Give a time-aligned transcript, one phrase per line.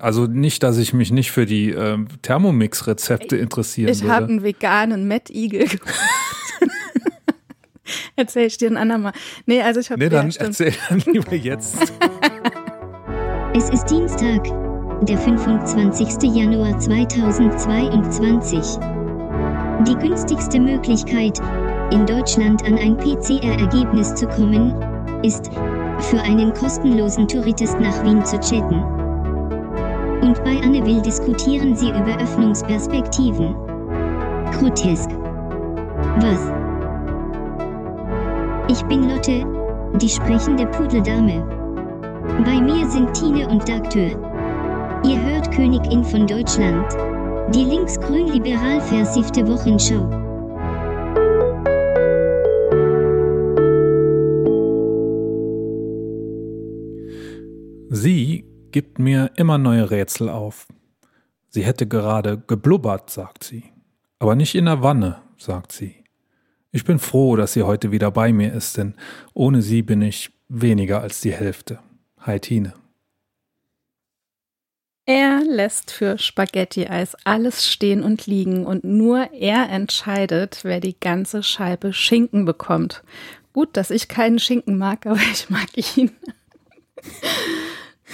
[0.00, 4.06] Also nicht, dass ich mich nicht für die äh, Thermomix-Rezepte interessieren ich würde.
[4.06, 5.94] Ich habe einen veganen Mettigel gemacht.
[8.16, 9.12] Erzähl ich dir ein andermal.
[9.46, 10.02] Nee, also ich habe.
[10.02, 11.76] Nee, dann ja, erzähl dann lieber jetzt.
[13.54, 14.44] es ist Dienstag,
[15.02, 16.34] der 25.
[16.34, 18.78] Januar 2022.
[19.86, 21.40] Die günstigste Möglichkeit,
[21.92, 24.72] in Deutschland an ein PCR-Ergebnis zu kommen,
[25.22, 25.50] ist,
[26.10, 29.01] für einen kostenlosen Touritest nach Wien zu chatten.
[30.22, 33.54] Und bei Anne Will diskutieren sie über Öffnungsperspektiven.
[34.52, 35.10] Grotesk.
[36.20, 36.52] Was?
[38.68, 39.44] Ich bin Lotte,
[40.00, 41.44] die sprechende Pudeldame.
[42.44, 44.10] Bei mir sind Tine und Dagtür.
[45.04, 46.86] Ihr hört Königin von Deutschland.
[47.52, 50.08] Die linksgrün-liberal versiffte Wochenschau.
[57.90, 60.66] Sie gibt mir immer neue Rätsel auf.
[61.48, 63.64] Sie hätte gerade geblubbert, sagt sie.
[64.18, 65.96] Aber nicht in der Wanne, sagt sie.
[66.70, 68.94] Ich bin froh, dass sie heute wieder bei mir ist, denn
[69.34, 71.80] ohne sie bin ich weniger als die Hälfte.
[72.20, 72.72] Hi Tine.
[75.04, 81.42] Er lässt für Spaghetti-Eis alles stehen und liegen und nur er entscheidet, wer die ganze
[81.42, 83.02] Scheibe Schinken bekommt.
[83.52, 86.12] Gut, dass ich keinen Schinken mag, aber ich mag ihn.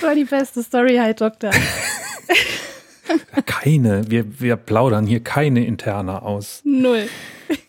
[0.01, 1.51] War die beste Story, hi Doktor.
[3.47, 6.63] keine, wir, wir plaudern hier keine Interna aus.
[6.65, 7.09] Null.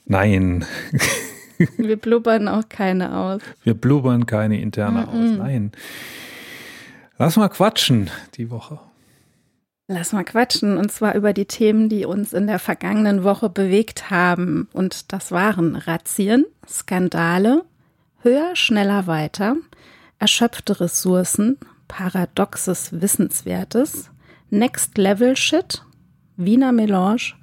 [0.06, 0.66] Nein.
[1.78, 3.42] Wir blubbern auch keine aus.
[3.64, 5.08] Wir blubbern keine interne mm -mm.
[5.08, 5.38] aus.
[5.40, 5.72] Nein.
[7.18, 8.80] Lass mal quatschen die Woche.
[9.88, 14.10] Lass mal quatschen und zwar über die Themen, die uns in der vergangenen Woche bewegt
[14.10, 14.70] haben.
[14.72, 17.66] Und das waren Razzien, Skandale,
[18.22, 19.58] höher, schneller, weiter,
[20.20, 21.58] erschöpfte Ressourcen,
[21.90, 24.10] paradoxes Wissenswertes,
[24.50, 25.84] Next Level Shit,
[26.38, 27.34] Wiener Melange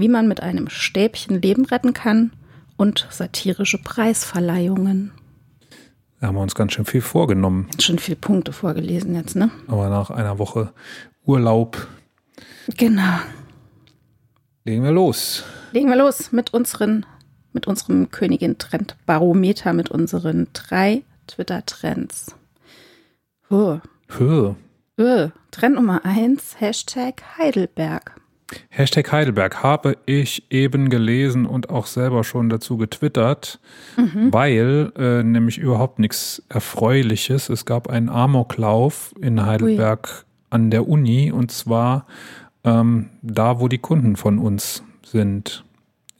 [0.00, 2.32] wie man mit einem Stäbchen Leben retten kann
[2.76, 5.12] und satirische Preisverleihungen.
[6.20, 7.66] Da haben wir uns ganz schön viel vorgenommen.
[7.70, 9.50] Ganz schön viele Punkte vorgelesen jetzt, ne?
[9.68, 10.72] Aber nach einer Woche
[11.24, 11.86] Urlaub.
[12.76, 13.18] Genau.
[14.64, 15.44] Legen wir los.
[15.72, 17.04] Legen wir los mit unseren,
[17.52, 21.02] mit unserem Königin-Trend-Barometer, mit unseren drei
[23.50, 23.80] Twitter-Trends.
[24.18, 24.54] Huh.
[24.98, 25.30] Huh.
[25.50, 28.20] Trend Nummer eins, Hashtag Heidelberg.
[28.68, 33.60] Hashtag Heidelberg habe ich eben gelesen und auch selber schon dazu getwittert,
[33.96, 34.32] mhm.
[34.32, 37.48] weil äh, nämlich überhaupt nichts Erfreuliches.
[37.48, 40.24] Es gab einen Amoklauf in Heidelberg Ui.
[40.50, 42.06] an der Uni und zwar
[42.64, 45.64] ähm, da, wo die Kunden von uns sind.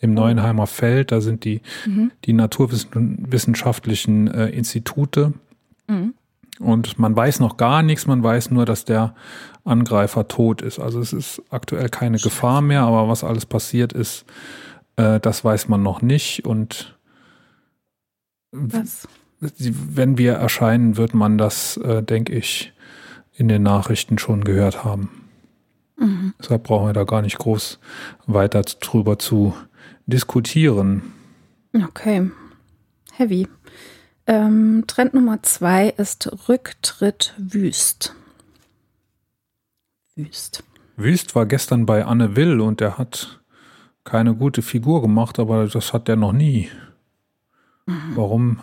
[0.03, 0.15] Im oh.
[0.15, 2.11] Neuenheimer Feld, da sind die, mhm.
[2.25, 5.35] die naturwissenschaftlichen äh, Institute.
[5.89, 6.15] Mhm.
[6.61, 9.15] Und man weiß noch gar nichts, man weiß nur, dass der
[9.65, 10.79] Angreifer tot ist.
[10.79, 12.19] Also es ist aktuell keine.
[12.19, 14.27] Gefahr mehr, aber was alles passiert ist,
[14.97, 16.45] äh, das weiß man noch nicht.
[16.45, 16.99] Und
[18.53, 19.09] was?
[19.41, 22.73] wenn wir erscheinen, wird man das, äh, denke ich,
[23.33, 25.09] in den Nachrichten schon gehört haben.
[25.99, 26.35] Mhm.
[26.39, 27.79] Deshalb brauchen wir da gar nicht groß
[28.27, 29.55] weiter drüber zu
[30.07, 31.13] diskutieren.
[31.75, 32.31] Okay.
[33.13, 33.49] Heavy.
[34.31, 38.15] Ähm, Trend Nummer zwei ist Rücktritt wüst.
[40.15, 40.63] Wüst.
[40.97, 43.41] Wüst war gestern bei Anne Will und der hat
[44.05, 46.71] keine gute Figur gemacht, aber das hat er noch nie.
[47.87, 48.13] Mhm.
[48.15, 48.61] Warum,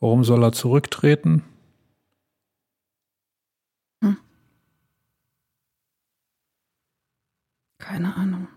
[0.00, 1.44] warum soll er zurücktreten?
[4.02, 4.16] Hm.
[7.78, 8.48] Keine Ahnung.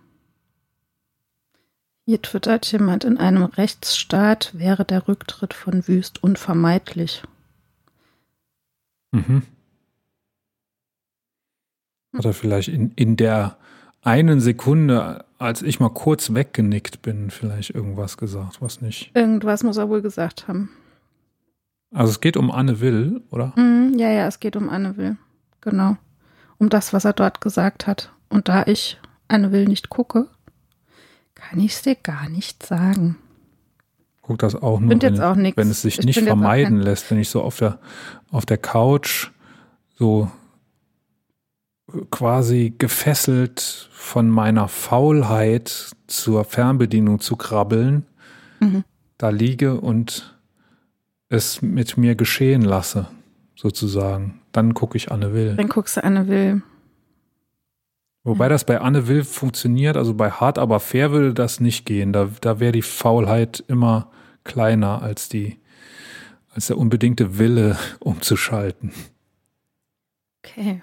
[2.08, 7.22] Hier twittert jemand, in einem Rechtsstaat wäre der Rücktritt von Wüst unvermeidlich.
[9.12, 9.44] Mhm.
[12.16, 13.58] Hat er vielleicht in, in der
[14.04, 19.12] einen Sekunde, als ich mal kurz weggenickt bin, vielleicht irgendwas gesagt, was nicht.
[19.14, 20.70] Irgendwas muss er wohl gesagt haben.
[21.92, 23.48] Also es geht um Anne Will, oder?
[23.58, 25.18] Mm, ja, ja, es geht um Anne Will.
[25.60, 25.98] Genau.
[26.58, 28.14] Um das, was er dort gesagt hat.
[28.30, 30.30] Und da ich Anne Will nicht gucke,
[31.38, 33.18] kann ich es dir gar nicht sagen.
[34.22, 37.30] Guck das auch nur, wenn, auch wenn, es sich ich nicht vermeiden lässt, wenn ich
[37.30, 37.80] so auf der,
[38.30, 39.30] auf der Couch
[39.96, 40.30] so
[42.12, 48.06] quasi gefesselt von meiner Faulheit zur Fernbedienung zu krabbeln,
[48.60, 48.84] mhm.
[49.18, 50.38] da liege und
[51.30, 53.08] es mit mir geschehen lasse,
[53.56, 54.42] sozusagen.
[54.52, 55.56] Dann gucke ich Anne Will.
[55.56, 56.62] Dann guckst du Anne Will.
[58.28, 62.12] Wobei das bei Anne Will funktioniert, also bei Hart aber fair würde das nicht gehen.
[62.12, 64.12] Da, da wäre die Faulheit immer
[64.44, 65.58] kleiner als die,
[66.54, 68.92] als der unbedingte Wille umzuschalten.
[70.44, 70.82] Okay.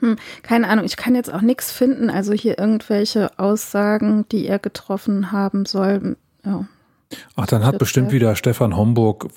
[0.00, 2.10] Hm, keine Ahnung, ich kann jetzt auch nichts finden.
[2.10, 6.18] Also hier irgendwelche Aussagen, die er getroffen haben soll.
[6.44, 6.66] Ja.
[7.36, 9.30] Ach, dann hat bestimmt wieder Stefan Homburg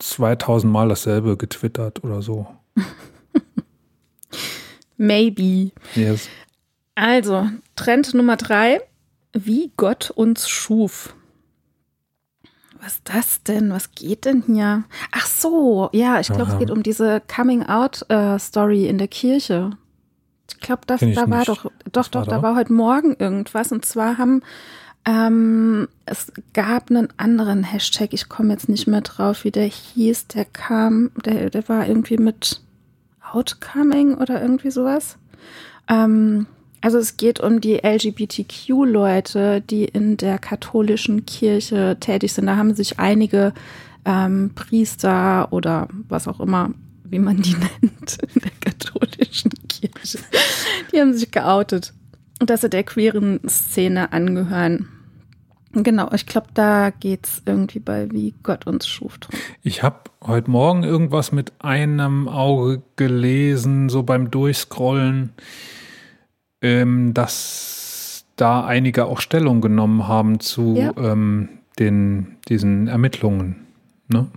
[0.00, 2.48] 2000 Mal dasselbe getwittert oder so.
[4.96, 5.70] Maybe.
[5.94, 6.28] Yes.
[6.96, 8.80] Also, Trend Nummer drei,
[9.32, 11.14] wie Gott uns schuf.
[12.80, 13.70] Was ist das denn?
[13.70, 14.84] Was geht denn hier?
[15.12, 19.70] Ach so, ja, ich glaube, es geht um diese Coming-out-Story in der Kirche.
[20.48, 21.48] Ich glaube, das ich da war nicht.
[21.48, 22.42] doch, doch, doch, war da da?
[22.42, 23.72] war heute Morgen irgendwas.
[23.72, 24.42] Und zwar haben
[25.04, 30.28] ähm, es gab einen anderen Hashtag, ich komme jetzt nicht mehr drauf, wie der hieß,
[30.28, 32.62] der kam, der, der war irgendwie mit
[33.32, 35.18] Outcoming oder irgendwie sowas.
[35.88, 36.46] Ähm,
[36.80, 42.46] also es geht um die LGBTQ-Leute, die in der katholischen Kirche tätig sind.
[42.46, 43.52] Da haben sich einige
[44.04, 46.70] ähm, Priester oder was auch immer,
[47.04, 50.18] wie man die nennt, in der katholischen Kirche,
[50.92, 51.92] die haben sich geoutet,
[52.38, 54.88] dass sie der queeren Szene angehören.
[55.72, 59.38] Genau, ich glaube, da geht's irgendwie bei Wie Gott uns schuf drum.
[59.62, 65.32] Ich habe heute Morgen irgendwas mit einem Auge gelesen, so beim Durchscrollen,
[66.62, 70.92] ähm, dass da einige auch Stellung genommen haben zu Ja.
[70.96, 71.48] ähm,
[71.78, 73.66] den, diesen Ermittlungen.
[74.08, 74.28] Ne?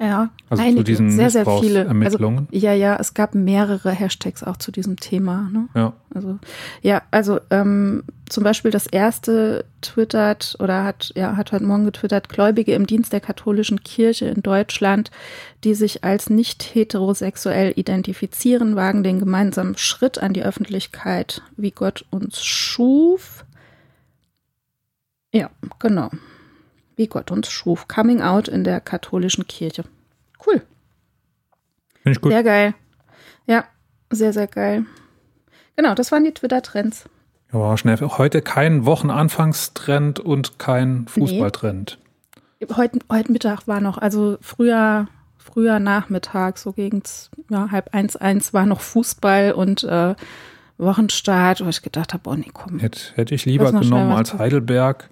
[0.00, 1.82] Ja, Also zu einige, diesen sehr, sehr viele.
[1.82, 2.48] Also, Missbrauchsermittlungen.
[2.50, 5.48] ja, ja, es gab mehrere Hashtags auch zu diesem Thema.
[5.52, 5.68] Ne?
[5.74, 5.92] Ja.
[6.12, 6.38] Also,
[6.82, 12.28] ja, also ähm, zum Beispiel das erste twittert oder hat, ja, hat heute Morgen getwittert,
[12.28, 15.12] Gläubige im Dienst der katholischen Kirche in Deutschland,
[15.62, 22.04] die sich als nicht heterosexuell identifizieren, wagen den gemeinsamen Schritt an die Öffentlichkeit, wie Gott
[22.10, 23.44] uns schuf.
[25.32, 26.10] Ja, genau.
[26.96, 27.88] Wie Gott uns schuf.
[27.88, 29.84] Coming out in der katholischen Kirche.
[30.46, 30.62] Cool.
[32.02, 32.32] Finde ich gut.
[32.32, 32.74] Sehr geil.
[33.46, 33.64] Ja,
[34.10, 34.84] sehr, sehr geil.
[35.76, 37.04] Genau, das waren die Twitter-Trends.
[37.52, 37.98] Ja, schnell.
[38.00, 41.98] Heute kein Wochenanfangstrend und kein Fußballtrend.
[42.76, 47.02] Heute, heute Mittag war noch, also früher, früher Nachmittag, so gegen
[47.50, 50.14] ja, halb eins, eins war noch Fußball und äh,
[50.78, 52.78] Wochenstart, wo ich gedacht habe, oh nee, komm.
[52.78, 54.34] Hätte, hätte ich lieber genommen als.
[54.34, 55.08] Heidelberg.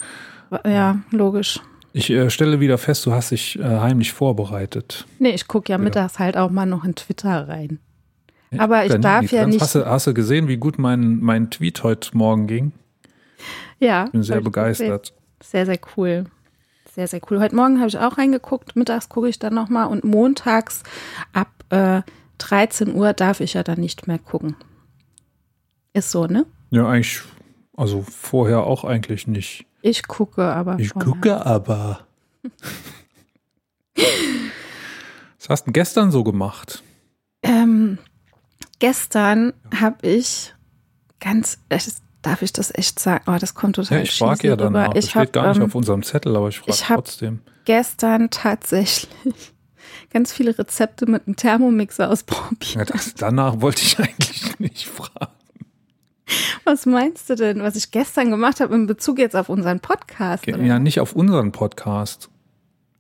[0.65, 1.61] Ja, logisch.
[1.93, 5.07] Ich äh, stelle wieder fest, du hast dich äh, heimlich vorbereitet.
[5.19, 5.85] Nee, ich gucke ja Ja.
[5.85, 7.79] mittags halt auch mal noch in Twitter rein.
[8.59, 11.51] Aber ich Dann darf ja nicht- Hast du, hast du gesehen, wie gut mein, mein
[11.51, 12.73] Tweet heute Morgen ging?
[13.79, 14.07] Ja.
[14.07, 15.15] Bin sehr ich begeistert.
[15.43, 16.25] Sehr, sehr cool.
[16.95, 17.41] Sehr, sehr cool.
[17.41, 20.83] Heute Morgen habe ich auch reingeguckt, mittags gucke ich dann nochmal und montags
[21.33, 22.03] ab äh,
[22.39, 24.57] 13 Uhr darf ich ja dann nicht mehr gucken.
[25.95, 26.45] Ist so, ne?
[26.71, 27.21] Ja, eigentlich,
[27.77, 29.65] also vorher auch eigentlich nicht.
[29.83, 30.79] Ich gucke aber.
[30.79, 31.13] Ich vorher.
[31.13, 32.01] gucke aber.
[35.39, 36.83] Was hast du denn gestern so gemacht?
[37.43, 37.99] Ähm,
[38.79, 40.55] gestern habe ich
[41.21, 41.59] ganz,
[42.23, 43.25] darf ich das echt sagen?
[43.27, 44.65] Oh, das kommt total Ja, ich frage ja rüber.
[44.65, 44.93] danach.
[44.95, 47.41] Das Ich steht gar nicht ähm, auf unserem Zettel, aber ich frage ich hab- trotzdem.
[47.65, 49.09] gestern tatsächlich
[50.11, 52.75] ganz viele Rezepte mit einem Thermomix ausprobiert.
[52.75, 55.33] Ja, das, danach wollte ich eigentlich nicht fragen.
[56.65, 60.47] Was meinst du denn, was ich gestern gemacht habe in Bezug jetzt auf unseren Podcast?
[60.47, 60.63] oder?
[60.63, 62.29] Ja, nicht auf unseren Podcast.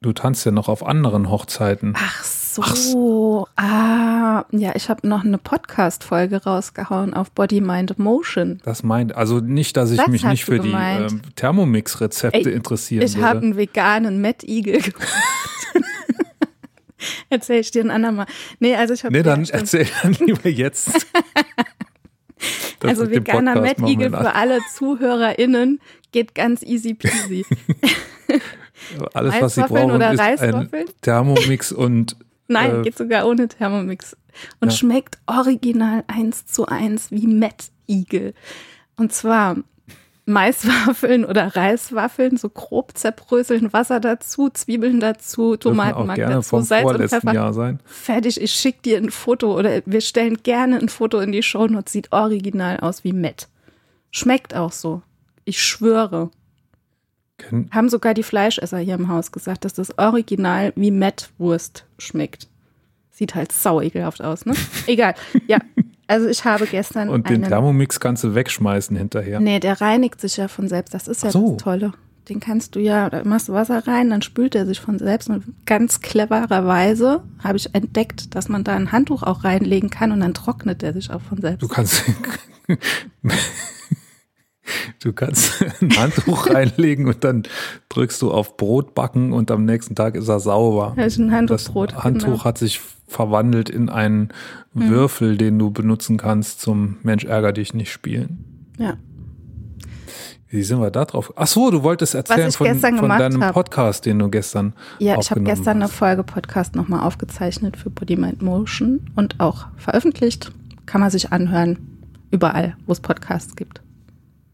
[0.00, 1.94] Du tanzt ja noch auf anderen Hochzeiten.
[1.96, 3.46] Ach so.
[3.56, 8.60] Ah, ja, ich habe noch eine Podcast-Folge rausgehauen auf Body, Mind, Motion.
[8.64, 13.04] Das meint, also nicht, dass ich Das mich nicht für die ähm, Thermomix-Rezepte Ey, interessieren
[13.04, 15.08] Ich habe einen veganen Matt Eagle gemacht.
[17.30, 18.26] Erzähl ich dir ein andermal.
[18.58, 21.06] Nee, also ich habe Nee, dann erzähl dann lieber jetzt.
[22.80, 24.24] Das Also veganer dann.
[24.24, 25.80] für alle ZuhörerInnen
[26.12, 27.44] geht ganz easy peasy.
[29.14, 30.68] Alles, was sie brauchen, oder ist ein?
[31.02, 32.16] Thermomix und
[32.48, 34.16] Nein, Äh, geht sogar ohne Thermomix.
[34.60, 34.76] Und Ja.
[34.76, 38.34] schmeckt original eins zu eins wie Matt Eagle.
[38.96, 39.56] Und zwar
[40.24, 47.34] Maiswaffeln oder Reiswaffeln, so grob zerbröseln, Wasser dazu, Zwiebeln dazu, Tomatenmark dazu, Salz und Pfeffer.
[47.34, 47.80] Jahr sein.
[47.84, 51.92] Fertig, ich schick dir ein Foto oder wir stellen gerne ein Foto in die Shownotes.
[51.92, 53.48] Sieht original aus wie Matt.
[54.12, 55.02] Schmeckt auch so.
[55.44, 56.30] Ich schwöre.
[57.38, 62.46] Ken- Haben sogar die Fleischesser hier im Haus gesagt, dass das Original wie Mettwurst schmeckt.
[63.10, 64.54] Sieht halt sau ekelhaft aus, ne?
[64.86, 65.14] Egal.
[65.48, 65.58] Ja,
[66.12, 69.40] also ich habe gestern Und den Thermomix kannst du wegschmeißen hinterher.
[69.40, 70.92] Nee, der reinigt sich ja von selbst.
[70.92, 71.54] Das ist ja so.
[71.54, 71.92] das Tolle.
[72.28, 75.30] Den kannst du ja, da machst du Wasser rein, dann spült er sich von selbst.
[75.30, 80.20] Und ganz clevererweise habe ich entdeckt, dass man da ein Handtuch auch reinlegen kann und
[80.20, 81.62] dann trocknet er sich auch von selbst.
[81.62, 82.04] Du kannst.
[85.02, 87.44] Du kannst ein Handtuch reinlegen und dann
[87.88, 90.94] drückst du auf Brot backen und am nächsten Tag ist er sauber.
[90.96, 92.04] Ja, ist ein Das Handtuchbrot.
[92.04, 92.44] Handtuch genau.
[92.44, 94.30] hat sich verwandelt in einen
[94.72, 98.72] Würfel, den du benutzen kannst zum Mensch ärger dich nicht spielen.
[98.78, 98.96] Ja.
[100.52, 101.32] Wie sind wir da drauf?
[101.36, 103.54] Ach so, du wolltest erzählen von, von deinem hab.
[103.54, 105.94] Podcast, den du gestern Ja, ich habe gestern eine hast.
[105.94, 110.52] Folge Podcast nochmal aufgezeichnet für Body Mind Motion und auch veröffentlicht.
[110.84, 111.78] Kann man sich anhören.
[112.30, 113.80] Überall, wo es Podcasts gibt.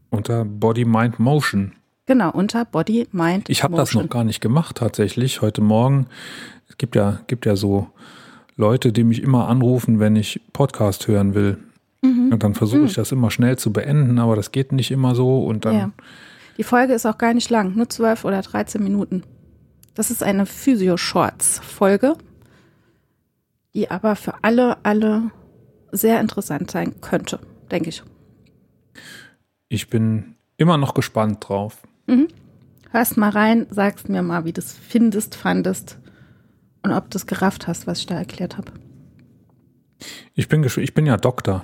[0.09, 1.73] Unter Body, Mind, Motion.
[2.05, 5.41] Genau, unter Body Mind Ich habe das noch gar nicht gemacht tatsächlich.
[5.41, 6.07] Heute Morgen,
[6.67, 7.87] es gibt ja, gibt ja so
[8.55, 11.57] Leute, die mich immer anrufen, wenn ich Podcast hören will.
[12.01, 12.31] Mhm.
[12.33, 15.43] Und dann versuche ich das immer schnell zu beenden, aber das geht nicht immer so.
[15.43, 15.91] Und dann Ja.
[16.57, 19.23] Die Folge ist auch gar nicht lang, nur 12 oder 13 Minuten.
[19.93, 22.15] Das ist eine Physio-Shorts-Folge,
[23.73, 25.31] die aber für alle, alle
[25.91, 27.39] sehr interessant sein könnte,
[27.71, 28.03] denke ich.
[29.69, 31.77] Ich bin immer noch gespannt drauf.
[32.91, 35.99] Hörst mal rein, sagst mir mal, wie du es findest, fandest
[36.83, 38.71] und ob du es gerafft hast, was ich da erklärt habe.
[40.33, 41.63] Ich bin, ich bin ja Doktor.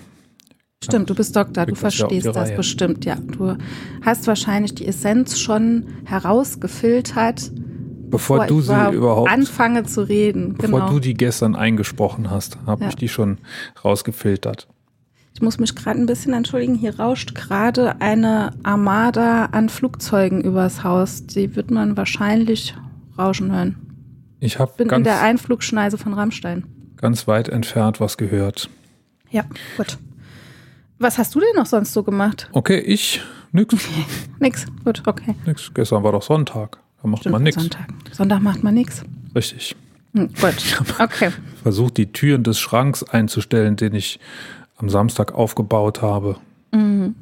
[0.83, 2.55] Stimmt, du bist Doktor, du verstehst das Reihe.
[2.57, 3.15] bestimmt, ja.
[3.15, 3.57] Du
[4.03, 7.51] hast wahrscheinlich die Essenz schon herausgefiltert,
[8.07, 10.53] Bevor du ich sie überhaupt, anfange zu reden.
[10.53, 10.91] bevor genau.
[10.91, 12.89] du die gestern eingesprochen hast, habe Ja.
[12.89, 13.39] ich die schon
[13.83, 14.67] rausgefiltert.
[15.35, 16.75] Ich muss mich gerade ein bisschen entschuldigen.
[16.75, 21.25] Hier rauscht gerade eine Armada an Flugzeugen übers Haus.
[21.25, 22.73] Die wird man wahrscheinlich
[23.17, 23.75] rauschen hören.
[24.39, 26.63] Ich habe Bin in der Einflugschneise von Rammstein.
[26.97, 28.69] ganz weit entfernt was gehört.
[29.29, 29.43] Ja,
[29.75, 29.97] gut.
[30.99, 32.47] Was hast du denn noch sonst so gemacht?
[32.53, 33.75] Okay, ich, nix,
[34.39, 34.65] Nix.
[34.85, 35.35] Gut, okay.
[35.45, 35.69] nix.
[35.73, 36.77] Gestern war doch Sonntag.
[37.01, 37.55] Da macht Stimmt, man nix.
[37.57, 37.87] Sonntag.
[38.13, 39.03] Sonntag macht man nichts.
[39.35, 39.75] Richtig.
[40.15, 40.55] Hm, gut.
[40.99, 41.31] Okay.
[41.61, 44.19] Versucht die Türen des Schranks einzustellen, den ich
[44.77, 46.37] am Samstag aufgebaut habe.
[46.71, 47.15] Mhm.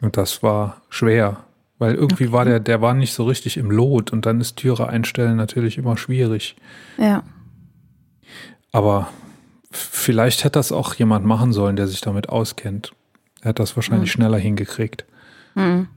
[0.00, 1.44] Und das war schwer,
[1.78, 4.88] weil irgendwie war der, der war nicht so richtig im Lot und dann ist Türe
[4.88, 6.56] einstellen natürlich immer schwierig.
[6.98, 7.22] Ja.
[8.72, 9.08] Aber
[9.70, 12.92] vielleicht hätte das auch jemand machen sollen, der sich damit auskennt.
[13.40, 15.04] Er hat das wahrscheinlich schneller hingekriegt.
[15.54, 15.88] Hm.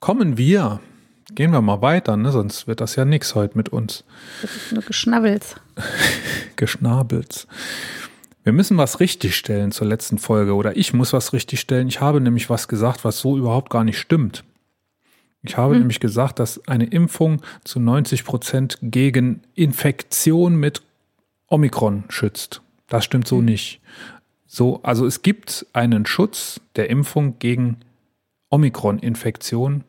[0.00, 0.80] Kommen wir.
[1.34, 2.30] Gehen wir mal weiter, ne?
[2.30, 4.04] sonst wird das ja nix heute mit uns.
[4.40, 5.56] Das ist nur Geschnabbels.
[6.56, 7.48] Geschnabels.
[8.46, 11.88] Wir müssen was richtigstellen zur letzten Folge oder ich muss was richtigstellen.
[11.88, 14.44] Ich habe nämlich was gesagt, was so überhaupt gar nicht stimmt.
[15.42, 20.82] Ich habe nämlich gesagt, dass eine Impfung zu 90 Prozent gegen Infektion mit
[21.48, 22.62] Omikron schützt.
[22.86, 23.80] Das stimmt so nicht.
[24.46, 27.78] So, also es gibt einen Schutz der Impfung gegen
[28.50, 29.82] Omikron-Infektion.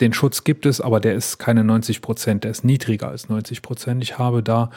[0.00, 3.62] Den Schutz gibt es, aber der ist keine 90 Prozent, der ist niedriger als 90
[3.62, 4.04] Prozent.
[4.04, 4.70] Ich habe da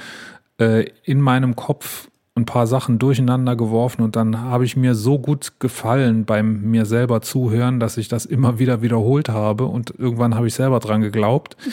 [0.59, 5.19] äh, in meinem Kopf ein paar Sachen durcheinander geworfen und dann habe ich mir so
[5.19, 10.35] gut gefallen beim mir selber zuhören, dass ich das immer wieder wiederholt habe und irgendwann
[10.35, 11.57] habe ich selber dran geglaubt.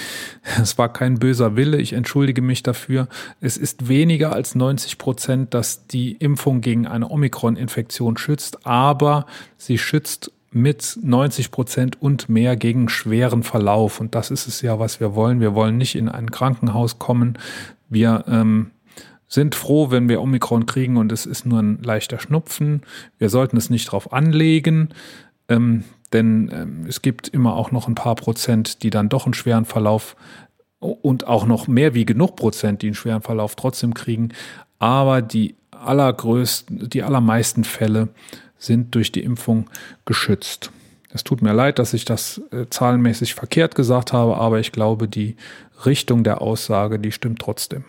[0.61, 3.07] Es war kein böser Wille, ich entschuldige mich dafür.
[3.41, 9.79] Es ist weniger als 90 Prozent, dass die Impfung gegen eine Omikron-Infektion schützt, aber sie
[9.79, 14.01] schützt mit 90 Prozent und mehr gegen schweren Verlauf.
[14.01, 15.41] Und das ist es ja, was wir wollen.
[15.41, 17.39] Wir wollen nicht in ein Krankenhaus kommen.
[17.89, 18.71] Wir ähm,
[19.29, 22.83] sind froh, wenn wir Omikron kriegen und es ist nur ein leichter Schnupfen.
[23.19, 24.89] Wir sollten es nicht drauf anlegen,
[25.49, 29.35] ähm, denn ähm, es gibt immer auch noch ein paar Prozent, die dann doch einen
[29.35, 30.17] schweren Verlauf
[30.81, 34.31] und auch noch mehr wie genug Prozent, die einen schweren Verlauf trotzdem kriegen.
[34.79, 38.09] Aber die allergrößten, die allermeisten Fälle
[38.57, 39.69] sind durch die Impfung
[40.05, 40.71] geschützt.
[41.13, 45.09] Es tut mir leid, dass ich das äh, zahlenmäßig verkehrt gesagt habe, aber ich glaube,
[45.09, 45.37] die
[45.85, 47.85] Richtung der Aussage, die stimmt trotzdem.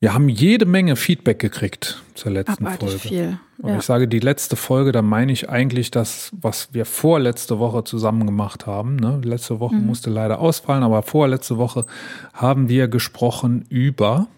[0.00, 2.98] Wir haben jede Menge Feedback gekriegt zur letzten Abartig Folge.
[3.00, 3.40] viel.
[3.58, 3.78] Und Ja.
[3.78, 8.24] ich sage die letzte Folge, da meine ich eigentlich das, was wir vorletzte Woche zusammen
[8.24, 8.94] gemacht haben.
[8.94, 9.20] Ne?
[9.24, 11.84] Letzte Woche musste leider ausfallen, aber vorletzte Woche
[12.32, 14.28] haben wir gesprochen über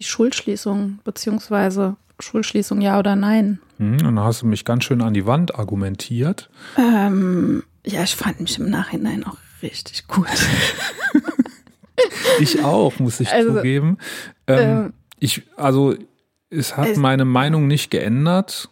[0.00, 3.60] Die Schulschließung, beziehungsweise Schulschließung ja oder nein.
[3.78, 6.50] Hm, Und da hast du mich ganz schön an die Wand argumentiert.
[6.76, 10.26] Ähm, ja, ich fand mich im Nachhinein auch richtig gut.
[12.40, 13.98] Ich auch, muss ich Also, zugeben.
[14.46, 15.94] Ähm, ähm, ich, also,
[16.50, 18.68] es hat es- meine Meinung nicht geändert.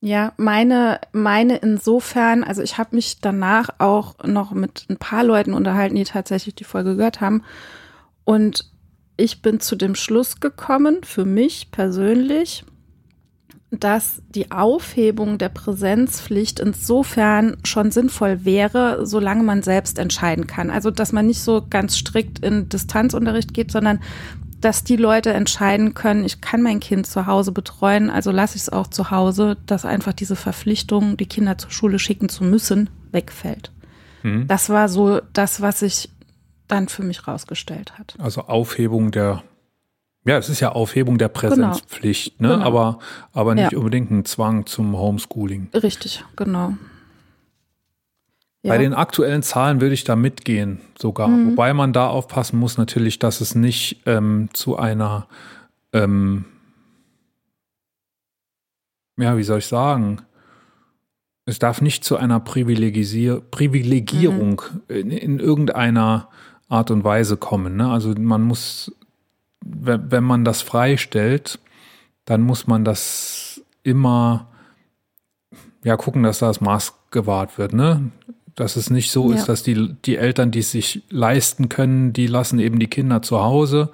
[0.00, 5.54] Ja, meine, meine insofern, also ich habe mich danach auch noch mit ein paar Leuten
[5.54, 7.42] unterhalten, die tatsächlich die Folge gehört haben.
[8.24, 8.70] Und
[9.16, 12.64] ich bin zu dem Schluss gekommen, für mich persönlich,
[13.70, 20.70] dass die Aufhebung der Präsenzpflicht insofern schon sinnvoll wäre, solange man selbst entscheiden kann.
[20.70, 24.00] Also, dass man nicht so ganz strikt in Distanzunterricht geht, sondern
[24.60, 28.62] dass die Leute entscheiden können, ich kann mein Kind zu Hause betreuen, also lasse ich
[28.62, 32.90] es auch zu Hause, dass einfach diese Verpflichtung, die Kinder zur Schule schicken zu müssen,
[33.12, 33.70] wegfällt.
[34.22, 34.48] Mhm.
[34.48, 36.10] Das war so das, was sich
[36.66, 38.16] dann für mich rausgestellt hat.
[38.18, 39.42] Also Aufhebung der,
[40.24, 41.40] ja, es ist ja Aufhebung der genau.
[41.40, 42.48] Präsenzpflicht, genau.
[42.48, 42.54] ne?
[42.56, 42.66] Genau.
[42.66, 42.98] aber,
[43.32, 43.78] aber nicht ja.
[43.78, 45.68] unbedingt ein Zwang zum Homeschooling.
[45.74, 46.74] Richtig, genau.
[48.62, 48.72] Ja.
[48.72, 51.28] Bei den aktuellen Zahlen würde ich da mitgehen sogar.
[51.28, 51.52] Mhm.
[51.52, 55.28] Wobei man da aufpassen muss natürlich, dass es nicht ähm, zu einer,
[55.92, 56.44] ähm,
[59.16, 60.22] ja, wie soll ich sagen,
[61.44, 64.94] es darf nicht zu einer Privilegisier Privilegierung mhm.
[64.94, 66.28] in, in, irgendeiner
[66.68, 67.76] Art und Weise kommen.
[67.76, 67.90] Ne?
[67.90, 68.92] Also man muss,
[69.70, 71.58] wenn, man das freistellt,
[72.24, 74.48] dann muss man das immer
[75.84, 77.72] ja gucken, dass das Maß gewahrt wird.
[77.72, 78.10] Ne?
[78.54, 79.36] Dass es nicht so ja.
[79.36, 83.22] ist, dass die, die Eltern, die es sich leisten können, die lassen eben die Kinder
[83.22, 83.90] zu Hause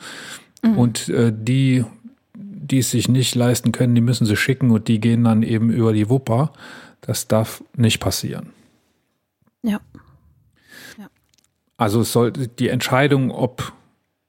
[0.62, 0.78] mhm.
[0.78, 1.84] und äh, die,
[2.34, 5.70] die es sich nicht leisten können, die müssen sie schicken und die gehen dann eben
[5.70, 6.52] über die Wupper.
[7.00, 8.50] Das darf nicht passieren.
[9.62, 9.80] Ja.
[10.98, 11.08] ja.
[11.76, 13.72] Also es sollte die Entscheidung, ob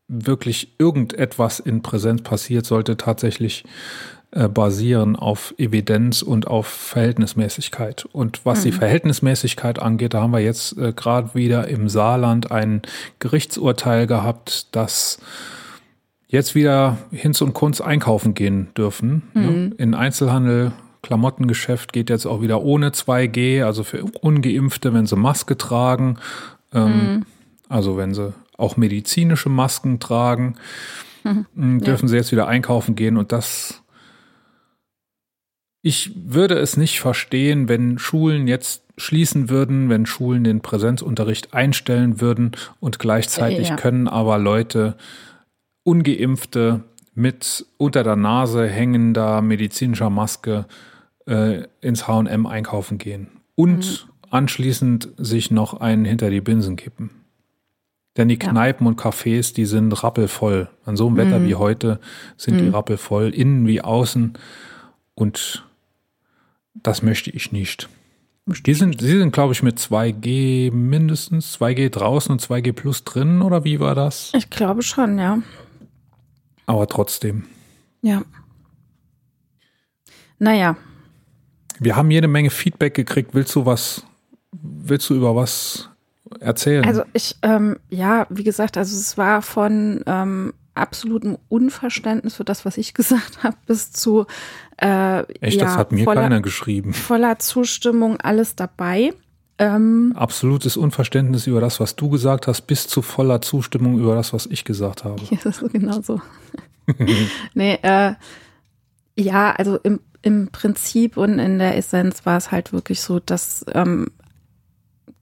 [0.07, 3.63] wirklich irgendetwas in Präsenz passiert, sollte tatsächlich
[4.31, 8.05] äh, basieren auf Evidenz und auf Verhältnismäßigkeit.
[8.11, 8.63] Und was mhm.
[8.63, 12.81] die Verhältnismäßigkeit angeht, da haben wir jetzt äh, gerade wieder im Saarland ein
[13.19, 15.19] Gerichtsurteil gehabt, dass
[16.27, 19.23] jetzt wieder Hinz und Kunz einkaufen gehen dürfen.
[19.33, 19.41] Ne?
[19.41, 19.47] Mhm.
[19.47, 19.71] Ne?
[19.77, 25.55] In Einzelhandel, Klamottengeschäft geht jetzt auch wieder ohne 2G, also für Ungeimpfte, wenn sie Maske
[25.55, 26.17] tragen.
[26.73, 27.25] Ähm, mhm.
[27.69, 30.55] Also wenn sie auch medizinische Masken tragen,
[31.23, 31.81] mhm.
[31.81, 32.09] dürfen ja.
[32.09, 33.81] sie jetzt wieder einkaufen gehen und das
[35.85, 42.19] ich würde es nicht verstehen, wenn Schulen jetzt schließen würden, wenn Schulen den Präsenzunterricht einstellen
[42.21, 43.75] würden und gleichzeitig ja.
[43.75, 44.95] können aber Leute
[45.83, 46.83] ungeimpfte
[47.13, 50.65] mit unter der Nase hängender medizinischer Maske
[51.27, 54.29] äh, ins H&M einkaufen gehen und mhm.
[54.31, 57.11] anschließend sich noch einen hinter die Binsen kippen.
[58.17, 58.91] Denn die Kneipen ja.
[58.91, 60.69] und Cafés, die sind rappelvoll.
[60.85, 61.47] An so einem Wetter mhm.
[61.47, 61.99] wie heute
[62.37, 62.59] sind mhm.
[62.59, 64.33] die rappelvoll, innen wie außen.
[65.15, 65.65] Und
[66.73, 67.89] das möchte ich nicht.
[68.45, 73.41] Die sind, sie sind, glaube ich, mit 2G mindestens, 2G draußen und 2G plus drin,
[73.41, 74.31] oder wie war das?
[74.35, 75.39] Ich glaube schon, ja.
[76.67, 77.45] Aber trotzdem.
[78.01, 78.21] Ja.
[80.37, 80.77] Naja.
[81.79, 83.33] Wir haben jede Menge Feedback gekriegt.
[83.33, 84.05] Willst du was,
[84.51, 85.89] willst du über was
[86.39, 86.85] erzählen?
[86.85, 92.65] Also ich, ähm, ja, wie gesagt, also es war von ähm, absolutem Unverständnis für das,
[92.65, 94.25] was ich gesagt habe, bis zu
[94.77, 96.93] äh, Echt, ja, das hat mir voller, keiner geschrieben.
[96.93, 99.13] Voller Zustimmung, alles dabei.
[99.57, 104.33] Ähm, Absolutes Unverständnis über das, was du gesagt hast, bis zu voller Zustimmung über das,
[104.33, 105.21] was ich gesagt habe.
[105.31, 106.21] Ja, das ist genau so.
[107.53, 108.13] nee, äh,
[109.17, 113.65] ja, also im, im Prinzip und in der Essenz war es halt wirklich so, dass
[113.73, 114.07] ähm,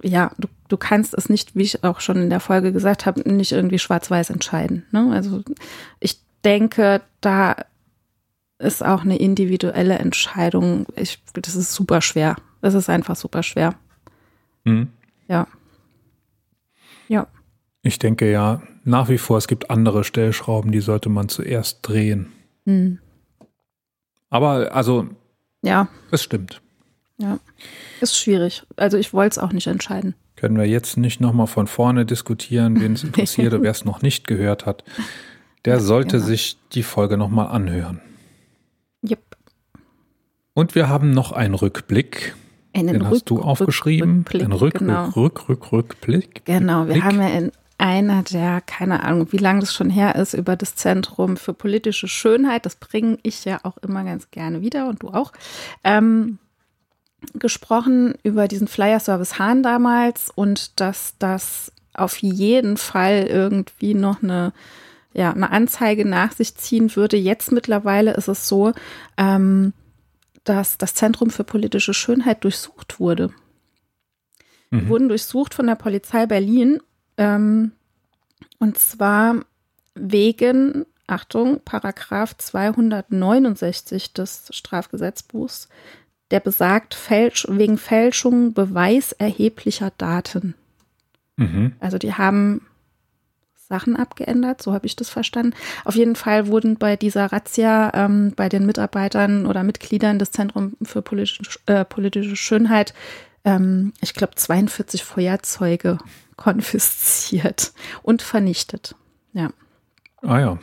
[0.04, 3.28] ja, du, du kannst es nicht, wie ich auch schon in der Folge gesagt habe,
[3.32, 4.86] nicht irgendwie schwarz-weiß entscheiden.
[4.92, 5.12] Ne?
[5.12, 5.44] Also
[6.00, 7.56] ich denke, da
[8.60, 10.86] ist auch eine individuelle Entscheidung.
[10.96, 12.36] Ich, das ist super schwer.
[12.62, 13.76] Das ist einfach super schwer.
[14.64, 14.90] Mhm.
[15.28, 15.48] Ja.
[17.08, 17.28] Ja.
[17.82, 22.32] Ich denke ja nach wie vor, es gibt andere Stellschrauben, die sollte man zuerst drehen.
[22.66, 23.00] Mhm.
[24.30, 25.08] Aber also,
[25.62, 25.88] ja.
[26.12, 26.63] Es stimmt.
[27.18, 27.40] Ja.
[28.02, 28.64] Ist schwierig.
[28.76, 30.16] Also ich wollte es auch nicht entscheiden.
[30.36, 34.28] Können wir jetzt nicht nochmal von vorne diskutieren, wen es interessiert, wer es noch nicht
[34.28, 34.84] gehört hat.
[35.66, 36.24] Der sollte ja.
[36.24, 38.02] sich die Folge nochmal anhören.
[39.08, 39.20] Yep.
[40.54, 42.36] Und wir haben noch einen Rückblick.
[42.76, 44.18] Einen Den Rück hast du aufgeschrieben.
[44.20, 45.10] Rückblick, Ein Rück, genau.
[45.10, 46.46] Rück, Rück, Rückblick.
[46.46, 50.34] Genau, wir haben ja in einer der, keine Ahnung, wie lange das schon her ist,
[50.34, 54.88] über das Zentrum für politische Schönheit, das bringe ich ja auch immer ganz gerne wieder
[54.88, 55.32] und du auch,
[55.84, 56.40] ähm,
[57.34, 64.54] gesprochen über diesen Flyer-Service Hahn damals und dass das auf jeden Fall irgendwie noch eine,
[65.14, 67.18] ja, eine Anzeige nach sich ziehen würde.
[67.18, 68.74] Jetzt mittlerweile ist es so,
[69.18, 69.74] ähm,
[70.44, 73.30] dass das Zentrum für politische Schönheit durchsucht wurde.
[74.72, 74.80] Mhm.
[74.80, 76.82] Die wurden durchsucht von der Polizei Berlin
[77.18, 77.72] ähm,
[78.60, 79.36] und zwar
[79.94, 85.70] wegen, Achtung, Paragraph 269 des Strafgesetzbuchs
[86.34, 90.56] der besagt Fälsch wegen Fälschung beweiserheblicher Daten.
[91.38, 91.74] Mhm.
[91.80, 92.66] Also die haben
[93.56, 95.54] Sachen abgeändert, so habe ich das verstanden.
[95.86, 100.74] Auf jeden Fall wurden bei dieser Razzia ähm, bei den Mitarbeitern oder Mitgliedern des Zentrums
[100.82, 102.96] für politische, äh, politische Schönheit,
[103.46, 106.00] ähm, ich glaube, 42 Feuerzeuge
[106.36, 108.96] konfisziert und vernichtet.
[109.34, 109.52] Ja.
[110.24, 110.60] Ah ja.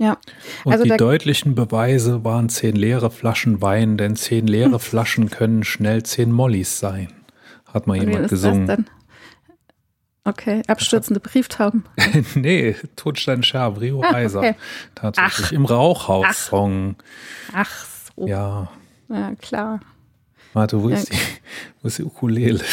[0.00, 0.16] Ja.
[0.64, 5.62] Und Also die deutlichen Beweise waren zehn leere Flaschen Wein, denn zehn leere Flaschen können
[5.62, 7.12] schnell zehn Mollys sein.
[7.66, 8.66] Hat mal jemand ist gesungen.
[8.66, 8.86] das denn?
[10.24, 11.84] Okay, abstürzende Brieftauben.
[12.34, 14.38] nee, Todstein Scherb, Rio Ah, Reiser.
[14.38, 14.54] okay.
[14.94, 15.46] Tatsächlich.
[15.48, 15.52] Ach.
[15.52, 16.96] Im Rauchhaus-Song.
[17.52, 17.86] Ach
[18.16, 18.26] so.
[18.26, 18.70] Ja,
[19.08, 19.34] Ja.
[19.34, 19.80] klar.
[20.54, 20.96] Warte, wo Ja.
[20.96, 21.18] ist, die,
[21.82, 22.64] wo ist die Ukulele?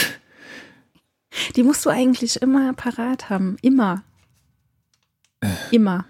[1.58, 3.58] Die musst du eigentlich immer parat haben.
[3.62, 4.04] Immer.
[5.72, 6.06] Immer.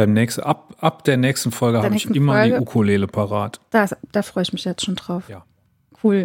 [0.00, 2.54] Beim nächsten, ab, ab der nächsten Folge habe ich immer Folge?
[2.54, 3.60] die Ukulele parat.
[3.68, 5.28] Da, da freue ich mich jetzt schon drauf.
[5.28, 5.44] Ja.
[6.02, 6.24] Cool.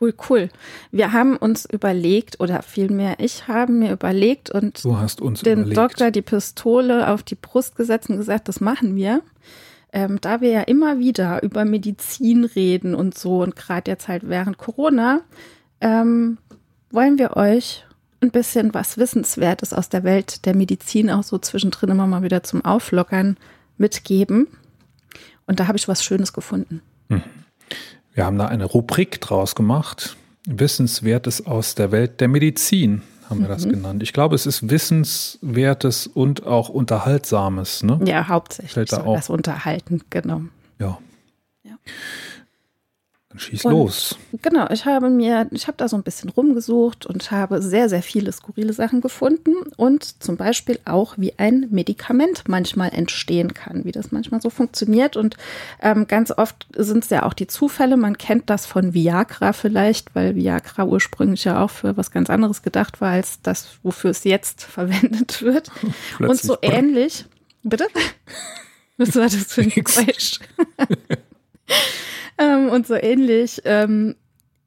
[0.00, 0.50] Cool, cool.
[0.92, 5.62] Wir haben uns überlegt, oder vielmehr ich habe mir überlegt und Du hast uns dem
[5.62, 5.78] überlegt.
[5.78, 9.22] Doktor die Pistole auf die Brust gesetzt und gesagt, das machen wir.
[9.92, 14.28] Ähm, da wir ja immer wieder über Medizin reden und so und gerade jetzt halt
[14.28, 15.22] während Corona,
[15.80, 16.38] ähm,
[16.92, 17.84] wollen wir euch
[18.20, 22.42] ein bisschen was Wissenswertes aus der Welt der Medizin auch so zwischendrin immer mal wieder
[22.42, 23.36] zum Auflockern
[23.76, 24.48] mitgeben.
[25.46, 26.82] Und da habe ich was Schönes gefunden.
[28.14, 30.16] Wir haben da eine Rubrik draus gemacht.
[30.46, 33.70] Wissenswertes aus der Welt der Medizin haben wir das Mhm.
[33.70, 34.02] genannt.
[34.02, 37.82] Ich glaube, es ist Wissenswertes und auch Unterhaltsames.
[37.82, 38.00] Ne?
[38.04, 39.16] Ja, hauptsächlich Fällt da soll auf.
[39.16, 40.42] das unterhalten, genau.
[40.78, 40.98] Ja.
[41.62, 41.76] Ja.
[43.38, 44.16] Schieß Und- los.
[44.42, 48.02] Genau, ich habe mir, ich habe da so ein bisschen rumgesucht und habe sehr, sehr
[48.02, 53.92] viele skurrile Sachen gefunden und zum Beispiel auch, wie ein Medikament manchmal entstehen kann, wie
[53.92, 55.16] das manchmal so funktioniert.
[55.16, 55.36] Und
[55.80, 57.96] ähm, ganz oft sind es ja auch die Zufälle.
[57.96, 62.62] Man kennt das von Viagra vielleicht, weil Viagra ursprünglich ja auch für was ganz anderes
[62.62, 65.70] gedacht war, als das, wofür es jetzt verwendet wird.
[65.82, 66.72] und Plötzlich so brr.
[66.72, 67.24] ähnlich.
[67.62, 67.86] Bitte?
[68.98, 69.70] Was war das für ein.
[69.70, 70.40] Geräusch?
[72.38, 74.16] ähm, und so ähnlich ähm,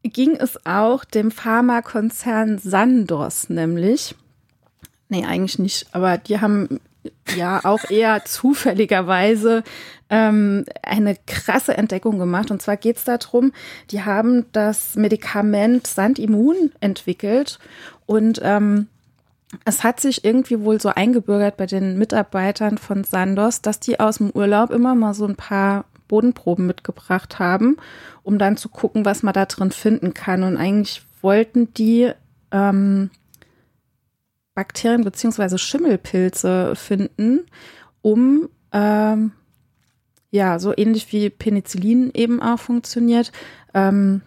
[0.03, 4.15] ging es auch dem Pharmakonzern Sandoz, nämlich.
[5.09, 6.79] Nee, eigentlich nicht, aber die haben
[7.35, 9.63] ja auch eher zufälligerweise
[10.09, 12.51] ähm, eine krasse Entdeckung gemacht.
[12.51, 13.53] Und zwar geht es darum,
[13.91, 17.59] die haben das Medikament Sandimmun entwickelt
[18.05, 18.87] und ähm,
[19.65, 24.17] es hat sich irgendwie wohl so eingebürgert bei den Mitarbeitern von Sandos, dass die aus
[24.17, 27.77] dem Urlaub immer mal so ein paar Bodenproben mitgebracht haben,
[28.21, 30.43] um dann zu gucken, was man da drin finden kann.
[30.43, 32.11] Und eigentlich wollten die
[32.51, 33.09] ähm,
[34.53, 37.45] Bakterien beziehungsweise Schimmelpilze finden,
[38.01, 39.31] um ähm,
[40.31, 43.31] ja, so ähnlich wie Penicillin eben auch funktioniert,
[43.73, 44.21] ähm,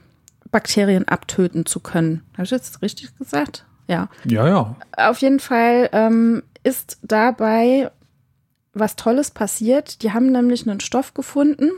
[0.50, 2.22] Bakterien abtöten zu können.
[2.32, 3.66] Habe ich jetzt richtig gesagt?
[3.88, 4.08] Ja.
[4.24, 4.76] Ja, ja.
[4.96, 7.90] Auf jeden Fall ähm, ist dabei
[8.74, 10.02] was Tolles passiert.
[10.02, 11.70] Die haben nämlich einen Stoff gefunden,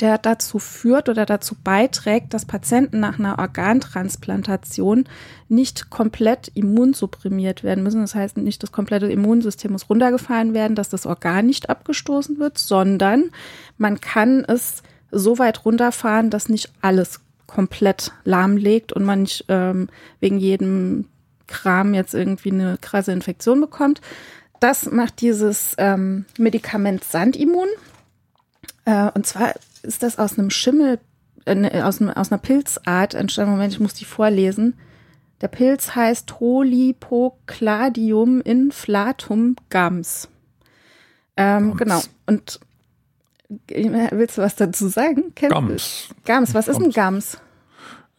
[0.00, 5.04] der dazu führt oder dazu beiträgt, dass Patienten nach einer Organtransplantation
[5.48, 8.02] nicht komplett immunsupprimiert werden müssen.
[8.02, 12.58] Das heißt, nicht das komplette Immunsystem muss runtergefahren werden, dass das Organ nicht abgestoßen wird,
[12.58, 13.30] sondern
[13.78, 19.88] man kann es so weit runterfahren, dass nicht alles komplett lahmlegt und man nicht ähm,
[20.20, 21.06] wegen jedem
[21.46, 24.00] Kram jetzt irgendwie eine krasse Infektion bekommt.
[24.60, 27.68] Das macht dieses ähm, Medikament Sandimmun.
[28.84, 30.98] Äh, und zwar ist das aus einem Schimmel,
[31.46, 33.52] äh, ne, aus, einem, aus einer Pilzart entstanden.
[33.52, 34.74] Moment, ich muss die vorlesen.
[35.40, 40.28] Der Pilz heißt Holipocladium inflatum gams.
[41.36, 42.00] Ähm, genau.
[42.26, 42.60] Und
[43.68, 45.32] äh, willst du was dazu sagen?
[45.34, 46.08] Kenn- Gams.
[46.26, 47.38] Gams, was ist ein Gams?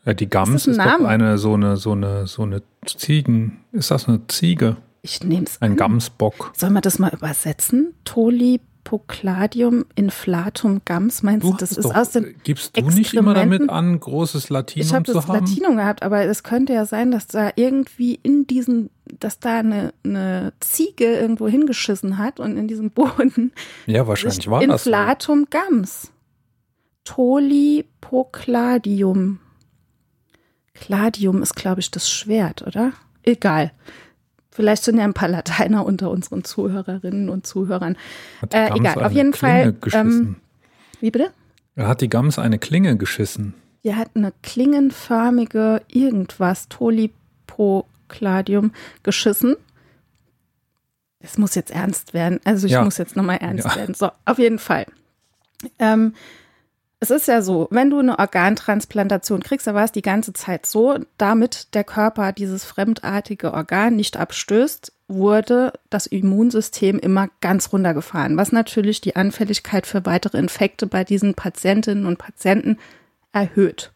[0.05, 1.07] Ja, die Gams Ist das ist, ein Name?
[1.07, 3.59] eine so eine so eine so eine Ziegen.
[3.71, 4.77] Ist das eine Ziege?
[5.03, 6.51] Ich nehme es Ein Gamsbock.
[6.55, 7.95] Sollen wir das mal übersetzen?
[8.05, 11.23] Tolipocladium inflatum gams.
[11.23, 14.85] Meinst du, das ist doch, aus den gibst du nicht immer damit an, großes Latinum
[14.85, 15.43] Ich habe zu das haben?
[15.45, 19.91] Latinum gehabt, aber es könnte ja sein, dass da irgendwie in diesen, dass da eine,
[20.05, 23.53] eine Ziege irgendwo hingeschissen hat und in diesem Boden
[23.87, 24.83] ja, wahrscheinlich war das.
[24.83, 24.91] So.
[24.91, 26.11] Inflatum gams.
[27.05, 29.39] Tolipocladium.
[30.75, 32.93] Cladium ist, glaube ich, das Schwert, oder?
[33.23, 33.71] Egal.
[34.51, 37.95] Vielleicht sind ja ein paar Lateiner unter unseren Zuhörerinnen und Zuhörern.
[38.51, 40.21] Äh, egal, auf jeden Klinge Fall, Geschissen.
[40.21, 40.35] ähm,
[40.99, 41.31] Wie bitte?
[41.75, 43.53] Er hat die Gams eine Klinge geschissen.
[43.83, 49.55] Die hat eine klingenförmige irgendwas, Tolipocladium, geschissen.
[51.19, 52.39] Es muss jetzt ernst werden.
[52.43, 52.83] Also ich Ja.
[52.83, 53.75] muss jetzt nochmal ernst Ja.
[53.75, 53.95] werden.
[53.95, 54.85] So, auf jeden Fall.
[55.79, 56.13] Ähm,
[57.03, 60.67] es ist ja so, wenn du eine Organtransplantation kriegst, da war es die ganze Zeit
[60.67, 68.37] so, damit der Körper dieses fremdartige Organ nicht abstößt, wurde das Immunsystem immer ganz runtergefahren,
[68.37, 72.77] was natürlich die Anfälligkeit für weitere Infekte bei diesen Patientinnen und Patienten
[73.33, 73.91] erhöht.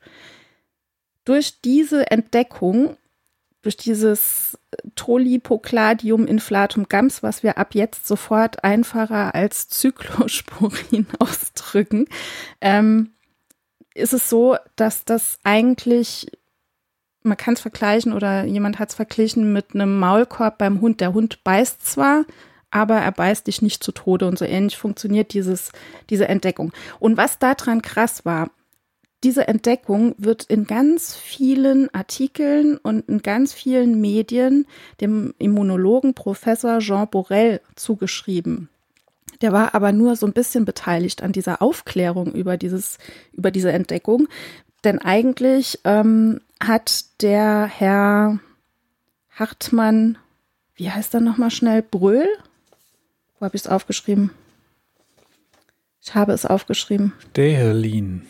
[1.25, 2.97] Durch diese Entdeckung,
[3.61, 4.57] durch dieses
[4.95, 12.07] Trolipocladium inflatum gams, was wir ab jetzt sofort einfacher als Zyklosporin ausdrücken,
[12.61, 13.11] ähm,
[13.93, 16.27] ist es so, dass das eigentlich,
[17.23, 20.99] man kann es vergleichen oder jemand hat es verglichen mit einem Maulkorb beim Hund.
[21.01, 22.25] Der Hund beißt zwar,
[22.71, 25.71] aber er beißt dich nicht zu Tode und so ähnlich funktioniert dieses,
[26.09, 26.73] diese Entdeckung.
[26.99, 28.49] Und was daran krass war,
[29.23, 34.67] diese Entdeckung wird in ganz vielen Artikeln und in ganz vielen Medien
[35.01, 38.69] dem Immunologen Professor Jean Borel zugeschrieben.
[39.41, 42.97] Der war aber nur so ein bisschen beteiligt an dieser Aufklärung über, dieses,
[43.33, 44.27] über diese Entdeckung.
[44.83, 48.39] Denn eigentlich ähm, hat der Herr
[49.31, 50.17] Hartmann,
[50.75, 52.27] wie heißt er nochmal schnell, Bröhl?
[53.39, 54.31] Wo habe ich es aufgeschrieben?
[56.01, 57.13] Ich habe es aufgeschrieben.
[57.31, 58.27] Stähelin.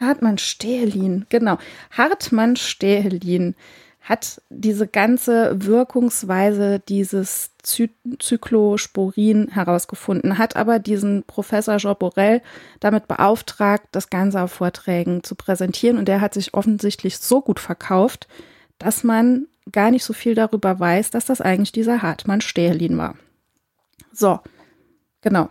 [0.00, 1.58] Hartmann Stähelin, genau.
[1.90, 3.54] Hartmann Stähelin
[4.00, 12.40] hat diese ganze Wirkungsweise dieses Zy Zyklosporin herausgefunden, hat aber diesen Professor Jean Borel
[12.80, 17.60] damit beauftragt, das Ganze auf Vorträgen zu präsentieren und der hat sich offensichtlich so gut
[17.60, 18.26] verkauft,
[18.78, 23.16] dass man gar nicht so viel darüber weiß, dass das eigentlich dieser Hartmann Stähelin war.
[24.12, 24.40] So,
[25.20, 25.50] genau.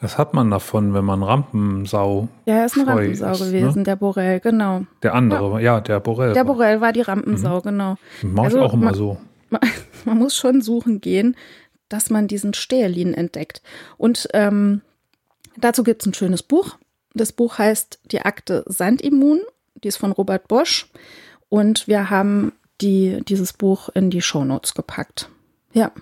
[0.00, 2.28] Was hat man davon, wenn man Rampensau?
[2.46, 3.46] Ja, er ist eine Rampensau ist, ne?
[3.46, 3.84] gewesen, ne?
[3.84, 4.86] der Borel, genau.
[5.02, 6.32] Der andere, ja, ja der Borel.
[6.32, 7.62] Der Borel war die Rampensau, mhm.
[7.62, 7.96] genau.
[8.22, 9.18] Mach also, ich auch immer man, so.
[9.50, 9.60] Man,
[10.06, 11.36] man, muss schon suchen gehen,
[11.90, 13.62] dass man diesen Stählin entdeckt.
[13.98, 14.80] Und ähm,
[15.58, 16.78] dazu gibt es ein schönes Buch.
[17.12, 19.40] Das Buch heißt Die Akte Sandimmun.
[19.82, 20.90] Die ist von Robert Bosch.
[21.48, 25.28] Und wir haben die, dieses Buch in die Shownotes gepackt.
[25.72, 25.92] Ja.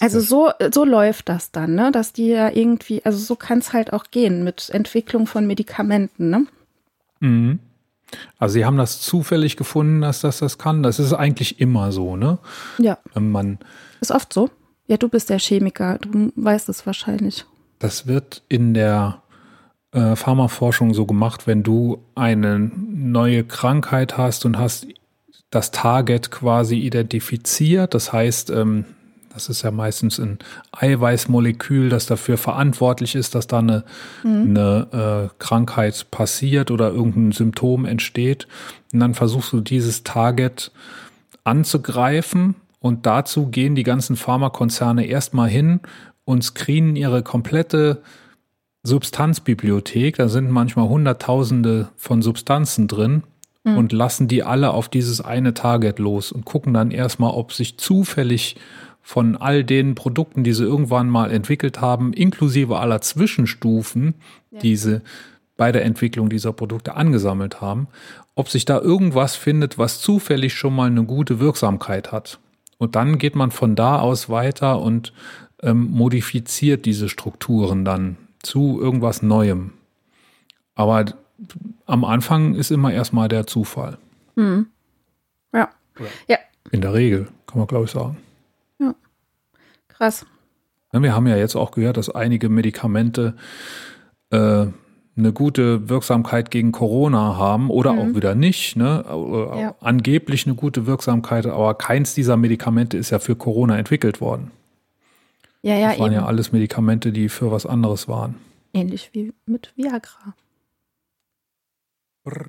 [0.00, 1.90] Also so, so läuft das dann, ne?
[1.92, 6.30] Dass die ja irgendwie, also so kann es halt auch gehen mit Entwicklung von Medikamenten,
[6.30, 6.46] ne?
[7.20, 7.58] Mhm.
[8.38, 10.82] Also sie haben das zufällig gefunden, dass das das kann.
[10.82, 12.38] Das ist eigentlich immer so, ne?
[12.78, 12.98] Ja.
[13.14, 13.58] Wenn man
[14.00, 14.50] ist oft so.
[14.86, 17.44] Ja, du bist der Chemiker, du weißt es wahrscheinlich.
[17.78, 19.22] Das wird in der
[19.92, 24.86] äh, Pharmaforschung so gemacht, wenn du eine neue Krankheit hast und hast
[25.50, 27.94] das Target quasi identifiziert.
[27.94, 28.84] Das heißt, ähm,
[29.38, 30.40] das ist ja meistens ein
[30.72, 33.84] Eiweißmolekül, das dafür verantwortlich ist, dass da eine,
[34.24, 34.56] mhm.
[34.56, 38.48] eine äh, Krankheit passiert oder irgendein Symptom entsteht.
[38.92, 40.72] Und dann versuchst du dieses Target
[41.44, 45.80] anzugreifen und dazu gehen die ganzen Pharmakonzerne erstmal hin
[46.24, 48.02] und screenen ihre komplette
[48.82, 50.16] Substanzbibliothek.
[50.16, 53.22] Da sind manchmal Hunderttausende von Substanzen drin
[53.62, 53.78] mhm.
[53.78, 57.78] und lassen die alle auf dieses eine Target los und gucken dann erstmal, ob sich
[57.78, 58.56] zufällig
[59.08, 64.16] von all den Produkten, die sie irgendwann mal entwickelt haben, inklusive aller Zwischenstufen,
[64.50, 64.58] ja.
[64.58, 65.00] die sie
[65.56, 67.88] bei der Entwicklung dieser Produkte angesammelt haben,
[68.34, 72.38] ob sich da irgendwas findet, was zufällig schon mal eine gute Wirksamkeit hat.
[72.76, 75.14] Und dann geht man von da aus weiter und
[75.62, 79.72] ähm, modifiziert diese Strukturen dann zu irgendwas Neuem.
[80.74, 81.06] Aber
[81.86, 83.96] am Anfang ist immer erstmal der Zufall.
[84.36, 84.66] Hm.
[85.54, 85.70] Ja.
[86.26, 86.36] ja.
[86.72, 88.18] In der Regel, kann man glaube ich sagen.
[89.98, 90.24] Krass.
[90.92, 93.34] Wir haben ja jetzt auch gehört, dass einige Medikamente
[94.30, 94.66] äh,
[95.16, 97.98] eine gute Wirksamkeit gegen Corona haben oder mhm.
[97.98, 98.76] auch wieder nicht.
[98.76, 99.04] Ne?
[99.06, 99.74] Äh, ja.
[99.80, 104.52] Angeblich eine gute Wirksamkeit, aber keins dieser Medikamente ist ja für Corona entwickelt worden.
[105.62, 106.20] Ja, ja, das waren eben.
[106.20, 108.36] ja alles Medikamente, die für was anderes waren.
[108.72, 110.34] Ähnlich wie mit Viagra.
[112.22, 112.46] Brr.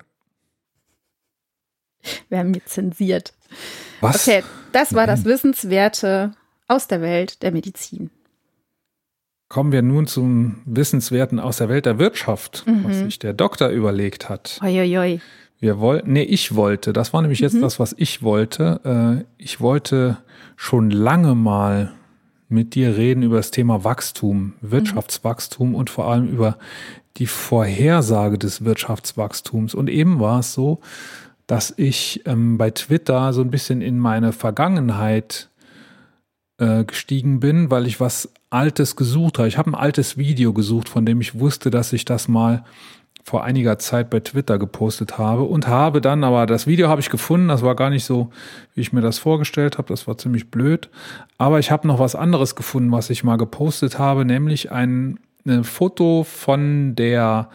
[2.30, 3.34] Wir haben jetzt zensiert.
[4.00, 4.28] Was?
[4.28, 6.34] Okay, das war das Wissenswerte
[6.70, 8.10] aus der Welt der Medizin.
[9.50, 12.84] Kommen wir nun zum Wissenswerten aus der Welt der Wirtschaft, mhm.
[12.84, 14.60] was sich der Doktor überlegt hat.
[14.64, 14.70] Oi,
[15.60, 17.62] Wir wollten, nee, ich wollte, das war nämlich jetzt mhm.
[17.62, 19.26] das, was ich wollte.
[19.26, 20.18] Äh, ich wollte
[20.56, 21.92] schon lange mal
[22.48, 25.76] mit dir reden über das Thema Wachstum, Wirtschaftswachstum mhm.
[25.76, 26.58] und vor allem über
[27.18, 29.76] die Vorhersage des Wirtschaftswachstums.
[29.76, 30.80] Und eben war es so,
[31.48, 35.49] dass ich ähm, bei Twitter so ein bisschen in meine Vergangenheit
[36.60, 39.48] äh, gestiegen bin, weil ich was Altes gesucht habe.
[39.48, 42.64] Ich habe ein altes Video gesucht, von dem ich wusste, dass ich das mal
[43.24, 47.10] vor einiger Zeit bei Twitter gepostet habe und habe dann, aber das Video habe ich
[47.10, 48.32] gefunden, das war gar nicht so,
[48.74, 50.90] wie ich mir das vorgestellt habe, das war ziemlich blöd.
[51.38, 55.64] Aber ich habe noch was anderes gefunden, was ich mal gepostet habe, nämlich ein, ein
[55.64, 57.50] Foto von der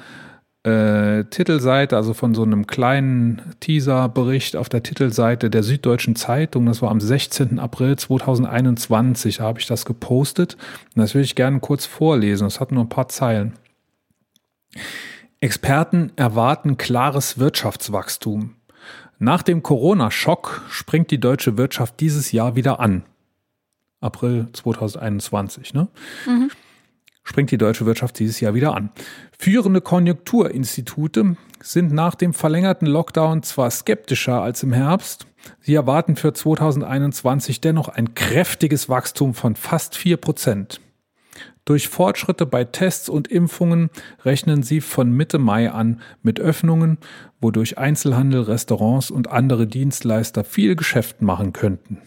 [0.65, 6.67] äh, Titelseite, also von so einem kleinen Teaser-Bericht auf der Titelseite der Süddeutschen Zeitung.
[6.67, 7.59] Das war am 16.
[7.59, 10.57] April 2021, da habe ich das gepostet.
[10.95, 12.45] Und das will ich gerne kurz vorlesen.
[12.45, 13.53] Das hat nur ein paar Zeilen.
[15.41, 18.55] Experten erwarten klares Wirtschaftswachstum.
[19.19, 23.05] Nach dem Corona-Schock springt die deutsche Wirtschaft dieses Jahr wieder an.
[24.01, 25.89] April 2021, ne?
[26.27, 26.51] Mhm.
[27.25, 28.91] Springt die deutsche Wirtschaft dieses Jahr wieder an.
[29.39, 35.27] Führende Konjunkturinstitute sind nach dem verlängerten Lockdown zwar skeptischer als im Herbst,
[35.61, 40.81] sie erwarten für 2021 dennoch ein kräftiges Wachstum von fast 4 Prozent.
[41.65, 43.89] Durch Fortschritte bei Tests und Impfungen
[44.23, 46.99] rechnen sie von Mitte Mai an mit Öffnungen,
[47.41, 52.03] wodurch Einzelhandel, Restaurants und andere Dienstleister viel Geschäft machen könnten.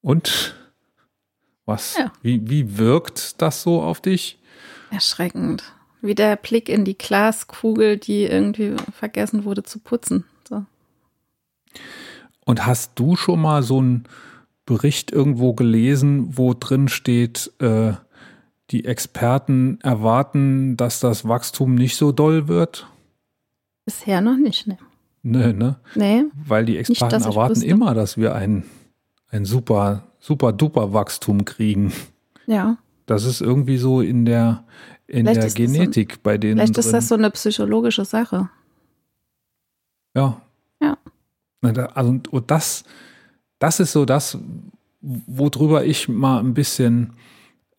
[0.00, 0.54] Und
[1.66, 1.96] was?
[1.98, 2.12] Ja.
[2.22, 4.38] Wie, wie wirkt das so auf dich?
[4.90, 5.64] Erschreckend.
[6.00, 10.24] Wie der Blick in die Glaskugel, die irgendwie vergessen wurde zu putzen.
[10.48, 10.64] So.
[12.44, 14.04] Und hast du schon mal so einen
[14.64, 17.92] Bericht irgendwo gelesen, wo drin steht, äh,
[18.70, 22.86] die Experten erwarten, dass das Wachstum nicht so doll wird?
[23.84, 24.78] Bisher noch nicht, ne?
[25.22, 25.76] Nee, ne?
[25.94, 26.24] Nee.
[26.34, 28.64] Weil die Experten nicht, erwarten immer, dass wir ein,
[29.36, 31.92] ein super, super duper Wachstum kriegen.
[32.46, 32.78] Ja.
[33.06, 34.64] Das ist irgendwie so in der,
[35.06, 36.56] in der Genetik so, bei denen.
[36.56, 36.84] Vielleicht drin.
[36.84, 38.50] ist das so eine psychologische Sache.
[40.14, 40.40] Ja.
[40.80, 40.96] Ja.
[41.94, 42.84] Also, und das,
[43.58, 44.38] das ist so das,
[45.00, 47.12] worüber ich mal ein bisschen,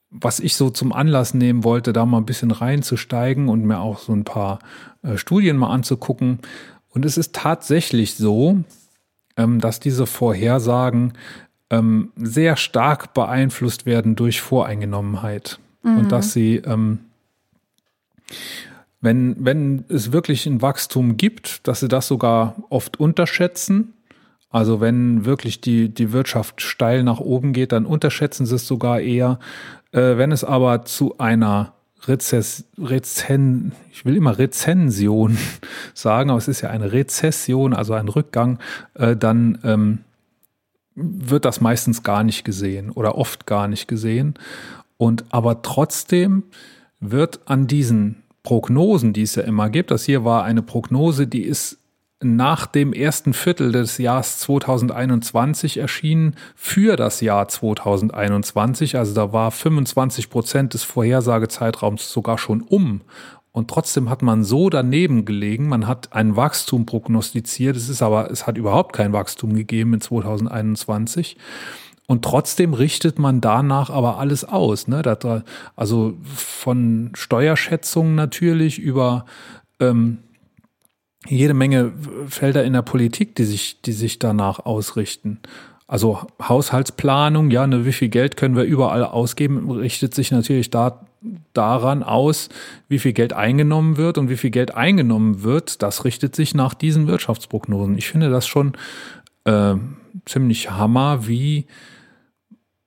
[0.09, 3.99] was ich so zum Anlass nehmen wollte, da mal ein bisschen reinzusteigen und mir auch
[3.99, 4.59] so ein paar
[5.03, 6.39] äh, Studien mal anzugucken.
[6.89, 8.63] Und es ist tatsächlich so,
[9.35, 11.13] ähm, dass diese Vorhersagen
[11.69, 15.59] ähm, sehr stark beeinflusst werden durch Voreingenommenheit.
[15.83, 15.97] Mhm.
[15.97, 16.99] Und dass sie, ähm,
[19.01, 23.93] wenn, wenn es wirklich ein Wachstum gibt, dass sie das sogar oft unterschätzen.
[24.49, 29.01] Also wenn wirklich die, die Wirtschaft steil nach oben geht, dann unterschätzen sie es sogar
[29.01, 29.39] eher.
[29.91, 31.73] Äh, wenn es aber zu einer
[32.07, 35.37] Rezess, Rezen, ich will immer Rezension
[35.93, 38.59] sagen, aber es ist ja eine Rezession, also ein Rückgang,
[38.93, 39.99] äh, dann ähm,
[40.97, 44.33] wird das meistens gar nicht gesehen oder oft gar nicht gesehen.
[44.97, 46.43] Und aber trotzdem
[46.99, 51.43] wird an diesen Prognosen, die es ja immer gibt, das hier war eine Prognose, die
[51.43, 51.77] ist
[52.19, 58.97] nach dem ersten Viertel des Jahres 2021 erschienen für das Jahr 2021.
[58.97, 63.01] Also da war 25 Prozent des Vorhersagezeitraums sogar schon um.
[63.57, 65.67] Und trotzdem hat man so daneben gelegen.
[65.67, 67.75] Man hat ein Wachstum prognostiziert.
[67.75, 71.37] Es ist aber, es hat überhaupt kein Wachstum gegeben in 2021.
[72.05, 74.87] Und trotzdem richtet man danach aber alles aus.
[74.87, 75.01] Ne?
[75.75, 79.25] Also von Steuerschätzungen natürlich über
[79.79, 80.19] ähm,
[81.27, 81.93] jede Menge
[82.27, 85.39] Felder in der Politik, die sich, die sich danach ausrichten.
[85.87, 91.07] Also Haushaltsplanung, ja, ne, wie viel Geld können wir überall ausgeben, richtet sich natürlich da
[91.53, 92.49] daran aus,
[92.89, 96.73] wie viel Geld eingenommen wird und wie viel Geld eingenommen wird, das richtet sich nach
[96.73, 97.97] diesen Wirtschaftsprognosen.
[97.97, 98.73] Ich finde das schon
[99.45, 99.75] äh,
[100.25, 101.65] ziemlich hammer, wie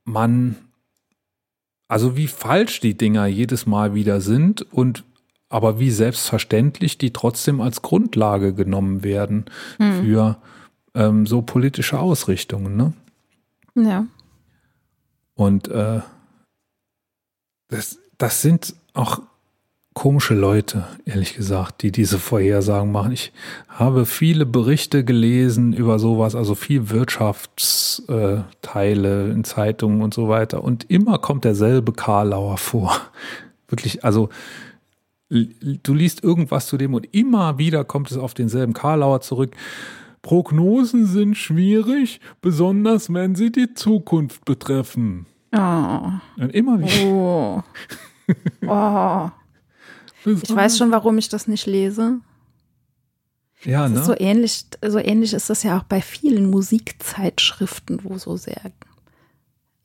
[0.04, 0.56] man,
[1.88, 5.04] also wie falsch die Dinger jedes Mal wieder sind und
[5.48, 9.46] aber wie selbstverständlich die trotzdem als Grundlage genommen werden
[9.78, 10.04] hm.
[10.04, 10.36] für
[10.94, 12.76] ähm, so politische Ausrichtungen.
[12.76, 12.92] Ne?
[13.74, 14.06] Ja.
[15.34, 16.00] Und äh,
[17.68, 19.20] das, das sind auch
[19.94, 23.12] komische Leute, ehrlich gesagt, die diese Vorhersagen machen.
[23.12, 23.32] Ich
[23.68, 30.62] habe viele Berichte gelesen über sowas, also viel Wirtschaftsteile in Zeitungen und so weiter.
[30.62, 32.96] Und immer kommt derselbe Karlauer vor.
[33.68, 34.28] Wirklich, also
[35.28, 39.54] du liest irgendwas zu dem und immer wieder kommt es auf denselben Karlauer zurück.
[40.22, 45.26] Prognosen sind schwierig, besonders wenn sie die Zukunft betreffen.
[45.52, 46.12] Oh.
[46.36, 47.04] Und immer wieder.
[47.06, 47.62] Oh.
[48.66, 49.30] oh.
[50.24, 52.20] Ich weiß schon, warum ich das nicht lese.
[53.64, 54.02] Ja, ne?
[54.02, 58.72] So ähnlich, so ähnlich ist das ja auch bei vielen Musikzeitschriften, wo so sehr,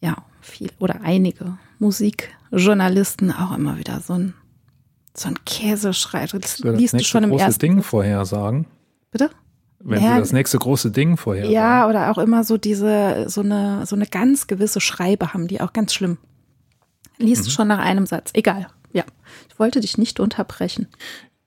[0.02, 4.34] ja, viel oder einige Musikjournalisten auch immer wieder so ein,
[5.13, 6.34] so ein Käse schreibt.
[6.34, 7.60] Das, das liest du schon im ersten.
[7.60, 8.67] Ding vorhersagen.
[9.12, 9.30] Bitte?
[9.88, 11.45] Wenn ja, sie das nächste große Ding vorher.
[11.45, 15.62] Ja, oder auch immer so diese, so eine, so eine ganz gewisse Schreibe haben, die
[15.62, 16.17] auch ganz schlimm.
[17.19, 17.50] Liest mhm.
[17.52, 18.32] schon nach einem Satz.
[18.34, 18.65] Egal.
[18.93, 19.04] Ja.
[19.48, 20.88] Ich wollte dich nicht unterbrechen.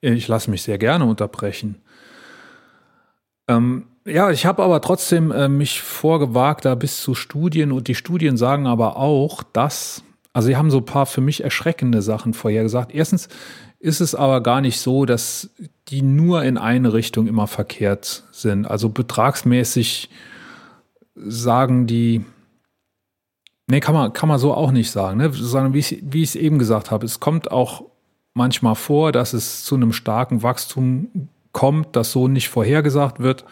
[0.01, 1.83] Ich lasse mich sehr gerne unterbrechen.
[3.49, 7.97] Ähm, ja, ich habe aber trotzdem äh, mich vorgewagt, da bis zu Studien und die
[7.97, 12.35] Studien sagen aber auch, dass, also sie haben so ein paar für mich erschreckende Sachen
[12.35, 12.95] vorhergesagt.
[12.95, 13.29] Erstens
[13.81, 15.51] ist es aber gar nicht so, dass
[15.89, 18.67] die nur in eine Richtung immer verkehrt sind.
[18.67, 20.11] Also betragsmäßig
[21.15, 22.25] sagen die,
[23.67, 25.33] nee, kann man, kann man so auch nicht sagen, ne?
[25.33, 27.85] sondern wie ich, wie ich es eben gesagt habe, es kommt auch
[28.35, 33.45] manchmal vor, dass es zu einem starken Wachstum kommt, das so nicht vorhergesagt wird.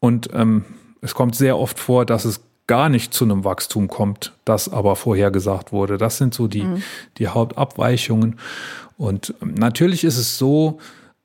[0.00, 0.64] Und ähm,
[1.00, 4.96] es kommt sehr oft vor, dass es gar nicht zu einem Wachstum kommt, das aber
[4.96, 5.98] vorhergesagt wurde.
[5.98, 6.82] Das sind so die, mhm.
[7.18, 8.38] die Hauptabweichungen.
[8.96, 10.78] Und ähm, natürlich ist es so,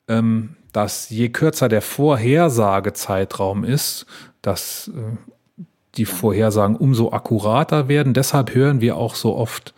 [0.10, 4.05] ähm, dass je kürzer der Vorhersagezeitraum ist,
[4.41, 5.64] dass äh,
[5.95, 8.14] die Vorhersagen umso akkurater werden.
[8.14, 9.74] Deshalb hören wir auch so oft,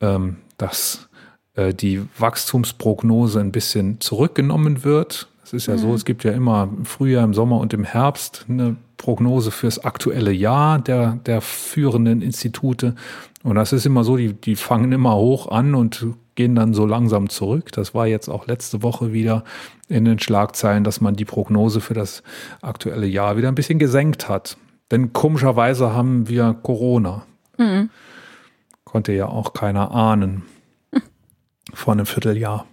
[0.00, 1.08] ähm, dass
[1.54, 5.28] äh, die Wachstumsprognose ein bisschen zurückgenommen wird.
[5.44, 5.78] Es ist ja mhm.
[5.78, 9.84] so, es gibt ja immer im Frühjahr, im Sommer und im Herbst eine Prognose fürs
[9.84, 12.94] aktuelle Jahr der, der führenden Institute.
[13.42, 16.06] Und das ist immer so, die, die fangen immer hoch an und
[16.40, 17.70] gehen dann so langsam zurück.
[17.72, 19.44] Das war jetzt auch letzte Woche wieder
[19.88, 22.22] in den Schlagzeilen, dass man die Prognose für das
[22.62, 24.56] aktuelle Jahr wieder ein bisschen gesenkt hat.
[24.90, 27.26] Denn komischerweise haben wir Corona.
[27.58, 27.90] Mhm.
[28.84, 30.44] Konnte ja auch keiner ahnen.
[31.74, 32.64] Vor einem Vierteljahr.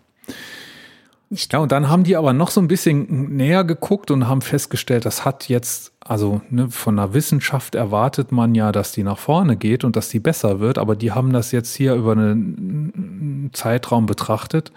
[1.29, 1.51] Nicht.
[1.51, 5.05] Ja, und dann haben die aber noch so ein bisschen näher geguckt und haben festgestellt,
[5.05, 9.57] das hat jetzt, also ne, von der Wissenschaft erwartet man ja, dass die nach vorne
[9.57, 13.16] geht und dass die besser wird, aber die haben das jetzt hier über einen
[13.53, 14.71] Zeitraum betrachtet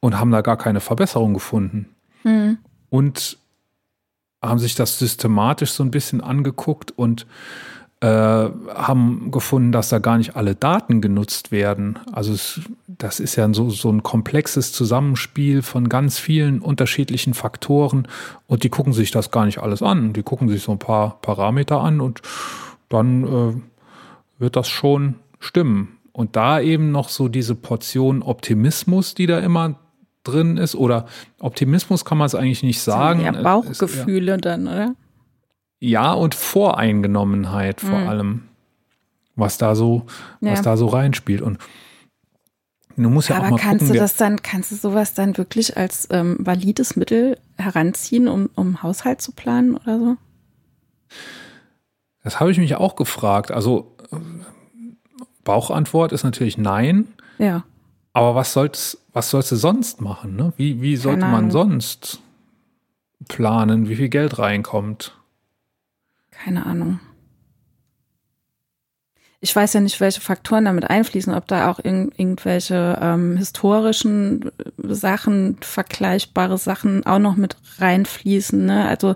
[0.00, 1.94] und haben da gar keine Verbesserung gefunden.
[2.24, 2.58] Mhm.
[2.90, 3.38] Und
[4.42, 7.26] haben sich das systematisch so ein bisschen angeguckt und
[8.00, 11.98] äh, haben gefunden, dass da gar nicht alle Daten genutzt werden.
[12.12, 18.06] Also es, das ist ja so, so ein komplexes Zusammenspiel von ganz vielen unterschiedlichen Faktoren
[18.46, 20.12] und die gucken sich das gar nicht alles an.
[20.12, 22.22] Die gucken sich so ein paar Parameter an und
[22.88, 23.54] dann äh,
[24.38, 25.97] wird das schon stimmen.
[26.18, 29.78] Und da eben noch so diese Portion Optimismus, die da immer
[30.24, 31.06] drin ist, oder
[31.38, 33.20] Optimismus kann man es eigentlich nicht sagen.
[33.20, 34.94] Ja, Bauchgefühle ist, ja, dann, oder?
[35.78, 38.08] Ja, und Voreingenommenheit vor mhm.
[38.08, 38.42] allem,
[39.36, 40.06] was da so,
[40.40, 40.50] ja.
[40.50, 41.40] was da so reinspielt.
[41.40, 41.58] Und
[42.96, 45.38] du musst ja Aber auch mal kannst gucken, du das dann, kannst du sowas dann
[45.38, 50.16] wirklich als ähm, valides Mittel heranziehen, um, um Haushalt zu planen oder so?
[52.24, 53.52] Das habe ich mich auch gefragt.
[53.52, 53.94] Also
[55.48, 57.08] Bauchantwort ist natürlich nein.
[57.38, 57.64] Ja.
[58.12, 60.36] Aber was soll's, was sollst du sonst machen?
[60.36, 60.52] Ne?
[60.58, 62.20] Wie, wie sollte man sonst
[63.28, 65.16] planen, wie viel Geld reinkommt?
[66.30, 67.00] Keine Ahnung.
[69.40, 74.50] Ich weiß ja nicht, welche Faktoren damit einfließen, ob da auch in, irgendwelche ähm, historischen
[74.76, 78.66] Sachen, vergleichbare Sachen auch noch mit reinfließen.
[78.66, 78.86] Ne?
[78.86, 79.14] Also,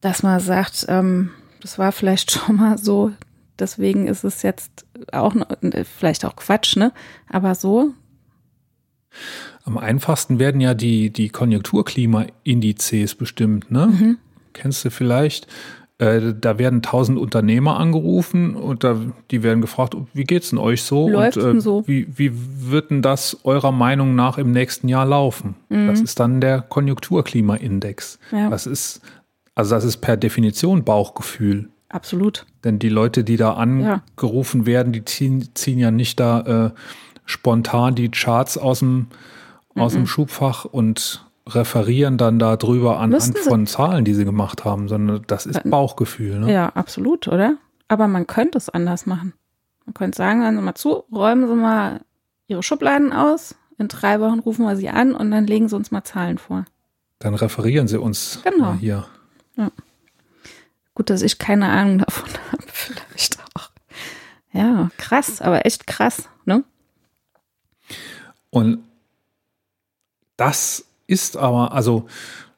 [0.00, 1.30] dass man sagt, ähm,
[1.60, 3.12] das war vielleicht schon mal so,
[3.58, 5.46] deswegen ist es jetzt auch noch,
[5.98, 6.92] vielleicht auch Quatsch, ne?
[7.28, 7.92] Aber so.
[9.64, 13.86] Am einfachsten werden ja die, die Konjunkturklima-Indizes bestimmt, ne?
[13.86, 14.18] Mhm.
[14.52, 15.48] Kennst du vielleicht?
[15.98, 19.00] Äh, da werden tausend Unternehmer angerufen und da,
[19.30, 21.08] die werden gefragt, wie geht's denn euch so?
[21.08, 21.88] Läuft und äh, so?
[21.88, 25.56] Wie, wie wird denn das eurer Meinung nach im nächsten Jahr laufen?
[25.70, 25.86] Mhm.
[25.86, 28.18] Das ist dann der Konjunkturklimaindex.
[28.30, 28.50] Ja.
[28.50, 29.00] Das ist,
[29.54, 31.70] also das ist per Definition Bauchgefühl.
[31.88, 32.46] Absolut.
[32.64, 34.66] Denn die Leute, die da angerufen ja.
[34.66, 36.70] werden, die ziehen, ziehen ja nicht da äh,
[37.24, 39.06] spontan die Charts aus dem,
[39.76, 39.98] aus mhm.
[39.98, 45.46] dem Schubfach und referieren dann darüber anhand von Zahlen, die sie gemacht haben, sondern das
[45.46, 46.40] ist Bauchgefühl.
[46.40, 46.52] Ne?
[46.52, 47.56] Ja, absolut, oder?
[47.88, 49.32] Aber man könnte es anders machen.
[49.84, 52.00] Man könnte sagen, hören Sie mal zu, räumen Sie mal
[52.48, 55.92] Ihre Schubladen aus, in drei Wochen rufen wir Sie an und dann legen Sie uns
[55.92, 56.64] mal Zahlen vor.
[57.20, 58.74] Dann referieren Sie uns genau.
[58.74, 59.06] hier.
[59.56, 59.70] Ja.
[60.96, 63.70] Gut, dass ich keine Ahnung davon habe, vielleicht auch.
[64.52, 66.64] Ja, krass, aber echt krass, ne?
[68.48, 68.78] Und
[70.38, 72.06] das ist aber, also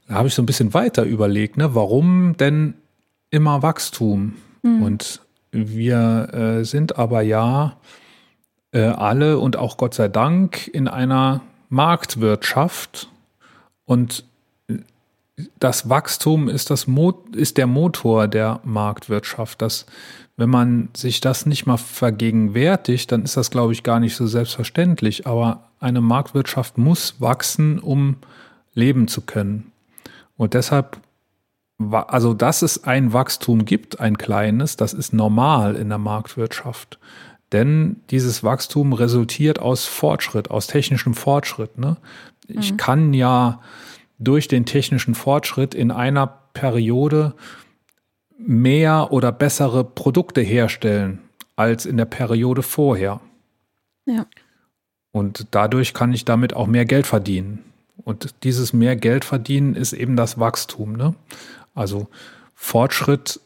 [0.06, 2.74] da habe ich so ein bisschen weiter überlegt, ne, warum denn
[3.30, 4.36] immer Wachstum?
[4.62, 4.82] Mhm.
[4.84, 5.20] Und
[5.50, 7.76] wir äh, sind aber ja
[8.70, 13.08] äh, alle und auch Gott sei Dank in einer Marktwirtschaft
[13.84, 14.24] und
[15.58, 19.62] das Wachstum ist, das Mo ist der Motor der Marktwirtschaft.
[19.62, 19.86] Das,
[20.36, 24.26] wenn man sich das nicht mal vergegenwärtigt, dann ist das, glaube ich, gar nicht so
[24.26, 25.26] selbstverständlich.
[25.26, 28.16] Aber eine Marktwirtschaft muss wachsen, um
[28.74, 29.72] leben zu können.
[30.36, 30.98] Und deshalb,
[31.90, 36.98] also dass es ein Wachstum gibt, ein kleines, das ist normal in der Marktwirtschaft.
[37.52, 41.78] Denn dieses Wachstum resultiert aus Fortschritt, aus technischem Fortschritt.
[41.78, 41.96] Ne?
[42.46, 42.76] Ich mhm.
[42.76, 43.60] kann ja
[44.18, 47.34] durch den technischen Fortschritt in einer Periode
[48.38, 51.20] mehr oder bessere Produkte herstellen
[51.56, 53.20] als in der Periode vorher.
[54.06, 54.26] Ja.
[55.12, 57.64] Und dadurch kann ich damit auch mehr Geld verdienen.
[58.04, 60.92] Und dieses mehr Geld verdienen ist eben das Wachstum.
[60.92, 61.14] Ne?
[61.74, 62.08] Also
[62.54, 63.40] Fortschritt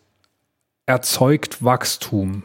[0.86, 2.42] erzeugt Wachstum.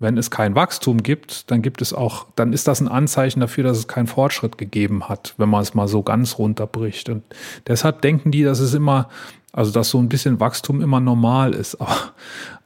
[0.00, 3.64] Wenn es kein Wachstum gibt, dann gibt es auch, dann ist das ein Anzeichen dafür,
[3.64, 7.10] dass es keinen Fortschritt gegeben hat, wenn man es mal so ganz runterbricht.
[7.10, 7.22] Und
[7.66, 9.10] deshalb denken die, dass es immer,
[9.52, 11.74] also dass so ein bisschen Wachstum immer normal ist.
[11.80, 11.96] Aber,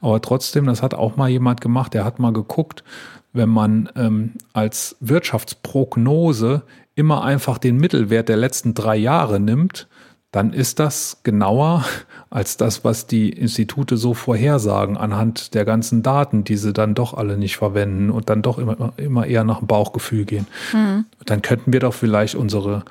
[0.01, 2.85] aber trotzdem, das hat auch mal jemand gemacht, der hat mal geguckt,
[3.33, 6.63] wenn man ähm, als Wirtschaftsprognose
[6.95, 9.89] immer einfach den Mittelwert der letzten drei Jahre nimmt,
[10.35, 11.85] dann ist das genauer
[12.31, 17.15] als das, was die Institute so vorhersagen anhand der ganzen Daten, die sie dann doch
[17.15, 20.49] alle nicht verwenden und dann doch immer, immer eher nach dem Bauchgefühl gehen.
[20.73, 21.05] Mhm.
[21.25, 22.85] Dann könnten wir doch vielleicht unsere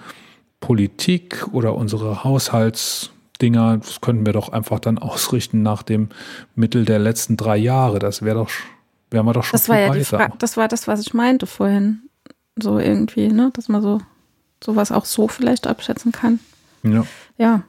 [0.62, 6.08] Politik oder unsere Haushaltsdinger, das könnten wir doch einfach dann ausrichten nach dem
[6.56, 8.00] Mittel der letzten drei Jahre.
[8.00, 8.50] Das wäre doch,
[9.12, 11.46] wären wir doch schon das war ja Die Frage, das war das, was ich meinte
[11.46, 12.04] vorhin.
[12.56, 14.00] So irgendwie, ne, dass man so
[14.64, 16.40] sowas auch so vielleicht abschätzen kann.
[16.84, 17.06] Ja.
[17.38, 17.64] Ja.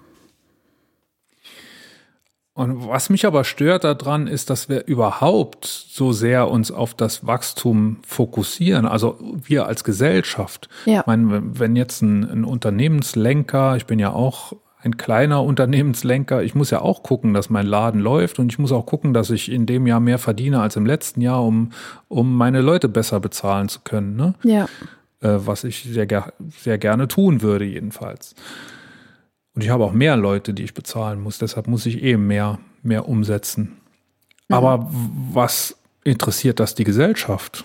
[2.57, 7.27] Und was mich aber stört daran, ist, dass wir überhaupt so sehr uns auf das
[7.27, 8.87] Wachstum fokussieren.
[8.87, 10.69] Also wir als Gesellschaft.
[10.85, 11.01] Ja.
[11.01, 14.53] Ich meine, wenn jetzt ein, ein Unternehmenslenker, ich bin ja auch
[14.85, 18.71] ein kleiner Unternehmenslenker, ich muss ja auch gucken, dass mein Laden läuft und ich muss
[18.71, 21.73] auch gucken, dass ich in dem Jahr mehr verdiene als im letzten Jahr, um,
[22.07, 24.15] um meine Leute besser bezahlen zu können.
[24.15, 24.35] Ne?
[24.45, 24.67] Ja.
[25.23, 26.07] Äh, was ich sehr,
[26.51, 28.37] sehr gerne tun würde, jedenfalls.
[29.55, 31.39] Und ich habe auch mehr Leute, die ich bezahlen muss.
[31.39, 33.77] Deshalb muss ich eben mehr, mehr umsetzen.
[34.49, 34.55] Mhm.
[34.55, 34.91] Aber
[35.33, 37.65] was interessiert das die Gesellschaft,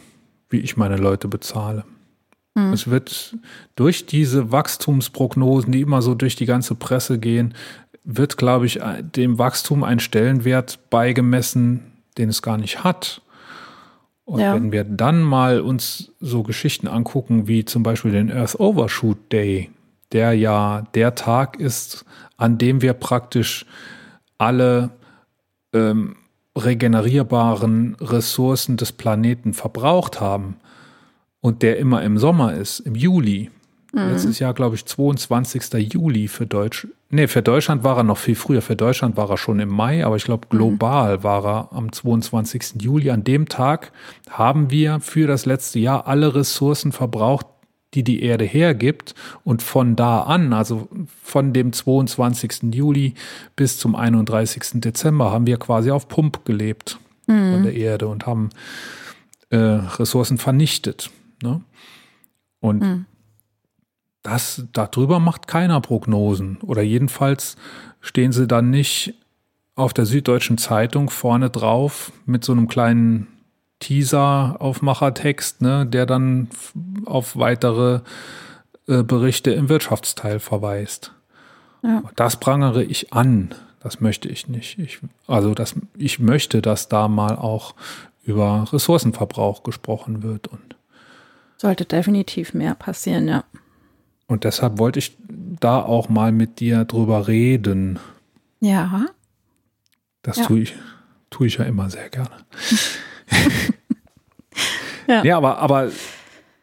[0.50, 1.84] wie ich meine Leute bezahle?
[2.56, 2.74] Mhm.
[2.74, 3.36] Es wird
[3.76, 7.54] durch diese Wachstumsprognosen, die immer so durch die ganze Presse gehen,
[8.04, 8.80] wird, glaube ich,
[9.16, 13.22] dem Wachstum ein Stellenwert beigemessen, den es gar nicht hat.
[14.26, 14.54] Und ja.
[14.54, 19.70] wenn wir dann mal uns so Geschichten angucken, wie zum Beispiel den Earth Overshoot Day,
[20.12, 22.06] der ja der Tag ist,
[22.38, 23.66] an dem wir praktisch
[24.38, 24.92] alle
[25.74, 26.16] ähm,
[26.58, 30.58] regenerierbaren Ressourcen des Planeten verbraucht haben
[31.42, 33.52] und der immer im Sommer ist, im Juli.
[33.94, 34.10] Mhm.
[34.10, 35.94] Letztes Jahr, glaube ich, 22.
[35.94, 36.88] Juli für Deutsch.
[37.10, 38.62] Nee, für Deutschland war er noch viel früher.
[38.62, 40.58] Für Deutschland war er schon im Mai, aber ich glaube, mhm.
[40.58, 41.24] global mhm.
[41.24, 42.82] war er am 22.
[42.82, 43.10] Juli.
[43.10, 43.92] An dem Tag
[44.30, 47.48] haben wir für das letzte Jahr alle Ressourcen verbraucht,
[47.94, 49.16] die die Erde hergibt.
[49.44, 50.88] Und von da an, also
[51.24, 52.74] von dem 22.
[52.74, 53.14] Juli
[53.56, 54.82] bis zum 31.
[54.82, 57.54] Dezember, haben wir quasi auf Pump gelebt mhm.
[57.54, 58.50] von der Erde und haben
[59.50, 61.10] äh, Ressourcen vernichtet.
[61.42, 61.62] Ne?
[62.60, 63.06] Und mhm.
[64.22, 66.58] das darüber macht keiner Prognosen.
[66.62, 67.56] Oder jedenfalls
[68.02, 69.16] stehen sie dann nicht
[69.76, 73.28] auf der Süddeutschen Zeitung vorne drauf mit so einem kleinen
[73.80, 76.50] Teaser-Aufmachertext, ne, der dann
[77.06, 78.02] auf weitere
[78.88, 81.14] äh, Berichte im Wirtschaftsteil verweist.
[81.84, 82.04] Ja.
[82.16, 83.54] Das prangere ich an.
[83.80, 84.78] Das möchte ich nicht.
[84.80, 87.76] Ich, also das, ich möchte, dass da mal auch
[88.24, 90.76] über Ressourcenverbrauch gesprochen wird und
[91.58, 93.44] sollte definitiv mehr passieren, ja.
[94.28, 98.00] Und deshalb wollte ich da auch mal mit dir drüber reden.
[98.60, 99.06] Ja.
[100.22, 100.46] Das ja.
[100.46, 100.76] tue ich,
[101.30, 102.32] tue ich ja immer sehr gerne.
[105.08, 105.24] ja.
[105.24, 105.92] ja, aber, aber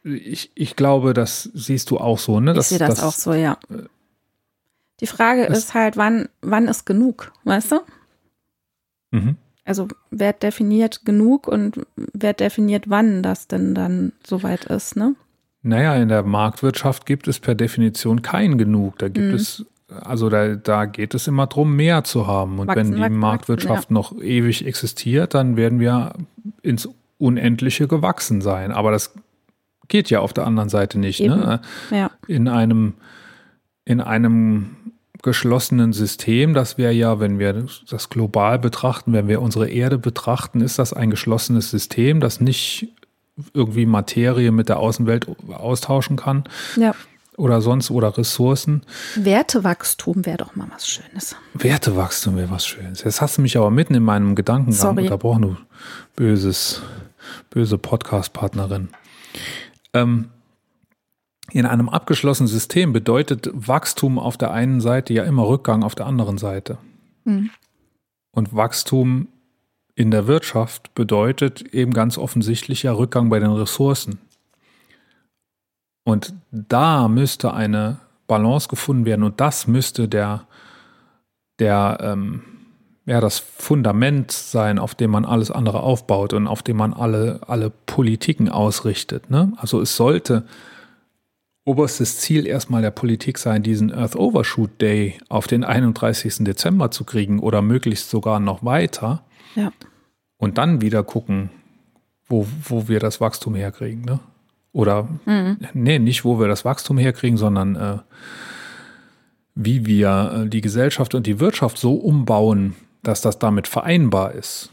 [0.05, 2.55] ich, ich glaube, das siehst du auch so, ne?
[2.57, 3.59] ich sehe das, das, auch so, ja.
[5.01, 7.81] Die Frage ist halt, wann, wann ist genug, weißt du?
[9.11, 9.37] Mhm.
[9.65, 15.17] Also wer definiert genug und wer definiert, wann das denn dann soweit ist, ne?
[15.63, 18.99] Naja, in der Marktwirtschaft gibt es per Definition kein genug.
[18.99, 19.35] Da gibt mhm.
[19.35, 22.59] es, also da, da geht es immer darum, mehr zu haben.
[22.59, 23.95] Und wachsen, wenn die wachsen, Marktwirtschaft ja.
[23.95, 26.15] noch ewig existiert, dann werden wir
[26.63, 28.73] ins Unendliche gewachsen sein.
[28.73, 29.15] Aber das
[29.89, 31.21] geht ja auf der anderen Seite nicht.
[31.21, 31.61] Ne?
[31.91, 32.11] Ja.
[32.27, 32.95] In einem,
[33.85, 34.77] in einem
[35.23, 40.61] geschlossenen System, das wäre ja, wenn wir das global betrachten, wenn wir unsere Erde betrachten,
[40.61, 42.89] ist das ein geschlossenes System, das nicht
[43.53, 46.45] irgendwie Materie mit der Außenwelt austauschen kann.
[46.77, 46.95] Ja.
[47.37, 48.83] Oder sonst, oder Ressourcen.
[49.15, 51.37] Wertewachstum wäre doch mal was Schönes.
[51.55, 53.03] Wertewachstum wäre was Schönes.
[53.03, 55.57] Jetzt hast du mich aber mitten in meinem Gedankengang unterbrochen, du
[56.15, 56.83] böses,
[57.51, 58.89] böse Podcast-Partnerin.
[59.93, 60.31] Ähm,
[61.53, 66.07] in einem abgeschlossenen System bedeutet Wachstum auf der einen Seite ja immer Rückgang auf der
[66.07, 66.79] anderen Seite.
[67.25, 67.51] Mhm.
[68.33, 69.29] Und Wachstum
[69.95, 74.19] in der Wirtschaft bedeutet eben ganz offensichtlich ja Rückgang bei den Ressourcen.
[76.07, 77.99] Und da müsste eine
[78.29, 80.47] Balance gefunden werden und das müsste der,
[81.59, 82.43] der ähm,
[83.07, 87.41] ja, das Fundament sein, auf dem man alles andere aufbaut und auf dem man alle,
[87.49, 89.31] alle Politiken ausrichtet.
[89.31, 89.53] Ne?
[89.57, 90.45] Also es sollte
[91.65, 96.45] oberstes Ziel erstmal der Politik sein, diesen Earth Overshoot Day auf den 31.
[96.45, 99.25] Dezember zu kriegen oder möglichst sogar noch weiter.
[99.57, 99.73] Ja.
[100.37, 101.51] Und dann wieder gucken,
[102.29, 104.21] wo, wo wir das Wachstum herkriegen, ne?
[104.77, 105.57] Oder, mhm.
[105.73, 107.99] nee, nicht wo wir das Wachstum herkriegen, sondern äh,
[109.55, 114.71] wie wir äh, die Gesellschaft und die Wirtschaft so umbauen, dass das damit vereinbar ist.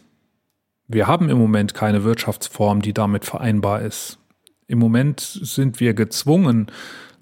[0.89, 4.19] Wir haben im Moment keine Wirtschaftsform, die damit vereinbar ist.
[4.67, 6.69] Im Moment sind wir gezwungen,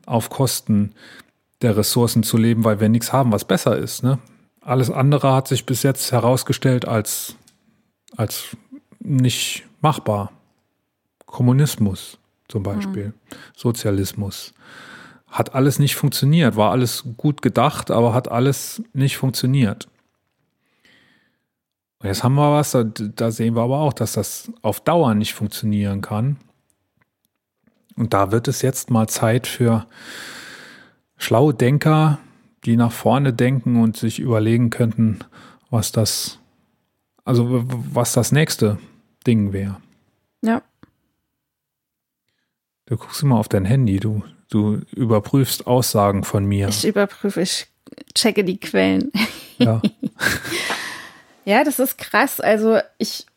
[0.08, 0.96] auf Kosten
[1.62, 4.02] der Ressourcen zu leben, weil wir nichts haben, was besser ist.
[4.02, 4.18] Ne?
[4.60, 7.36] Alles andere hat sich bis jetzt herausgestellt als,
[8.18, 8.58] als
[9.00, 10.32] nicht machbar.
[11.28, 12.18] Kommunismus
[12.52, 13.14] zum Beispiel, mhm.
[13.56, 14.54] Sozialismus.
[15.28, 19.88] Hat alles nicht funktioniert, war alles gut gedacht, aber hat alles nicht funktioniert.
[22.00, 25.14] Und jetzt haben wir was, da, da sehen wir aber auch, dass das auf Dauer
[25.16, 26.38] nicht funktionieren kann.
[27.96, 29.86] Und da wird es jetzt mal Zeit für
[31.18, 32.20] schlaue Denker,
[32.66, 35.20] die nach vorne denken und sich überlegen könnten,
[35.70, 36.40] was das,
[37.24, 38.80] also was das nächste
[39.26, 39.78] Ding wäre.
[40.42, 40.64] Ja.
[42.92, 46.68] Du guckst immer auf dein Handy, du, du überprüfst Aussagen von mir.
[46.68, 47.68] Ich überprüfe, ich
[48.14, 49.14] checke die Quellen.
[49.60, 49.82] Ja.
[51.46, 52.42] ja, das ist krass.
[52.42, 53.28] Also ich,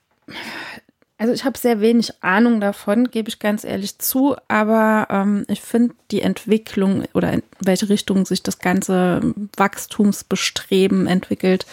[1.18, 5.60] also ich habe sehr wenig Ahnung davon, gebe ich ganz ehrlich zu, aber ähm, ich
[5.60, 9.20] finde die Entwicklung oder in welche Richtung sich das ganze
[9.56, 11.64] Wachstumsbestreben entwickelt,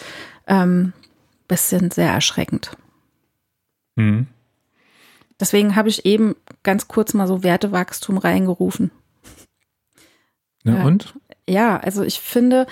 [0.46, 0.92] ähm,
[1.48, 2.76] bisschen sehr erschreckend.
[3.96, 4.28] Mhm.
[5.42, 8.92] Deswegen habe ich eben ganz kurz mal so Wertewachstum reingerufen.
[10.62, 10.84] Ja, ja.
[10.84, 11.14] und?
[11.48, 12.68] Ja, also ich finde,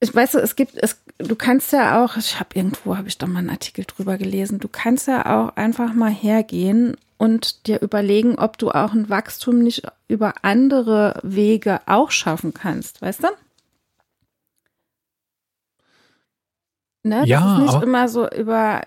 [0.00, 3.26] ich weiß, es gibt, es, du kannst ja auch, ich habe irgendwo, habe ich da
[3.26, 8.38] mal einen Artikel drüber gelesen, du kannst ja auch einfach mal hergehen und dir überlegen,
[8.38, 13.28] ob du auch ein Wachstum nicht über andere Wege auch schaffen kannst, weißt du?
[17.02, 17.24] Ne?
[17.24, 18.82] Ja, das ist nicht immer so über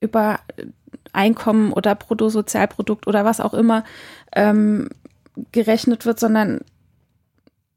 [0.00, 0.40] über
[1.12, 3.84] Einkommen oder Bruttosozialprodukt oder was auch immer
[4.34, 4.88] ähm,
[5.52, 6.60] gerechnet wird, sondern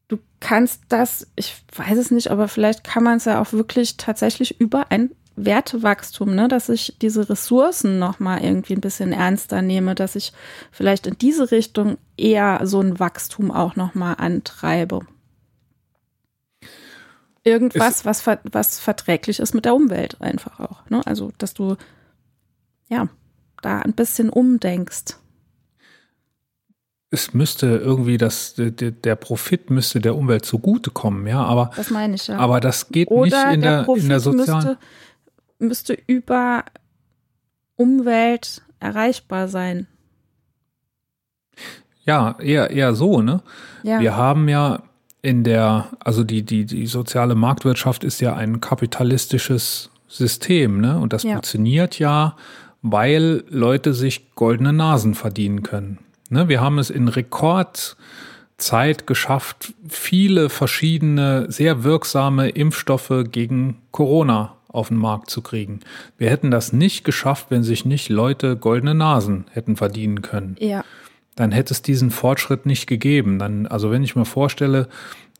[0.07, 3.97] du kannst das, ich weiß es nicht, aber vielleicht kann man es ja auch wirklich
[3.97, 9.95] tatsächlich über ein Wertewachstum, ne, dass ich diese Ressourcen nochmal irgendwie ein bisschen ernster nehme,
[9.95, 10.31] dass ich
[10.71, 15.01] vielleicht in diese Richtung eher so ein Wachstum auch nochmal antreibe.
[17.43, 20.87] Irgendwas, was, was verträglich ist mit der Umwelt einfach auch.
[20.89, 21.01] Ne?
[21.05, 21.75] Also, dass du
[22.89, 23.07] ja,
[23.61, 25.17] da ein bisschen umdenkst.
[27.09, 31.69] Es müsste irgendwie das, der, der Profit müsste der Umwelt zugutekommen, ja, aber.
[31.75, 32.37] Das meine ich ja.
[32.37, 34.65] Aber das geht Oder nicht in der, der, in der sozialen.
[34.65, 34.77] Müsste,
[35.59, 36.63] müsste über
[37.75, 39.87] Umwelt erreichbar sein.
[42.05, 43.41] Ja, eher, eher so, ne?
[43.83, 43.99] Ja.
[43.99, 44.83] Wir haben ja
[45.21, 50.99] in der, also die, die, die soziale Marktwirtschaft ist ja ein kapitalistisches System, ne?
[50.99, 51.33] Und das Ja.
[51.33, 52.35] funktioniert ja
[52.83, 55.99] weil Leute sich goldene Nasen verdienen können.
[56.29, 64.89] Ne, wir haben es in Rekordzeit geschafft, viele verschiedene, sehr wirksame Impfstoffe gegen Corona auf
[64.89, 65.79] den Markt zu kriegen.
[66.17, 70.55] Wir hätten das nicht geschafft, wenn sich nicht Leute goldene Nasen hätten verdienen können.
[70.59, 70.83] Ja.
[71.35, 73.39] Dann hätte es diesen Fortschritt nicht gegeben.
[73.39, 74.89] Dann, also wenn ich mir vorstelle,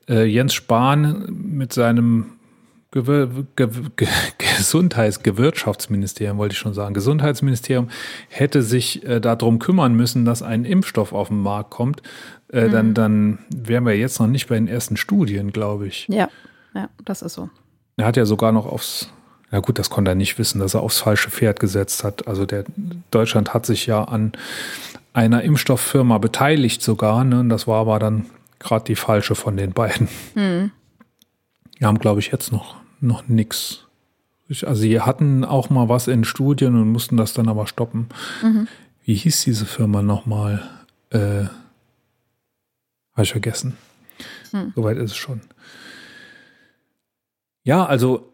[0.08, 2.34] äh, Jens Spahn mit seinem
[2.94, 3.68] Gewir Ge
[3.98, 4.08] Ge
[4.58, 7.90] Gesundheitsgewirtschaftsministerium, wollte ich schon sagen, Gesundheitsministerium
[8.30, 12.02] hätte sich äh, darum kümmern müssen, dass ein Impfstoff auf den Markt kommt,
[12.52, 12.72] äh, Mhm.
[12.72, 16.08] dann, dann wären wir jetzt noch nicht bei den ersten Studien, glaube ich.
[16.08, 16.30] Ja,
[16.76, 17.50] ja, das ist so.
[17.98, 19.10] Er hat ja sogar noch aufs,
[19.52, 22.28] ja gut, das konnte er nicht wissen, dass er aufs falsche Pferd gesetzt hat.
[22.28, 22.64] Also der
[23.12, 24.34] Deutschland hat sich ja an
[25.14, 27.40] einer Impfstofffirma beteiligt sogar, ne?
[27.40, 28.26] Und das war aber dann
[28.60, 30.08] gerade die falsche von den beiden.
[30.36, 30.72] Hm.
[31.78, 33.86] Wir haben, glaube ich, jetzt noch, noch nix.
[34.50, 38.10] Ich- Also sie hatten auch mal was in Studien und mussten das dann aber stoppen.
[38.42, 38.68] Mhm.
[39.06, 40.70] Wie hieß diese Firma nochmal?
[41.10, 41.46] Äh,
[43.14, 43.78] Habe ich vergessen.
[44.52, 44.74] Hm.
[44.76, 45.42] Soweit ist es schon.
[47.64, 48.32] Ja, also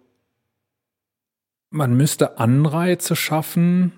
[1.69, 3.91] man müsste Anreize schaffen.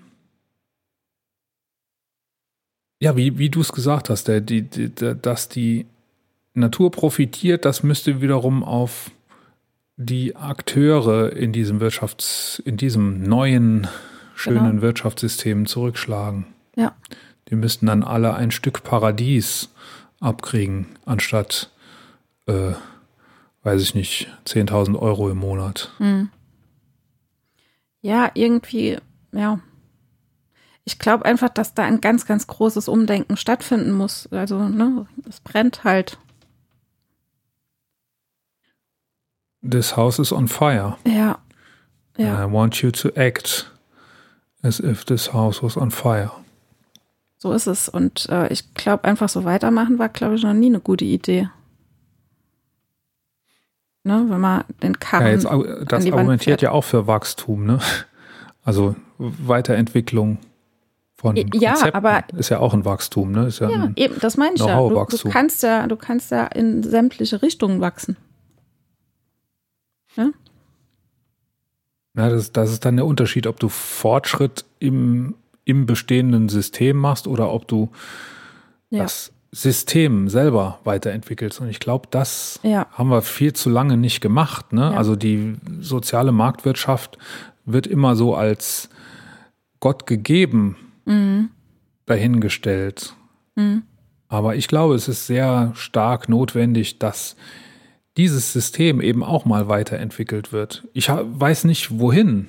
[3.00, 5.86] Ja, wie, wie du es gesagt hast, der, die, die, dass die
[6.54, 9.10] Natur profitiert, das müsste wiederum auf
[10.04, 13.86] die Akteure in diesem Wirtschafts-, in diesem neuen,
[14.34, 14.82] schönen Genau.
[14.82, 16.46] Wirtschaftssystem zurückschlagen.
[16.76, 16.94] Ja.
[17.48, 19.68] Die müssten dann alle ein Stück Paradies
[20.20, 21.70] abkriegen, anstatt,
[22.46, 22.72] äh,
[23.62, 25.92] weiß ich nicht, 10.000 Euro im Monat.
[25.98, 26.30] Hm.
[28.00, 28.98] Ja, irgendwie,
[29.32, 29.60] ja.
[30.84, 34.26] Ich glaube einfach, dass da ein ganz, ganz großes Umdenken stattfinden muss.
[34.32, 36.18] Also, ne, es brennt halt.
[39.68, 40.96] This house is on fire.
[41.06, 41.38] Ja,
[42.16, 42.34] Ja.
[42.42, 43.70] And I want you to act
[44.62, 46.30] as if this house was on fire.
[47.38, 47.88] So ist es.
[47.88, 51.48] Und äh, ich glaube, einfach so weitermachen war, glaube ich, noch nie eine gute Idee.
[54.04, 55.26] Ne, wenn man den Karren.
[55.26, 55.44] Ja, jetzt,
[55.90, 57.78] das argumentiert ja auch für Wachstum, ne?
[58.64, 60.38] Also Weiterentwicklung
[61.14, 63.46] von Ja, Konzepten aber- ist ja auch ein Wachstum, ne?
[63.46, 64.76] Ist ja, Ja, eben, das meine ich ja.
[64.76, 65.86] Du, du kannst ja.
[65.86, 68.16] Du kannst ja in sämtliche Richtungen wachsen.
[70.16, 70.32] Ja
[72.28, 75.34] das, das ist dann der Unterschied, ob du Fortschritt im,
[75.64, 77.90] im bestehenden System machst oder ob du
[78.90, 79.04] Ja.
[79.04, 81.60] das System selber weiterentwickelst.
[81.60, 82.86] Und ich glaube, das Ja.
[82.92, 84.72] haben wir viel zu lange nicht gemacht.
[84.72, 84.82] Ne?
[84.82, 84.90] Ja.
[84.96, 87.18] Also die soziale Marktwirtschaft
[87.64, 88.88] wird immer so als
[89.80, 91.50] Gott gegeben Mhm.
[92.06, 93.14] dahingestellt.
[93.56, 93.82] Mhm.
[94.28, 97.36] Aber ich glaube, es ist sehr stark notwendig, dass
[98.16, 100.84] dieses System eben auch mal weiterentwickelt wird.
[100.92, 102.48] Ich weiß nicht, wohin.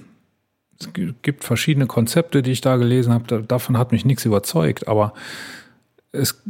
[0.80, 3.26] Es gi- gibt verschiedene Konzepte, die ich da gelesen habe.
[3.28, 4.88] Da, davon hat mich nichts überzeugt.
[4.88, 5.14] Aber
[6.12, 6.42] es,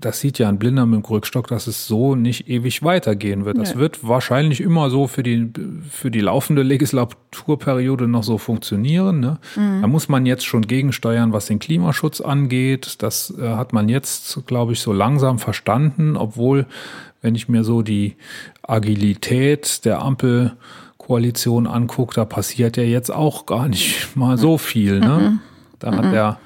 [0.00, 3.58] das sieht ja ein Blinder mit dem Rückstock, dass es so nicht ewig weitergehen wird.
[3.58, 3.80] Das Nee.
[3.80, 5.50] wird wahrscheinlich immer so für die,
[5.90, 9.20] für die laufende Legislaturperiode noch so funktionieren.
[9.20, 9.38] Ne?
[9.56, 13.02] Da muss man jetzt schon gegensteuern, was den Klimaschutz angeht.
[13.02, 16.66] Das äh, hat man jetzt, glaube ich, so langsam verstanden, obwohl,
[17.20, 18.16] wenn ich mir so die
[18.70, 25.00] Agilität der Ampelkoalition angucke, da passiert ja jetzt auch gar nicht mal so viel.
[25.00, 25.38] Ne?
[25.78, 26.38] Da hat der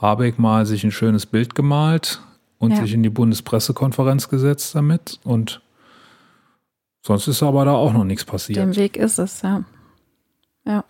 [0.00, 2.20] Habeck mal sich ein schönes Bild gemalt
[2.58, 2.82] und Ja.
[2.82, 5.18] sich in die Bundespressekonferenz gesetzt damit.
[5.24, 5.60] Und
[7.02, 8.58] sonst ist aber da auch noch nichts passiert.
[8.58, 9.64] Dem Weg ist es, ja.
[10.66, 10.84] Ja.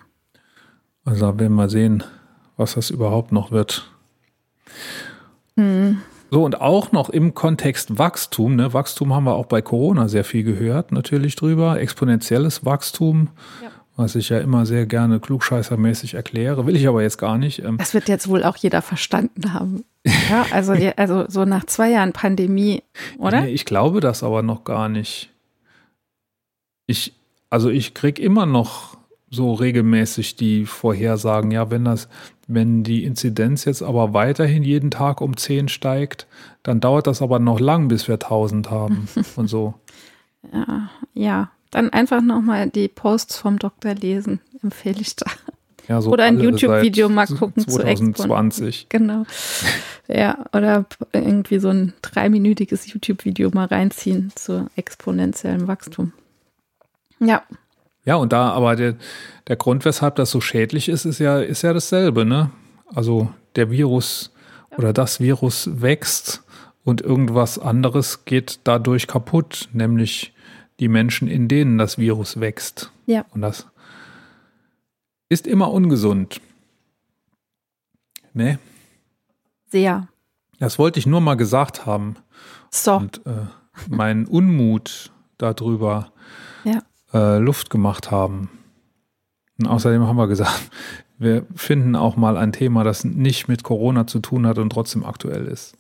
[1.05, 2.03] Also werden wir sehen,
[2.57, 3.91] was das überhaupt noch wird.
[5.57, 6.01] Hm.
[6.35, 8.73] So, und auch noch im Kontext Wachstum, ne?
[8.73, 11.79] Wachstum haben wir auch bei Corona sehr viel gehört, natürlich drüber.
[11.79, 13.29] Exponentielles Wachstum,
[13.63, 13.69] Ja.
[13.95, 17.61] was ich ja immer sehr gerne klugscheißermäßig erkläre, will ich aber jetzt gar nicht.
[17.61, 19.85] Ähm, Das wird jetzt wohl auch jeder verstanden haben.
[20.29, 22.83] Ja, also, also so nach zwei Jahren Pandemie,
[23.19, 23.43] oder?
[23.43, 25.31] Nee, ich glaube das aber noch gar nicht.
[26.87, 27.15] Ich,
[27.49, 28.97] also ich krieg immer noch
[29.35, 32.09] so regelmäßig die Vorhersagen, ja, wenn das,
[32.47, 36.27] wenn die Inzidenz jetzt aber weiterhin jeden Tag um 10 steigt,
[36.63, 39.75] dann dauert das aber noch lang, bis wir 1000 haben und so.
[40.53, 41.51] Ja, ja.
[41.71, 45.27] Dann einfach nochmal die Posts vom Doktor lesen, empfehle ich da.
[45.89, 48.15] Ja, so Oder ein YouTube-Video mal gucken zu Expon.
[48.15, 48.87] 2020.
[48.89, 49.25] Genau.
[50.09, 56.13] Ja, oder irgendwie so ein dreiminütiges YouTube-Video mal reinziehen zu exponentiellem Wachstum.
[57.21, 57.43] Ja,
[58.05, 58.97] Ja, und da aber der,
[59.49, 62.51] der Grund, weshalb das so schädlich ist, ist ja, ist ja dasselbe, ne?
[62.95, 64.33] Also der Virus
[64.77, 66.43] oder das Virus wächst
[66.85, 70.35] und irgendwas anderes geht dadurch kaputt, nämlich
[70.81, 72.91] die Menschen, in denen das Virus wächst.
[73.07, 73.25] Ja.
[73.33, 73.67] Und das
[75.29, 76.41] ist immer ungesund.
[78.33, 78.59] Ne?
[79.75, 80.07] sehr.
[80.61, 82.15] Das wollte ich nur mal gesagt haben.
[82.71, 83.47] So, und äh,
[83.89, 86.13] meinen Unmut darüber.
[87.15, 88.51] Äh, Luft gemacht haben.
[89.59, 90.71] Und außerdem haben wir gesagt,
[91.19, 95.05] wir finden auch mal ein Thema, das nicht mit Corona zu tun hat und trotzdem
[95.05, 95.75] aktuell ist.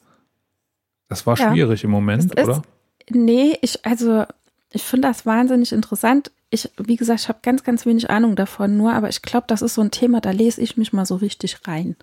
[1.08, 1.50] Das war Ja.
[1.50, 2.62] schwierig im Moment, ist- oder?
[3.10, 4.24] nee, ich, also,
[4.70, 6.30] ich finde das wahnsinnig interessant.
[6.50, 9.60] Ich, wie gesagt, ich habe ganz, ganz wenig Ahnung davon nur, aber ich glaube, das
[9.60, 11.96] ist so ein Thema, da lese ich mich mal so richtig rein.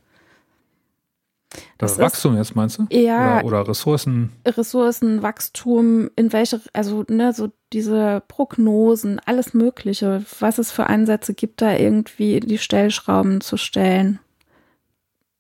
[1.52, 2.88] Das Das ist- Wachstum jetzt meinst du?
[2.92, 3.40] Ja.
[3.42, 4.32] Oder, oder Ressourcen.
[4.46, 11.34] Ressourcen, Wachstum, in welche, also ne, so diese Prognosen, alles Mögliche, was es für Ansätze
[11.34, 14.20] gibt, da irgendwie die Stellschrauben zu stellen.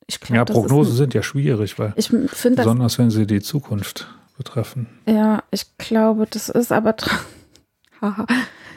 [0.08, 3.26] Ich glaube, Ja, das Prognosen sind ja schwierig, weil ich finde das, besonders wenn sie
[3.26, 4.08] die Zukunft
[4.38, 4.88] betreffen.
[5.08, 6.96] ja, ich glaube, das ist aber,
[8.02, 8.26] haha,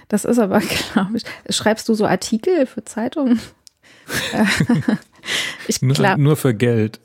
[0.08, 0.60] das ist aber,
[0.92, 1.24] glaube ich,
[1.54, 3.40] schreibst du so Artikel für Zeitungen?
[4.34, 4.44] Äh,
[5.66, 7.00] ich Nur, glaube, nur für Geld.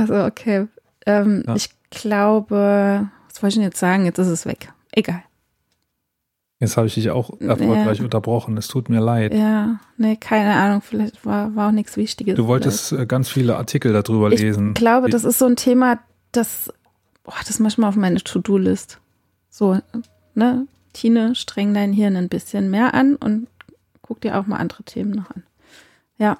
[0.00, 0.66] Also okay,
[1.06, 1.54] ähm, Ja.
[1.56, 4.04] ich glaube, was wollte ich denn jetzt sagen?
[4.04, 4.72] Jetzt ist es weg.
[4.92, 5.22] Egal.
[6.60, 8.56] Jetzt habe ich dich auch erfolgreich unterbrochen.
[8.56, 9.34] Es tut mir leid.
[9.34, 12.36] Ja, nee, keine Ahnung, vielleicht war, war auch nichts Wichtiges.
[12.36, 14.68] Du wolltest äh, ganz viele Artikel darüber ich lesen.
[14.68, 15.98] Ich glaube, das ist so ein Thema,
[16.32, 16.72] das,
[17.22, 18.98] boah, das manchmal auf meine To-Do-List.
[19.50, 19.78] So,
[20.34, 23.48] ne, Tine, streng dein Hirn ein bisschen mehr an und
[24.00, 25.42] guck dir auch mal andere Themen noch an.
[26.18, 26.38] Ja.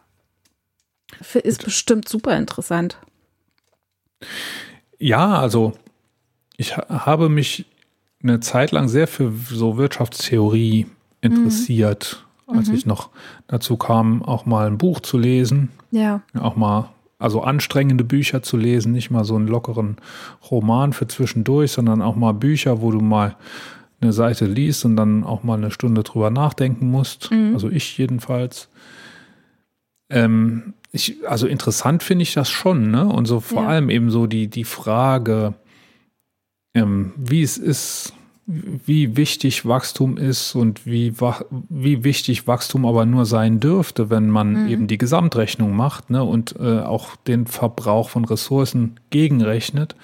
[1.35, 2.99] Ist bestimmt super interessant.
[4.99, 5.73] Ja, also
[6.57, 7.67] ich ha- habe mich
[8.23, 10.87] eine Zeit lang sehr für so Wirtschaftstheorie
[11.21, 12.75] interessiert, als Mhm.
[12.75, 13.11] ich noch
[13.47, 18.57] dazu kam, auch mal ein Buch zu lesen, Ja, auch mal also anstrengende Bücher zu
[18.57, 19.97] lesen, nicht mal so einen lockeren
[20.51, 23.37] Roman für zwischendurch, sondern auch mal Bücher, wo du mal
[24.01, 27.31] eine Seite liest und dann auch mal eine Stunde drüber nachdenken musst.
[27.31, 27.55] Mhm.
[27.55, 28.69] Also ich jedenfalls.
[30.11, 33.07] Ähm, ich, also interessant finde ich das schon, ne?
[33.07, 33.69] Und so vor Ja.
[33.69, 35.55] allem eben so die, die Frage,
[36.75, 38.13] ähm, wie es ist,
[38.47, 41.15] wie wichtig Wachstum ist und wie,
[41.71, 44.69] wie wichtig Wachstum aber nur sein dürfte, wenn man Mhm.
[44.69, 49.97] eben die Gesamtrechnung macht ne, und äh, auch den Verbrauch von Ressourcen gegenrechnet.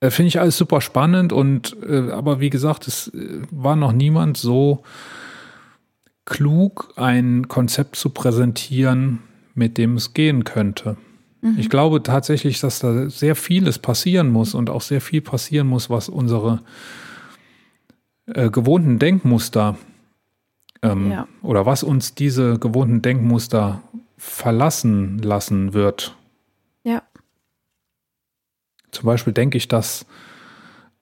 [0.00, 3.92] Äh, Finde ich alles super spannend und äh, aber wie gesagt, es äh, war noch
[3.92, 4.82] niemand so
[6.24, 9.18] klug, ein Konzept zu präsentieren,
[9.54, 10.96] mit dem es gehen könnte.
[11.56, 15.90] Ich glaube tatsächlich, dass da sehr vieles passieren muss und auch sehr viel passieren muss,
[15.90, 16.60] was unsere
[18.26, 19.76] äh, gewohnten Denkmuster
[20.82, 21.26] ähm, Ja.
[21.42, 23.82] oder was uns diese gewohnten Denkmuster
[24.16, 26.16] verlassen lassen wird.
[26.84, 27.02] Ja.
[28.92, 30.06] Zum Beispiel denke ich, dass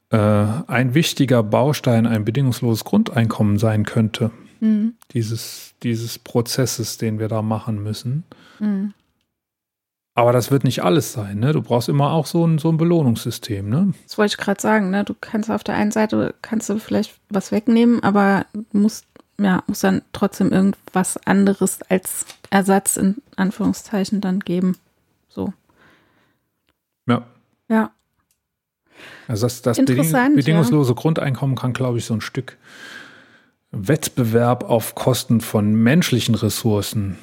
[0.09, 4.31] äh, ein wichtiger Baustein ein bedingungsloses Grundeinkommen sein könnte,
[4.61, 4.95] Mhm.
[5.13, 8.25] dieses, dieses Prozesses, den wir da machen müssen.
[8.59, 8.95] Mhm.
[10.15, 11.53] Aber das wird nicht alles sein, ne?
[11.53, 13.95] Du brauchst immer auch so ein, so ein Belohnungssystem, ne?
[14.05, 15.05] Das wollte ich gerade sagen, ne?
[15.05, 19.07] Du kannst auf der einen Seite kannst du vielleicht was wegnehmen, aber musst
[19.41, 24.77] ja, muss dann trotzdem irgendwas anderes als Ersatz in Anführungszeichen dann geben.
[25.29, 25.55] So.
[27.07, 27.27] Ja.
[27.69, 27.91] Ja.
[29.29, 32.59] Also das, das beding bedingungslose Grundeinkommen kann, glaube ich, so ein Stück
[33.73, 37.17] Wettbewerb auf Kosten von menschlichen Ressourcen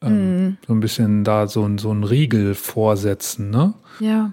[0.00, 0.56] ähm, Mhm.
[0.66, 3.74] so ein bisschen da so, ein- so ein Riegel vorsetzen, ne?
[4.00, 4.32] Ja.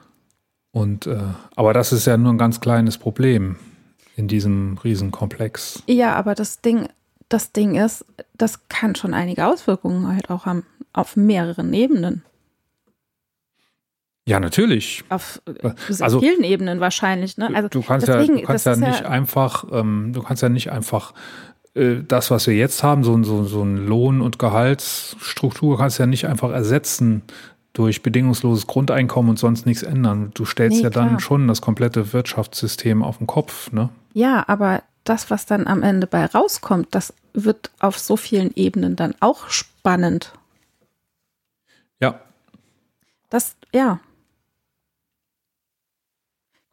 [0.72, 1.18] Und äh,
[1.56, 3.56] aber das ist ja nur ein ganz kleines Problem
[4.16, 5.82] in diesem Riesenkomplex.
[5.88, 6.88] Ja, aber das Ding,
[7.30, 8.06] das Ding ist,
[8.38, 10.64] das kann schon einige Auswirkungen halt auch haben.
[10.94, 12.24] Auf mehreren Ebenen.
[14.28, 15.04] Ja, natürlich.
[15.10, 17.52] Auf äh, sehr Also- vielen Ebenen wahrscheinlich, ne?
[17.54, 20.72] Also du kannst deswegen, ja, du kannst ja nicht einfach, ähm, du kannst ja nicht
[20.72, 21.14] einfach
[21.76, 26.06] äh, das, was wir jetzt haben, so, so, so ein Lohn- und Gehaltsstruktur, kannst ja
[26.08, 27.22] nicht einfach ersetzen
[27.74, 30.32] durch bedingungsloses Grundeinkommen und sonst nichts ändern.
[30.34, 31.20] Du stellst Nee, ja dann klar.
[31.20, 33.90] schon das komplette Wirtschaftssystem auf den Kopf, ne?
[34.14, 38.96] Ja, aber das, was dann am Ende bei rauskommt, das wird auf so vielen Ebenen
[38.96, 40.32] dann auch spannend.
[42.00, 42.22] Ja,
[43.30, 44.00] Das, ja.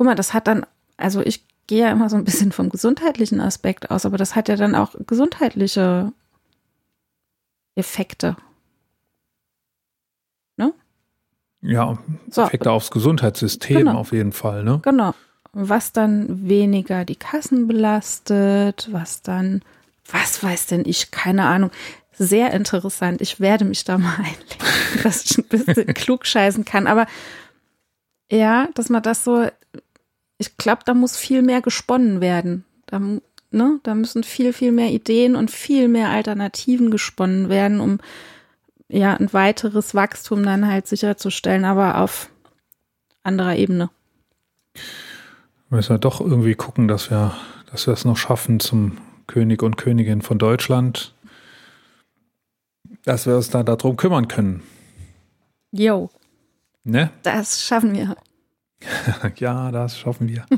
[0.03, 3.41] Guck mal, das hat dann, also ich gehe ja immer so ein bisschen vom gesundheitlichen
[3.41, 6.13] Aspekt aus, aber das hat ja dann auch gesundheitliche
[7.77, 8.35] Effekte.
[11.65, 11.97] ja,
[12.29, 13.95] So, Effekte aufs Gesundheitssystem Genau.
[13.95, 14.81] auf jeden Fall, ne?
[14.83, 15.15] Genau.
[15.53, 19.63] Was dann weniger die Kassen belastet, was dann,
[20.11, 21.71] was weiß denn ich, keine Ahnung.
[22.11, 23.21] Sehr interessant.
[23.21, 26.89] Ich werde mich da mal einlegen, dass ich ein bisschen klug scheißen kann.
[26.89, 27.07] Aber
[28.33, 29.47] ja, dass man das so,
[30.43, 32.65] ich glaube, da muss viel mehr gesponnen werden.
[32.87, 37.99] Da, ne, da müssen viel, viel mehr Ideen und viel mehr Alternativen gesponnen werden, um
[38.89, 42.29] ja ein weiteres Wachstum dann halt sicherzustellen, aber auf
[43.23, 43.89] anderer Ebene.
[45.71, 47.35] Müssen wir doch irgendwie gucken, dass wir,
[47.71, 51.15] dass wir es noch schaffen zum König und Königin von Deutschland,
[53.05, 54.65] dass wir uns da darum kümmern können.
[55.71, 56.11] Yo.
[56.83, 57.11] Ne?
[57.23, 58.17] Das schaffen wir.
[59.37, 60.47] Ja, das schaffen wir.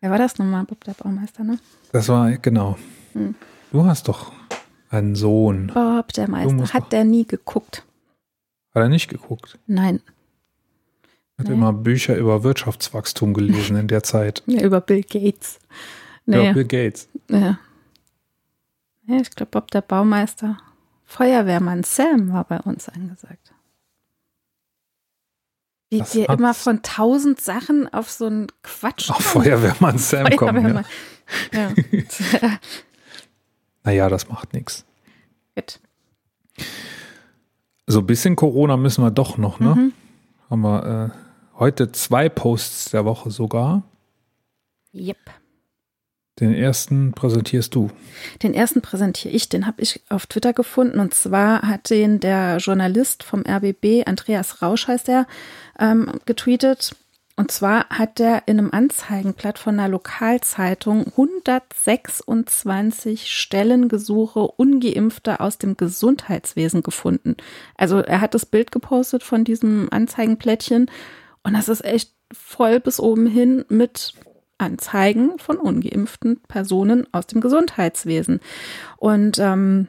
[0.00, 0.64] Wer war das nochmal?
[0.64, 1.58] Bob der Baumeister, ne?
[1.92, 2.76] Das war, genau.
[3.12, 3.34] Hm.
[3.70, 4.32] Du hast doch
[4.90, 5.68] einen Sohn.
[5.72, 6.74] Bob der Meister.
[6.74, 7.84] Hat doch- der nie geguckt?
[8.74, 9.58] Hat er nicht geguckt?
[9.66, 10.00] Nein.
[11.38, 11.54] Hat Nee.
[11.54, 14.42] immer Bücher über Wirtschaftswachstum gelesen in der Zeit.
[14.46, 15.60] Ja, über Bill Gates.
[16.26, 16.52] Ja, Nee.
[16.52, 17.08] Bill Gates.
[17.28, 17.58] Ja.
[19.06, 20.58] ja ich glaube, Bob der Baumeister.
[21.04, 23.52] Feuerwehrmann Sam war bei uns angesagt.
[25.92, 29.10] Wie Das hat's- immer von tausend Sachen auf so einen Quatsch.
[29.10, 30.74] Auch Feuerwehrmann Sam kommen.
[30.74, 30.84] Ja.
[31.52, 31.74] Feuerwehrmann.
[32.42, 32.58] Ja.
[33.84, 34.84] Naja, das macht nichts.
[35.56, 35.80] Gut.
[37.88, 39.74] So ein bisschen Corona müssen wir doch noch, ne?
[39.74, 39.92] Mhm.
[40.48, 43.82] Haben wir äh, heute zwei Posts der Woche sogar.
[44.94, 45.16] Yep.
[46.42, 47.88] Den ersten präsentierst du.
[48.42, 50.98] Den ersten präsentiere ich, den habe ich auf Twitter gefunden.
[50.98, 55.28] Und zwar hat den der Journalist vom RBB, Andreas Rausch heißt er,
[55.78, 56.96] ähm, getweetet.
[57.36, 65.76] Und zwar hat der in einem Anzeigenblatt von einer Lokalzeitung 126 Stellengesuche ungeimpfter aus dem
[65.76, 67.36] Gesundheitswesen gefunden.
[67.76, 70.90] Also er hat das Bild gepostet von diesem Anzeigenblättchen
[71.44, 74.14] und das ist echt voll bis oben hin mit
[74.62, 78.40] Anzeigen von ungeimpften Personen aus dem Gesundheitswesen.
[78.96, 79.88] Und ähm,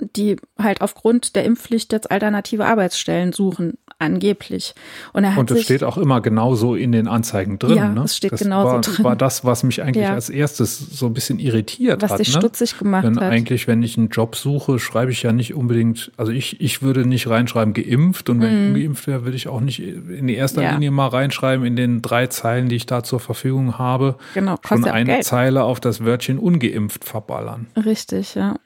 [0.00, 4.74] die halt aufgrund der Impfpflicht jetzt alternative Arbeitsstellen suchen, angeblich.
[5.12, 7.76] Und, er hat und es steht auch immer genauso in den Anzeigen drin.
[7.76, 8.02] Ja, ne?
[8.02, 9.04] es steht genauso war, drin.
[9.04, 10.14] war das, was mich eigentlich ja.
[10.14, 12.18] als erstes so ein bisschen irritiert was hat.
[12.18, 12.40] Was dich ne?
[12.40, 13.30] stutzig gemacht Denn hat.
[13.32, 17.06] eigentlich, wenn ich einen Job suche, schreibe ich ja nicht unbedingt, also ich, ich würde
[17.06, 18.62] nicht reinschreiben geimpft und wenn mhm.
[18.62, 20.72] ich ungeimpft wäre, würde ich auch nicht in die erster Ja.
[20.72, 24.84] Linie mal reinschreiben in den drei Zeilen, die ich da zur Verfügung habe, Genau, schon
[24.84, 25.24] eine Geld.
[25.24, 27.66] Zeile auf das Wörtchen ungeimpft verballern.
[27.76, 28.56] Richtig, ja.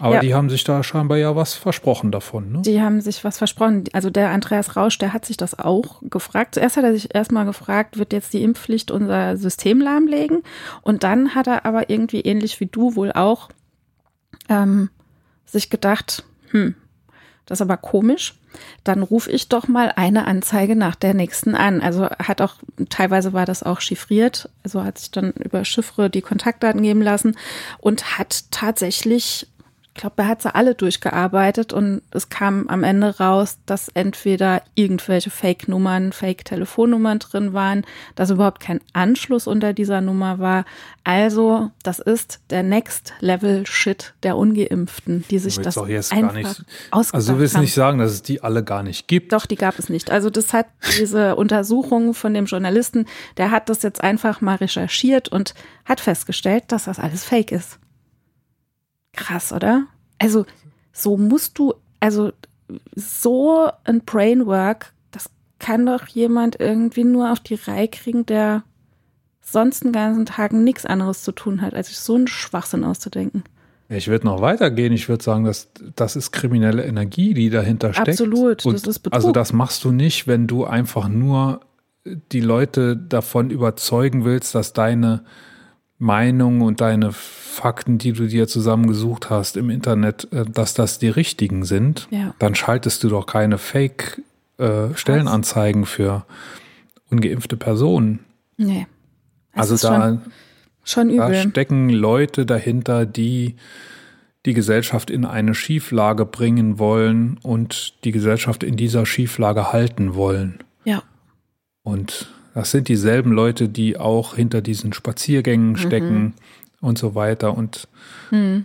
[0.00, 0.20] Aber Ja.
[0.20, 2.52] die haben sich da scheinbar ja was versprochen davon.
[2.52, 2.62] Ne?
[2.62, 3.84] Die haben sich was versprochen.
[3.92, 6.54] Also der Andreas Rausch, der hat sich das auch gefragt.
[6.54, 10.42] Zuerst hat er sich erstmal gefragt, wird jetzt die Impfpflicht unser System lahmlegen?
[10.82, 13.48] Und dann hat er aber irgendwie ähnlich wie du wohl auch
[14.48, 14.90] ähm,
[15.46, 16.74] sich gedacht, hm,
[17.46, 18.34] das ist aber komisch.
[18.84, 21.80] Dann rufe ich doch mal eine Anzeige nach der nächsten an.
[21.80, 22.54] Also hat auch,
[22.88, 27.36] teilweise war das auch chiffriert, also hat sich dann über Chiffre die Kontaktdaten geben lassen
[27.78, 29.46] und hat tatsächlich,
[29.98, 34.62] ich glaube, er hat sie alle durchgearbeitet und es kam am Ende raus, dass entweder
[34.76, 37.84] irgendwelche Fake-Nummern, Fake-Telefonnummern drin waren,
[38.14, 40.66] dass überhaupt kein Anschluss unter dieser Nummer war.
[41.02, 47.32] Also, das ist der Next-Level-Shit der Ungeimpften, die sich das jetzt einfach gar nicht, also
[47.32, 47.62] du willst haben.
[47.62, 49.32] nicht sagen, dass es die alle gar nicht gibt.
[49.32, 50.12] Doch, die gab es nicht.
[50.12, 50.66] Also das hat
[51.00, 56.62] diese Untersuchung von dem Journalisten, der hat das jetzt einfach mal recherchiert und hat festgestellt,
[56.68, 57.80] dass das alles fake ist.
[59.12, 59.86] Krass, oder?
[60.18, 60.46] Also
[60.92, 62.32] so musst du, also
[62.94, 68.62] so ein Brainwork, das kann doch jemand irgendwie nur auf die Reihe kriegen, der
[69.40, 73.44] sonst den ganzen Tag nichts anderes zu tun hat, als sich so einen Schwachsinn auszudenken.
[73.88, 74.92] Ich würde noch weitergehen.
[74.92, 78.08] Ich würde sagen, dass das ist kriminelle Energie, die dahinter steckt.
[78.08, 79.14] Absolut, Und das ist Betrug.
[79.14, 81.60] Also das machst du nicht, wenn du einfach nur
[82.04, 85.24] die Leute davon überzeugen willst, dass deine
[85.98, 91.08] Meinung und deine Fakten, die du dir zusammengesucht hast im Internet, äh, dass das die
[91.08, 92.06] richtigen sind.
[92.10, 92.34] Ja.
[92.38, 96.24] Dann schaltest du doch keine Fake-Stellenanzeigen für
[97.10, 98.20] ungeimpfte Personen.
[98.56, 98.86] Nee.
[99.54, 100.20] Das Also da, schon,
[100.84, 103.56] schon da stecken Leute dahinter, die
[104.46, 110.60] die Gesellschaft in eine Schieflage bringen wollen und die Gesellschaft in dieser Schieflage halten wollen.
[110.84, 111.02] Ja.
[111.82, 112.28] Und
[112.58, 116.34] das sind dieselben Leute, die auch hinter diesen Spaziergängen stecken
[116.80, 117.56] und so weiter.
[117.56, 117.86] Und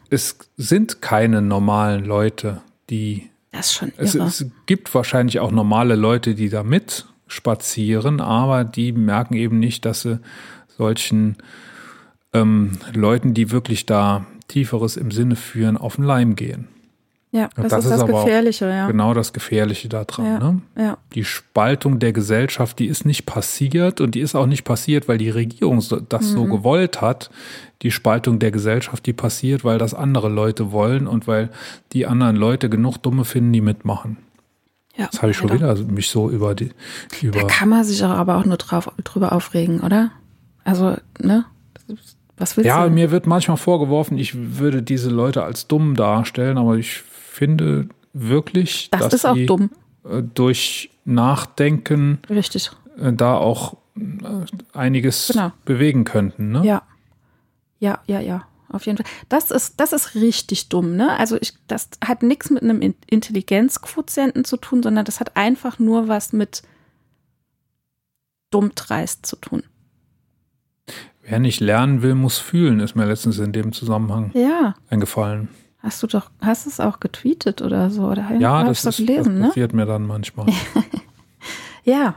[0.10, 4.26] es sind keine normalen Leute, die Das ist schon es, irre.
[4.26, 9.86] es gibt wahrscheinlich auch normale Leute, die da mit spazieren, aber die merken eben nicht,
[9.86, 10.20] dass sie
[10.76, 11.38] solchen
[12.34, 16.68] ähm, Leuten, die wirklich da Tieferes im Sinne führen, auf den Leim gehen.
[17.34, 18.88] Ja, das, das ist ist das auch Gefährliche, ja.
[18.88, 20.26] Genau das Gefährliche daran.
[20.26, 20.62] Ja, Ne?
[20.78, 20.98] ja.
[21.16, 25.18] Die Spaltung der Gesellschaft, die ist nicht passiert und die ist auch nicht passiert, weil
[25.18, 26.34] die Regierung so, das Mhm.
[26.36, 27.30] so gewollt hat.
[27.82, 31.50] Die Spaltung der Gesellschaft, die passiert, weil das andere Leute wollen und weil
[31.92, 34.18] die anderen Leute genug Dumme finden, die mitmachen.
[34.96, 38.04] ja Jetzt habe ich schon wieder mich so über die Da über kann man sich
[38.06, 40.12] auch aber auch nur drauf, drüber aufregen, oder?
[40.64, 41.46] Also, ne?
[42.38, 42.92] Was willst Ja, du?
[42.92, 47.04] mir wird manchmal vorgeworfen, ich würde diese Leute als dumm darstellen, aber ich
[47.34, 49.70] finde wirklich, das dass ist auch die dumm.
[50.06, 52.72] äh, durch Nachdenken Richtig.
[52.98, 54.46] äh, da auch äh,
[54.78, 55.52] einiges Genau.
[55.66, 56.52] bewegen könnten.
[56.52, 56.66] Ne?
[56.66, 56.84] Ja.
[57.80, 58.48] Ja, ja, ja.
[58.70, 59.06] Auf jeden Fall.
[59.30, 61.18] Das ist, das ist richtig dumm, ne?
[61.20, 65.78] Also ich, das hat nichts mit einem In- Intelligenzquotienten zu tun, sondern das hat einfach
[65.80, 66.64] nur was mit
[68.52, 69.64] dummdreist zu tun.
[71.22, 74.76] Wer nicht lernen will, muss fühlen, ist mir letztens in dem Zusammenhang Ja.
[74.90, 75.48] eingefallen.
[75.84, 78.06] Hast du doch, hast es auch getweetet oder so?
[78.06, 79.48] Oder Ja, hast das, ist, gelesen, das ne?
[79.50, 80.48] passiert mir dann manchmal.
[81.86, 82.16] Ja.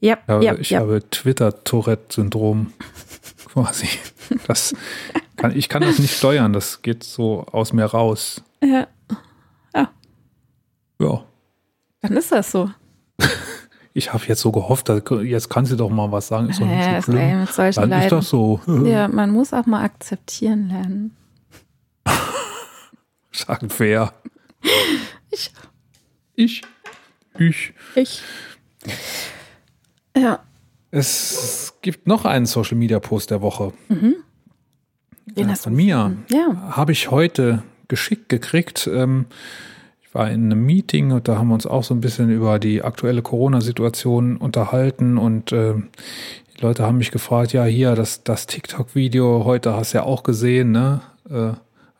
[0.00, 0.80] Ja, Ja, ja, ich ja.
[0.80, 2.72] habe Twitter-Tourette-Syndrom
[3.52, 3.86] quasi.
[4.48, 4.74] Das
[5.36, 8.42] kann, ich kann das nicht steuern, das geht so aus mir raus.
[8.62, 8.86] ja.
[10.98, 11.24] Ja.
[12.00, 12.70] Dann ist das so.
[13.94, 16.48] Ich habe jetzt so gehofft, jetzt kann sie doch mal was sagen.
[16.48, 18.18] Ist doch nicht Ja, so ist, ey, mit solchen Dann ist Leiden.
[18.18, 18.60] das so.
[18.86, 21.14] Ja, man muss auch mal akzeptieren lernen.
[23.32, 24.12] Sagen wer.
[25.30, 25.50] Ich.
[26.34, 26.62] Ich.
[27.38, 27.72] Ich.
[27.94, 28.22] Ich.
[30.16, 30.40] Ja.
[30.90, 33.72] Es gibt noch einen Social Media Post der Woche.
[33.88, 34.14] Wen
[35.36, 35.76] Äh, hast von du?
[35.76, 36.16] mir.
[36.30, 36.72] Ja.
[36.76, 38.86] Habe ich heute geschickt gekriegt.
[38.92, 39.26] Ähm,
[40.02, 42.58] ich war in einem Meeting und da haben wir uns auch so ein bisschen über
[42.58, 45.88] die aktuelle Corona-Situation unterhalten und ähm,
[46.54, 50.22] die Leute haben mich gefragt, ja hier, das, das TikTok-Video heute hast du ja auch
[50.22, 51.00] gesehen, ne?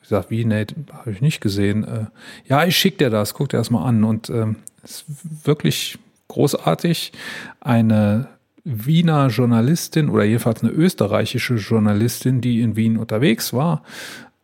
[0.03, 0.45] Äh, ich sag, wie?
[0.45, 1.85] Nee, habe ich nicht gesehen.
[1.85, 2.07] Äh,
[2.49, 4.05] ja, ich schicke dir das, guck dir das mal an.
[4.05, 5.05] Und ähm, ist
[5.45, 5.99] wirklich
[6.29, 7.13] großartig.
[7.61, 8.29] Eine
[8.65, 13.83] Wiener Journalistin oder jedenfalls eine österreichische Journalistin, die in Wien unterwegs war,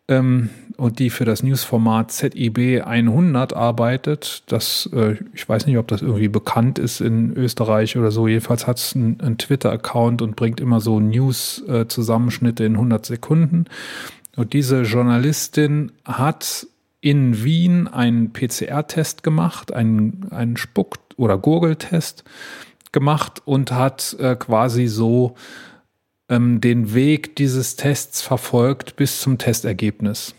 [0.09, 4.45] ähm, und die für das Newsformat ZIB 100 arbeitet.
[4.47, 8.29] Das, äh, ich weiß nicht, ob das irgendwie bekannt ist in Österreich oder so.
[8.29, 13.67] Jedenfalls hat es einen, einen Twitter-Account und bringt immer so News-Zusammenschnitte in 100 Sekunden.
[14.39, 16.69] Und diese Journalistin hat
[17.01, 22.23] in Wien einen PCR-Test gemacht, einen, einen Spuck- oder Gurgeltest
[22.93, 25.35] gemacht und hat äh, quasi so
[26.29, 30.37] ähm, den Weg dieses Tests verfolgt bis zum Testergebnis.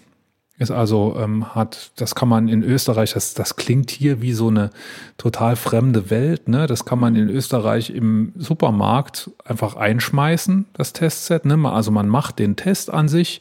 [0.59, 4.49] Ist also, ähm, hat, das kann man in Österreich, das, das klingt hier wie so
[4.49, 4.71] eine
[5.17, 6.67] total fremde Welt, ne?
[6.67, 11.57] Das kann man in Österreich im Supermarkt einfach einschmeißen, das Testset, ne?
[11.71, 13.39] Also man macht den Test an sich,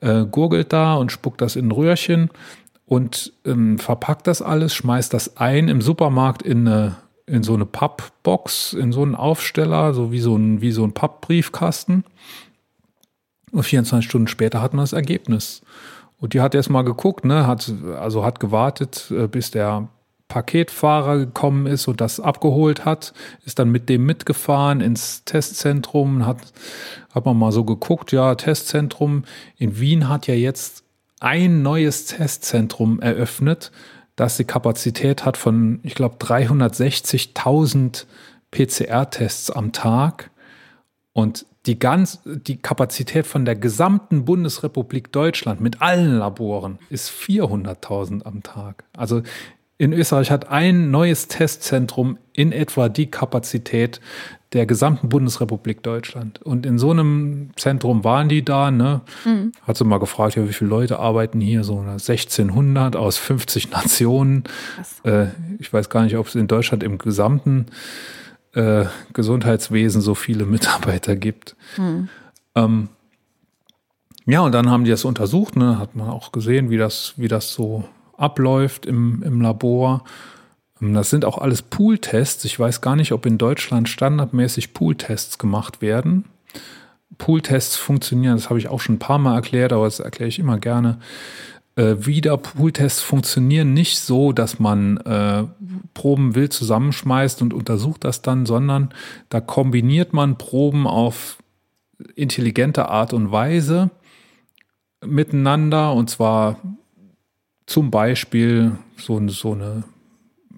[0.00, 2.30] äh, gurgelt da und spuckt das in ein Röhrchen
[2.84, 7.66] und ähm, verpackt das alles, schmeißt das ein im Supermarkt in eine in so eine
[7.66, 12.04] Pappbox, in so einen Aufsteller, so wie so ein, wie so ein Pappbriefkasten.
[13.50, 15.62] Und 24 Stunden später hat man das Ergebnis.
[16.18, 19.88] Und die hat erst mal geguckt, ne, hat, also hat gewartet, äh, bis der
[20.28, 23.12] Paketfahrer gekommen ist und das abgeholt hat,
[23.44, 26.38] ist dann mit dem mitgefahren ins Testzentrum, hat,
[27.14, 29.24] hat man mal so geguckt, ja, Testzentrum
[29.56, 30.84] in Wien hat ja jetzt
[31.20, 33.70] ein neues Testzentrum eröffnet,
[34.16, 38.06] das die Kapazität hat von, ich glaube, 360.000
[38.50, 40.30] PCR-Tests am Tag.
[41.12, 48.24] Und die, ganz, die Kapazität von der gesamten Bundesrepublik Deutschland mit allen Laboren ist 400.000
[48.24, 48.84] am Tag.
[48.96, 49.22] Also
[49.78, 54.00] in Österreich hat ein neues Testzentrum in etwa die Kapazität
[54.52, 56.40] der gesamten Bundesrepublik Deutschland.
[56.40, 59.02] Und in so einem Zentrum waren die da, ne?
[59.24, 59.52] Mhm.
[59.62, 61.62] Hat sie mal gefragt, ja, wie viele Leute arbeiten hier?
[61.64, 64.44] So 1600 aus 50 Nationen.
[65.02, 65.26] Äh,
[65.58, 67.66] ich weiß gar nicht, ob es in Deutschland im gesamten
[68.54, 71.56] äh, Gesundheitswesen so viele Mitarbeiter gibt.
[71.76, 72.08] Mhm.
[72.54, 72.88] Ähm,
[74.24, 75.78] ja, und dann haben die das untersucht, ne?
[75.78, 77.84] Hat man auch gesehen, wie das, wie das so
[78.16, 80.04] abläuft im, im Labor.
[80.80, 82.44] Ähm, das sind auch alles Pool-Tests.
[82.44, 86.24] Ich weiß gar nicht, ob in Deutschland standardmäßig Pool-Tests gemacht werden.
[87.18, 90.38] Pool-Tests funktionieren, das habe ich auch schon ein paar Mal erklärt, aber das erkläre ich
[90.38, 90.98] immer gerne.
[91.76, 95.44] Äh, wieder Pool-Tests funktionieren nicht so, dass man äh,
[95.94, 98.90] Proben wild zusammenschmeißt und untersucht das dann, sondern
[99.28, 101.38] da kombiniert man Proben auf
[102.14, 103.90] intelligente Art und Weise
[105.04, 106.58] miteinander und zwar
[107.66, 109.84] zum Beispiel so, so eine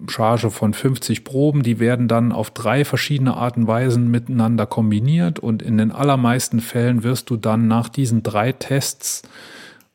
[0.07, 5.39] Charge von 50 Proben, die werden dann auf drei verschiedene Arten und Weisen miteinander kombiniert
[5.39, 9.23] und in den allermeisten Fällen wirst du dann nach diesen drei Tests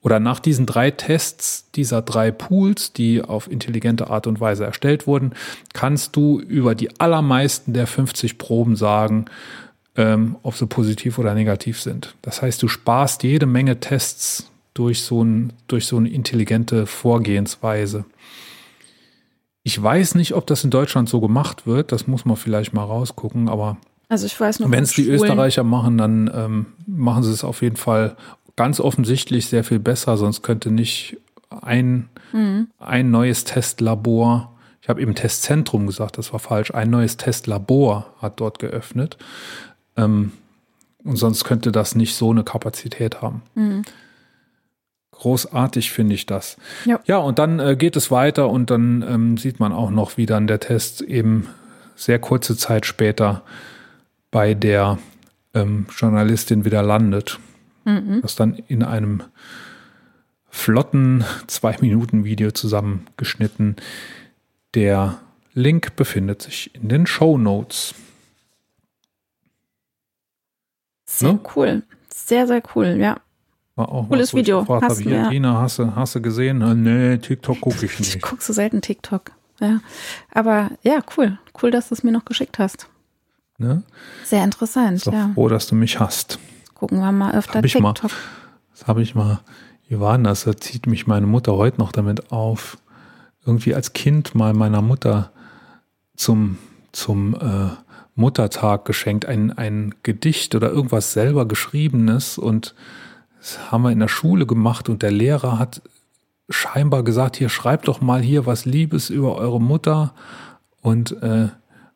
[0.03, 5.07] oder nach diesen drei Tests dieser drei Pools, die auf intelligente Art und Weise erstellt
[5.07, 5.33] wurden,
[5.73, 9.25] kannst du über die allermeisten der 50 Proben sagen,
[9.97, 12.17] ähm, ob sie positiv oder negativ sind.
[12.21, 18.05] Das heißt, du sparst jede Menge Tests durch so, ein, durch so eine intelligente Vorgehensweise.
[19.62, 21.93] Ich weiß nicht, ob das in Deutschland so gemacht wird.
[21.93, 23.49] Das muss man vielleicht mal rausgucken.
[23.49, 27.62] Aber also ich weiß wenn es die Österreicher machen, dann ähm, machen sie es auf
[27.62, 28.16] jeden Fall
[28.57, 30.16] ganz offensichtlich sehr viel besser.
[30.16, 31.16] Sonst könnte nicht
[31.49, 32.68] ein, mhm.
[32.79, 34.53] ein neues Testlabor,
[34.83, 39.16] ich habe eben Testzentrum gesagt, das war falsch, ein neues Testlabor hat dort geöffnet.
[39.97, 40.33] Ähm,
[41.03, 43.43] und sonst könnte das nicht so eine Kapazität haben.
[43.55, 43.83] Mhm.
[45.15, 46.57] Großartig finde ich das.
[46.85, 47.01] Ja.
[47.07, 50.27] ja, und dann äh, geht es weiter und dann ähm, sieht man auch noch, wie
[50.27, 51.49] dann der Test eben
[51.95, 53.43] sehr kurze Zeit später
[54.31, 54.99] bei der
[55.55, 57.39] ähm, Journalistin wieder landet.
[57.85, 58.21] Mhm.
[58.23, 59.23] Das dann in einem
[60.51, 63.77] flotten Zwei-Minuten-Video zusammengeschnitten.
[64.75, 65.21] Der
[65.53, 67.95] Link befindet sich in den Show Notes.
[71.07, 71.41] Sehr ne?
[71.55, 71.83] cool.
[72.09, 73.21] Sehr, sehr cool, ja.
[73.77, 74.61] War auch Cooles was, Video.
[74.61, 75.29] Gefragt, hast, ja.
[75.29, 76.59] Tina, hast du, hast du gesehen?
[76.83, 78.16] Nee, TikTok gucke ich nicht.
[78.16, 79.33] Ich gucke so selten TikTok.
[79.61, 79.81] Ja.
[80.33, 81.39] Aber ja, cool.
[81.61, 82.89] Cool, dass du es mir noch geschickt hast.
[83.59, 83.82] Ne?
[84.24, 85.31] Sehr interessant, so ja.
[85.35, 86.39] froh, dass du mich hast.
[86.74, 88.03] Gucken wir mal öfter das TikTok.
[88.03, 88.11] Mal,
[88.73, 89.40] das habe ich mal,
[89.89, 90.44] denn das?
[90.44, 92.78] Da zieht mich meine Mutter heute noch damit auf.
[93.47, 95.31] Irgendwie als Kind mal meiner Mutter
[96.16, 96.59] zum,
[96.93, 97.70] zum äh,
[98.15, 102.74] Muttertag geschenkt, ein, ein Gedicht oder irgendwas selber geschriebenes und
[103.45, 105.83] das haben wir in der Schule gemacht und der Lehrer hat
[106.49, 110.15] scheinbar gesagt, hier schreibt doch mal hier was Liebes über eure Mutter
[110.81, 111.49] und äh,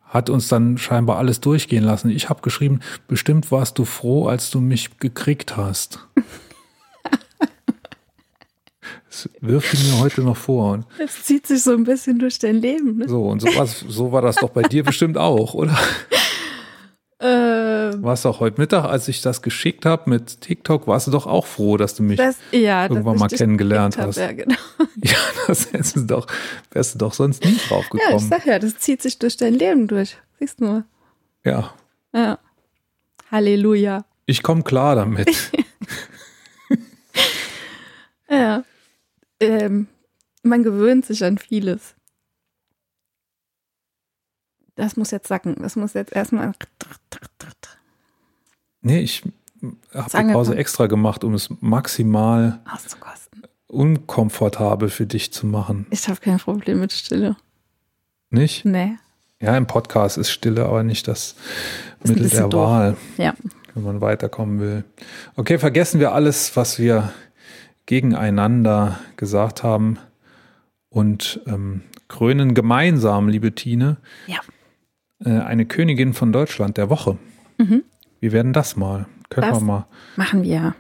[0.05, 2.11] hat uns dann scheinbar alles durchgehen lassen.
[2.11, 6.07] Ich habe geschrieben, bestimmt warst du froh, als du mich gekriegt hast.
[9.11, 10.85] Das wirft mir heute noch vor.
[10.99, 12.99] Es zieht sich so ein bisschen durch dein Leben.
[12.99, 13.09] Ne?
[13.09, 15.77] So, und so, was, so war das doch bei dir bestimmt auch, oder?
[18.09, 21.44] Warst doch heute Mittag, als ich das geschickt habe mit TikTok, warst du doch auch
[21.44, 24.16] froh, dass du mich Das, ja, irgendwann mal kennengelernt hast.
[24.18, 24.56] hab, Ja, genau.
[25.05, 26.26] Ja, das hättest du doch,
[26.70, 28.28] wärst du doch sonst nie drauf ja, ich gekommen.
[28.30, 30.16] sag ja, das zieht sich durch dein Leben durch.
[30.39, 30.85] Siehst du mal.
[31.44, 31.74] Ja,
[32.14, 32.39] Ja.
[33.30, 34.06] Halleluja.
[34.24, 35.28] ich komme klar damit.
[38.30, 38.62] Ja.
[39.40, 39.86] Ähm,
[40.43, 41.94] man gewöhnt sich an vieles.
[44.76, 45.56] Das muss jetzt sacken.
[45.62, 46.52] Das muss jetzt erstmal.
[48.81, 49.23] Nee, ich
[49.95, 53.43] habe die Pause extra gemacht, um es maximal auszukosten.
[53.67, 55.87] unkomfortabel für dich zu machen.
[55.91, 57.37] Ich habe kein Problem mit Stille.
[58.31, 58.65] Nicht?
[58.65, 58.97] Nee.
[59.41, 61.35] Ja, im Podcast ist Stille aber nicht das
[62.03, 62.61] Ist Mittel der doof.
[62.69, 63.35] Wahl, Ja.
[63.75, 64.85] wenn man weiterkommen will.
[65.37, 67.13] Okay, vergessen wir alles, was wir
[67.87, 69.99] gegeneinander gesagt haben
[70.89, 73.97] und ähm, krönen gemeinsam, liebe Tine,
[74.27, 74.41] Ja.
[75.25, 77.19] äh, eine Königin von Deutschland der Woche.
[77.59, 77.83] Mhm.
[78.20, 79.07] Wir werden das mal.
[79.31, 79.86] Können Das- wir mal
[80.16, 80.74] Machen wir.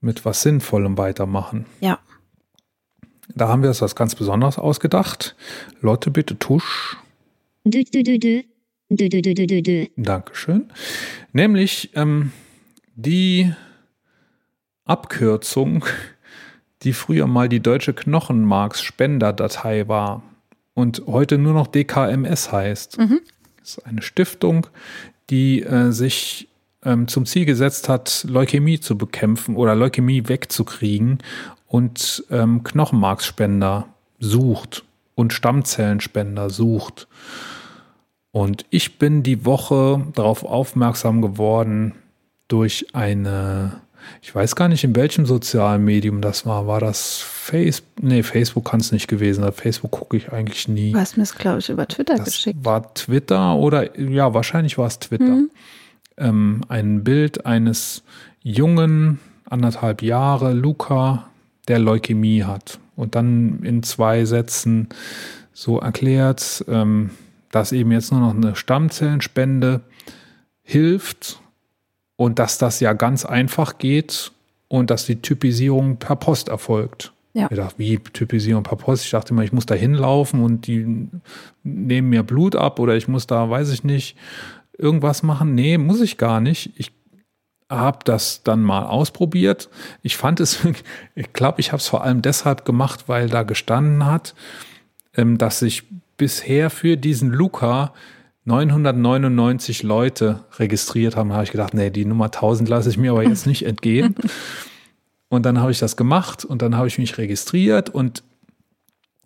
[0.00, 1.66] mit was Sinnvollem weitermachen.
[1.80, 1.98] Ja.
[3.34, 5.34] Da haben wir uns was ganz Besonderes ausgedacht.
[5.80, 6.96] Lotte, bitte tusch.
[7.64, 8.42] Dö, dö, dö.
[8.88, 9.86] Dö, dö, dö, dö, dö, dö.
[9.96, 10.70] Dankeschön.
[11.32, 12.30] Nämlich ähm,
[12.94, 13.52] die
[14.84, 15.84] Abkürzung,
[16.82, 20.22] die früher mal die deutsche Knochenmarksspenderdatei war
[20.74, 22.98] und heute nur noch DKMS heißt.
[22.98, 23.20] Mhm.
[23.58, 24.68] Das ist eine Stiftung,
[25.30, 26.48] die äh, sich
[26.86, 31.18] ähm, zum Ziel gesetzt hat, Leukämie zu bekämpfen oder Leukämie wegzukriegen
[31.66, 33.86] und ähm, Knochenmarksspender
[34.20, 34.84] sucht
[35.14, 37.08] und Stammzellenspender sucht.
[38.30, 41.94] Und ich bin die Woche darauf aufmerksam geworden
[42.48, 43.80] durch eine,
[44.22, 46.66] ich weiß gar nicht, in welchem sozialen Medium das war.
[46.66, 48.02] War das Facebook?
[48.02, 49.52] Nee, Facebook kann es nicht gewesen sein.
[49.52, 50.92] Facebook gucke ich eigentlich nie.
[50.92, 52.58] Du hast mir es, glaube ich, über Twitter Das geschickt.
[52.62, 55.24] war Twitter oder ja, wahrscheinlich war es Twitter.
[55.24, 55.50] Mhm.
[56.16, 58.02] Ähm, ein Bild eines
[58.42, 59.18] jungen,
[59.48, 61.28] anderthalb Jahre, Luca,
[61.68, 62.78] der Leukämie hat.
[62.96, 64.88] Und dann in zwei Sätzen
[65.52, 67.10] so erklärt, ähm,
[67.50, 69.80] dass eben jetzt nur noch eine Stammzellenspende
[70.62, 71.40] hilft
[72.16, 74.32] und dass das ja ganz einfach geht
[74.68, 77.12] und dass die Typisierung per Post erfolgt.
[77.34, 77.48] Ja.
[77.50, 79.04] Ich dachte, wie Typisierung per Post?
[79.04, 81.08] Ich dachte immer, ich muss da hinlaufen und die
[81.62, 84.16] nehmen mir Blut ab oder ich muss da, weiß ich nicht,
[84.78, 85.54] irgendwas machen.
[85.54, 86.72] Nee, muss ich gar nicht.
[86.76, 86.92] Ich
[87.68, 89.68] habe das dann mal ausprobiert.
[90.02, 90.60] Ich fand es,
[91.14, 94.34] ich glaube, ich habe es vor allem deshalb gemacht, weil da gestanden hat,
[95.14, 95.84] ähm, dass sich
[96.16, 97.92] bisher für diesen Luca
[98.44, 101.30] 999 Leute registriert haben.
[101.30, 104.14] Da habe ich gedacht, nee, die Nummer 1000 lasse ich mir aber jetzt nicht entgehen.
[105.28, 108.22] Und dann habe ich das gemacht und dann habe ich mich registriert und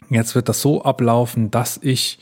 [0.08, 2.18] jetzt wird das so ablaufen, dass ich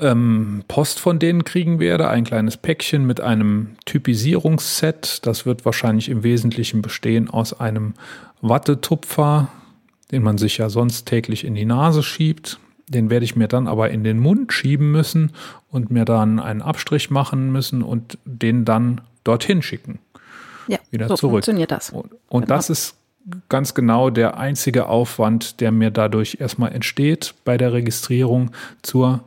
[0.00, 5.26] ähm, Post von denen kriegen werde, ein kleines Päckchen mit einem Typisierungsset.
[5.26, 7.94] Das wird wahrscheinlich im Wesentlichen bestehen aus einem
[8.40, 9.48] Wattetupfer,
[10.12, 12.58] den man sich ja sonst täglich in die Nase schiebt.
[12.88, 15.32] Den werde ich mir dann aber in den Mund schieben müssen
[15.70, 19.98] und mir dann einen Abstrich machen müssen und den dann dorthin schicken.
[20.68, 21.32] Ja, wieder so zurück.
[21.32, 21.90] funktioniert das.
[21.90, 22.56] Und, und Genau.
[22.56, 22.94] das ist
[23.48, 28.52] ganz genau der einzige Aufwand, der mir dadurch erstmal entsteht bei der Registrierung
[28.82, 29.24] zur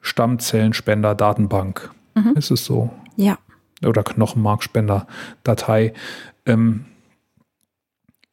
[0.00, 1.90] Stammzellenspender-Datenbank.
[2.14, 2.34] Mhm.
[2.36, 2.90] Ist es so?
[3.16, 3.38] Ja.
[3.84, 5.92] Oder Knochenmarkspender-Datei.
[6.46, 6.84] Ähm,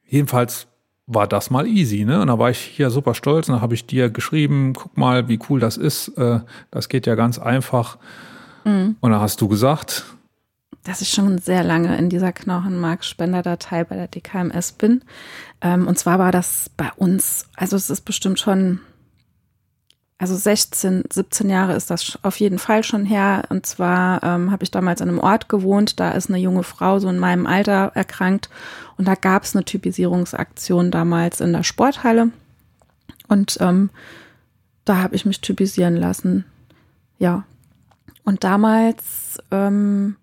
[0.05, 0.67] jedenfalls
[1.07, 2.21] war das mal easy, ne?
[2.21, 5.27] Und da war ich hier super stolz und da habe ich dir geschrieben, guck mal,
[5.27, 6.09] wie cool das ist.
[6.17, 6.39] Äh,
[6.71, 7.97] das geht ja ganz einfach.
[8.63, 8.95] Mhm.
[8.99, 10.05] Und da hast du gesagt,
[10.85, 15.03] dass ich schon sehr lange in dieser Knochenmarkspenderdatei bei der DKMS bin.
[15.61, 18.79] Ähm, und zwar war das bei uns, also es ist bestimmt schon,
[20.17, 23.43] also 16, 17 Jahre ist das auf jeden Fall schon her.
[23.49, 26.99] Und zwar ähm, habe ich damals an einem Ort gewohnt, da ist eine junge Frau
[26.99, 28.49] so in meinem Alter erkrankt.
[28.97, 32.31] Und da gab es eine Typisierungsaktion damals in der Sporthalle.
[33.27, 33.89] Und ähm,
[34.85, 36.45] da habe ich mich typisieren lassen.
[37.17, 37.43] Ja.
[38.23, 40.15] Und damals, ähm,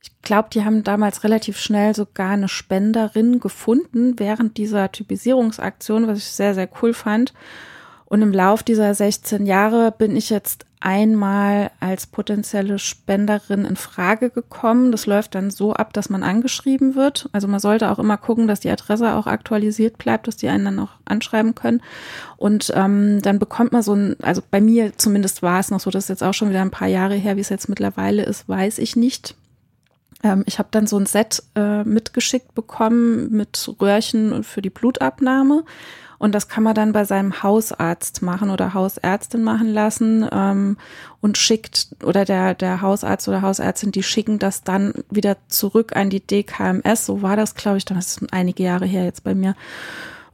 [0.00, 6.18] ich glaube, die haben damals relativ schnell sogar eine Spenderin gefunden während dieser Typisierungsaktion, was
[6.18, 7.34] ich sehr, sehr cool fand.
[8.10, 14.30] Und im Lauf dieser 16 Jahre bin ich jetzt einmal als potenzielle Spenderin in Frage
[14.30, 14.92] gekommen.
[14.92, 17.28] Das läuft dann so ab, dass man angeschrieben wird.
[17.32, 20.64] Also man sollte auch immer gucken, dass die Adresse auch aktualisiert bleibt, dass die einen
[20.64, 21.82] dann auch anschreiben können.
[22.38, 25.90] Und ähm, dann bekommt man so ein, also bei mir zumindest war es noch so,
[25.90, 28.48] das ist jetzt auch schon wieder ein paar Jahre her, wie es jetzt mittlerweile ist,
[28.48, 29.34] weiß ich nicht.
[30.22, 35.64] Ähm, ich habe dann so ein Set äh, mitgeschickt bekommen mit Röhrchen für die Blutabnahme.
[36.18, 40.76] Und das kann man dann bei seinem Hausarzt machen oder Hausärztin machen lassen ähm,
[41.20, 46.10] und schickt, oder der, der Hausarzt oder Hausärztin, die schicken das dann wieder zurück an
[46.10, 47.06] die DKMS.
[47.06, 49.54] So war das, glaube ich, dann ist einige Jahre her jetzt bei mir.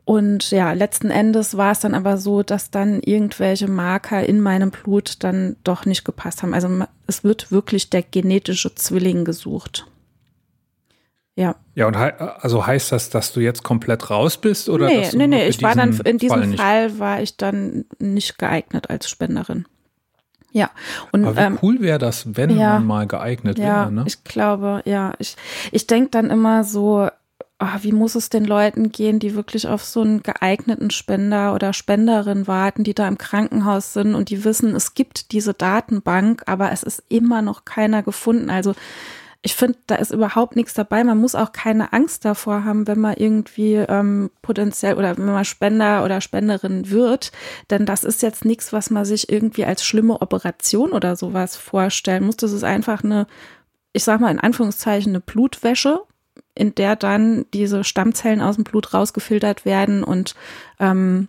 [0.05, 4.71] Und ja, letzten Endes war es dann aber so, dass dann irgendwelche Marker in meinem
[4.71, 6.53] Blut dann doch nicht gepasst haben.
[6.53, 6.69] Also
[7.07, 9.87] es wird wirklich der genetische Zwilling gesucht.
[11.37, 11.57] Ja.
[11.75, 14.69] Ja, und he also heißt das, dass du jetzt komplett raus bist?
[14.69, 18.39] Oder nee, nee, nee, ich war dann, in diesem Fall, Fall war ich dann nicht
[18.39, 19.65] geeignet als Spenderin.
[20.53, 20.71] Ja.
[21.11, 24.05] Und, Aber wie ähm, cool wäre das, wenn ja, man mal geeignet ja, wäre, ne?
[24.07, 25.15] Ich glaube, ja.
[25.19, 25.35] Ich,
[25.73, 27.09] ich denke dann immer so,
[27.65, 31.73] oh, wie muss es den Leuten gehen, die wirklich auf so einen geeigneten Spender oder
[31.73, 36.73] Spenderin warten, die da im Krankenhaus sind und die wissen, es gibt diese Datenbank, aber
[36.73, 38.51] es ist immer noch keiner gefunden.
[38.51, 38.75] Also
[39.43, 41.05] ich finde, da ist überhaupt nichts dabei.
[41.05, 45.45] Man muss auch keine Angst davor haben, wenn man irgendwie ähm, potenziell oder wenn man
[45.45, 47.31] Spender oder Spenderin wird.
[47.69, 52.25] Denn das ist jetzt nichts, was man sich irgendwie als schlimme Operation oder sowas vorstellen
[52.25, 52.39] muss.
[52.39, 53.27] Das ist einfach eine,
[53.93, 56.01] ich sag mal in Anführungszeichen, eine Blutwäsche
[56.55, 60.35] in der dann diese Stammzellen aus dem Blut rausgefiltert werden und
[60.79, 61.29] ähm,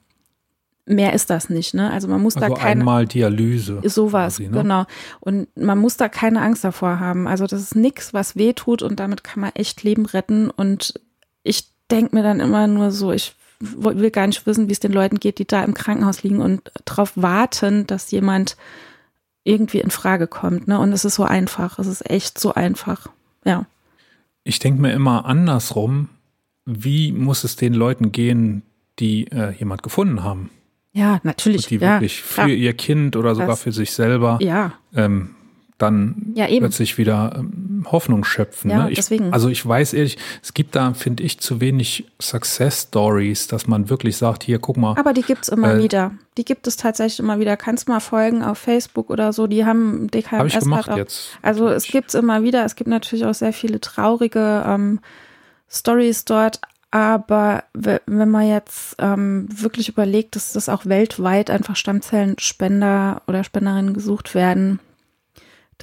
[0.85, 1.91] mehr ist das nicht, ne?
[1.91, 3.81] Also man muss also da keine einmal Dialyse.
[3.85, 4.61] Sowas, quasi, ne?
[4.61, 4.85] genau.
[5.19, 7.27] Und man muss da keine Angst davor haben.
[7.27, 10.49] Also das ist nichts, was weh tut und damit kann man echt Leben retten.
[10.51, 10.99] Und
[11.43, 14.91] ich denke mir dann immer nur so, ich will gar nicht wissen, wie es den
[14.91, 18.57] Leuten geht, die da im Krankenhaus liegen und darauf warten, dass jemand
[19.43, 20.67] irgendwie in Frage kommt.
[20.67, 20.79] Ne?
[20.79, 21.79] Und es ist so einfach.
[21.79, 23.07] Es ist echt so einfach.
[23.43, 23.65] Ja.
[24.45, 26.09] Ich denke mir immer andersrum,
[26.65, 28.61] wie muss es den Leuten gehen,
[28.99, 30.51] die äh, jemand gefunden haben?
[30.93, 31.63] Ja, natürlich.
[31.63, 34.73] Und die ja, wirklich für ihr Kind oder sogar das, für sich selber ja.
[34.95, 35.34] ähm,
[35.77, 38.71] dann ja, plötzlich wieder ähm, Hoffnung schöpfen.
[38.71, 38.91] Ja, ne?
[38.91, 39.33] ich, deswegen.
[39.33, 43.89] Also ich weiß ehrlich, es gibt da, finde ich, zu wenig Success Stories, dass man
[43.89, 44.97] wirklich sagt, hier, guck mal.
[44.97, 46.11] Aber die gibt's immer äh, wieder.
[46.37, 47.57] Die gibt es tatsächlich immer wieder.
[47.57, 49.47] Kannst mal folgen auf Facebook oder so.
[49.47, 51.37] Die haben DKMS hab ich gemacht auch, jetzt.
[51.41, 52.63] Also es gibt's immer wieder.
[52.63, 54.99] Es gibt natürlich auch sehr viele traurige ähm,
[55.69, 56.61] Stories dort,
[56.91, 63.93] aber wenn man jetzt ähm, wirklich überlegt, dass das auch weltweit einfach Stammzellenspender oder Spenderinnen
[63.93, 64.79] gesucht werden,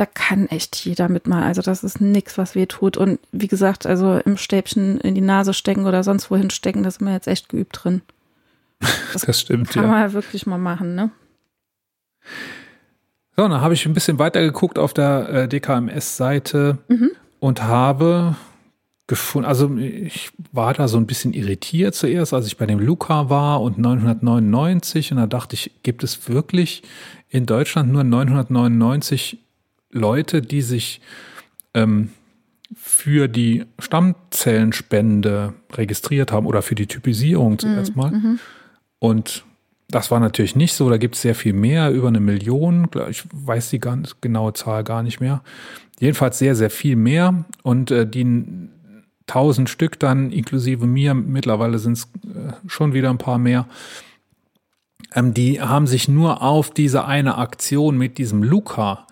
[0.03, 1.45] da kann echt jeder mitmachen.
[1.45, 2.97] Also das ist nichts, was weh tut.
[2.97, 6.91] Und wie gesagt, also im Stäbchen in die Nase stecken oder sonst wohin stecken, da
[6.91, 8.03] sind wir jetzt echt geübt drin.
[9.13, 9.91] Das, das stimmt, kann ja.
[9.91, 11.11] man halt wirklich mal machen, ne?
[13.37, 17.11] So, dann habe ich ein bisschen weiter geguckt auf der äh, DKMS-Seite mhm.
[17.39, 18.35] und habe
[19.07, 23.31] gefunden, also ich war da so ein bisschen irritiert zuerst, als ich bei dem Luca
[23.31, 26.83] war und 999 und da dachte ich, gibt es wirklich
[27.29, 29.39] in Deutschland nur 999
[29.93, 31.01] Leute, die sich
[31.75, 32.11] ähm,
[32.75, 38.03] für die Stammzellenspende registriert haben oder für die Typisierung zuerst mhm.
[38.03, 38.11] mal.
[38.11, 38.39] Mhm.
[38.99, 39.45] Und
[39.89, 43.25] das war natürlich nicht so, da gibt es sehr viel mehr, über eine Million, ich
[43.33, 45.43] weiß die ganz genaue Zahl gar nicht mehr.
[46.01, 47.45] Jedenfalls sehr, sehr viel mehr.
[47.63, 48.25] Und äh, die
[49.29, 53.67] 1000 Stück dann, inklusive mir, mittlerweile sind es äh, schon wieder ein paar mehr,
[55.15, 59.07] ähm, die haben sich nur auf diese eine Aktion mit diesem Luca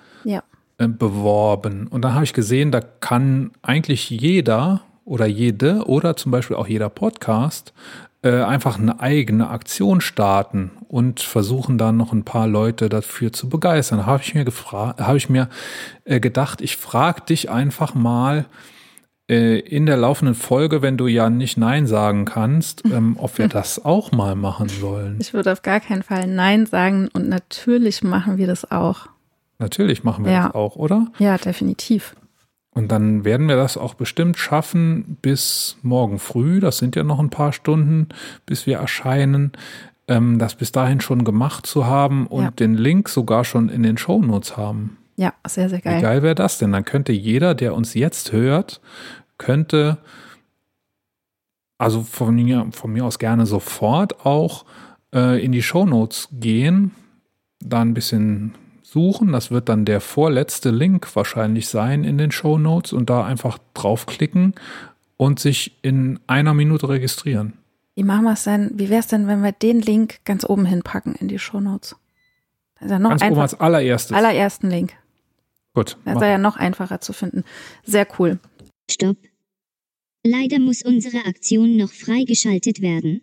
[0.89, 1.87] beworben.
[1.89, 6.69] Und dann habe ich gesehen, da kann eigentlich jeder oder jede oder zum Beispiel auch
[6.69, 7.73] jeder Podcast
[8.23, 13.49] äh, einfach eine eigene Aktion starten und versuchen dann noch ein paar Leute dafür zu
[13.49, 14.01] begeistern.
[14.01, 15.49] Da habe ich mir gefragt, habe ich mir
[16.05, 18.47] äh, gedacht, ich frage dich einfach mal,
[19.31, 23.49] äh, in der laufenden Folge, wenn du ja nicht Nein sagen kannst, ähm, ob wir
[23.49, 25.19] das auch mal machen sollen.
[25.21, 29.09] Ich würde auf gar keinen Fall Nein sagen und natürlich machen wir das auch.
[29.61, 30.47] Natürlich machen wir ja.
[30.47, 31.07] das auch, oder?
[31.19, 32.17] Ja, definitiv.
[32.73, 36.61] Und dann werden wir das auch bestimmt schaffen bis morgen früh.
[36.61, 38.09] Das sind ja noch ein paar Stunden,
[38.47, 39.53] bis wir erscheinen.
[40.09, 42.51] Ähm, das bis dahin schon gemacht zu haben und ja.
[42.53, 44.97] den Link sogar schon in den Shownotes haben.
[45.17, 45.99] Ja, sehr, sehr geil.
[45.99, 46.73] Wie geil wäre das denn?
[46.73, 48.81] Dann könnte jeder, der uns jetzt hört,
[49.37, 49.99] könnte,
[51.77, 54.65] also von mir, von mir aus gerne sofort auch
[55.15, 56.93] äh, in die Shownotes gehen,
[57.61, 58.55] da ein bisschen
[58.91, 59.33] suchen.
[59.33, 64.55] Das wird dann der vorletzte Link wahrscheinlich sein in den Shownotes und da einfach draufklicken
[65.17, 67.55] und sich in einer Minute registrieren.
[67.95, 68.73] Wie machen wir es denn?
[68.75, 71.97] Wie wäre es denn, wenn wir den Link ganz oben hinpacken in die Shownotes?
[72.77, 74.17] Also noch ganz einfach, oben als allererstes.
[74.17, 74.95] Allerersten Link.
[75.75, 75.97] Gut.
[76.05, 77.45] Das ist ja noch einfacher zu finden.
[77.85, 78.39] Sehr cool.
[78.91, 79.17] Stopp.
[80.25, 83.23] Leider muss unsere Aktion noch freigeschaltet werden.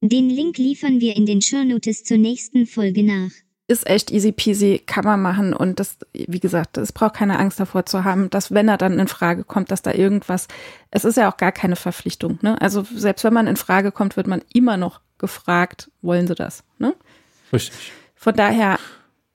[0.00, 3.30] Den Link liefern wir in den Shownotes zur nächsten Folge nach.
[3.68, 7.60] Ist echt easy peasy, kann man machen und das, wie gesagt, es braucht keine Angst
[7.60, 10.48] davor zu haben, dass wenn er dann in Frage kommt, dass da irgendwas,
[10.90, 12.58] es ist ja auch gar keine Verpflichtung, ne?
[12.62, 16.64] Also selbst wenn man in Frage kommt, wird man immer noch gefragt, wollen sie das.
[16.78, 16.94] Ne?
[17.52, 17.92] Richtig.
[18.14, 18.78] Von daher,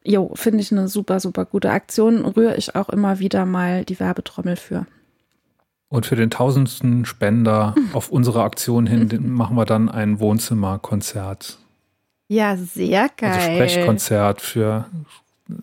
[0.03, 2.25] jo, finde ich eine super, super gute Aktion.
[2.25, 4.85] Rühre ich auch immer wieder mal die Werbetrommel für.
[5.89, 11.59] Und für den tausendsten Spender auf unsere Aktion hin machen wir dann ein Wohnzimmerkonzert.
[12.33, 13.31] Ja, sehr geil.
[13.31, 14.85] Also Sprechkonzert für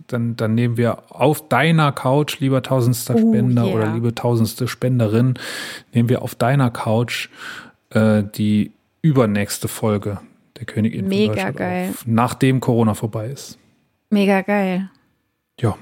[0.06, 3.74] dann, dann nehmen wir auf deiner Couch, lieber tausendster Oh, Spender yeah.
[3.74, 5.34] oder liebe tausendste Spenderin,
[5.92, 7.28] nehmen wir auf deiner Couch
[7.90, 8.72] äh, die
[9.02, 10.20] übernächste Folge
[10.58, 11.90] der Königin Mega geil.
[11.90, 13.58] auf, nachdem Corona vorbei ist.
[14.10, 14.90] Mega geil.
[15.58, 15.76] Ja,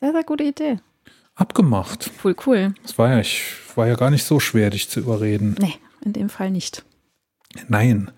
[0.00, 0.76] Sehr, sehr gute Idee.
[1.34, 2.10] abgemacht.
[2.24, 2.74] Cool, cool.
[2.82, 3.42] Das war ja, ich
[3.74, 5.56] war ja gar nicht so schwer, dich zu überreden.
[5.60, 5.74] Nee,
[6.04, 6.84] in dem Fall nicht.
[7.68, 8.10] Nein.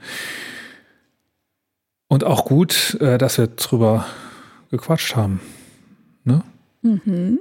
[2.13, 4.05] Und auch gut, äh, dass wir drüber
[4.71, 5.41] gequatscht haben.
[6.25, 6.43] Ne?
[6.83, 7.41] Mhm.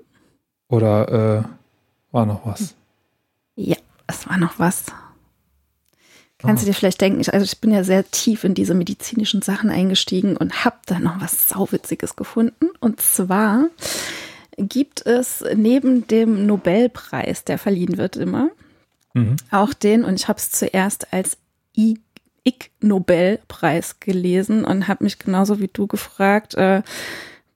[0.70, 2.74] Oder äh, war noch was?
[3.56, 3.76] Ja,
[4.08, 4.86] es war noch was.
[6.38, 6.66] Kannst Ah.
[6.66, 9.70] du dir vielleicht denken, ich, also ich bin ja sehr tief in diese medizinischen Sachen
[9.70, 12.70] eingestiegen und habe da noch was Sauwitziges gefunden.
[12.80, 13.66] Und zwar
[14.56, 18.52] gibt es neben dem Nobelpreis, der verliehen wird immer,
[19.14, 19.36] Mhm.
[19.52, 21.36] auch den, und ich habe es zuerst als
[21.78, 22.00] I
[22.46, 26.82] Ig Nobelpreis gelesen und habe mich genauso wie du gefragt, äh,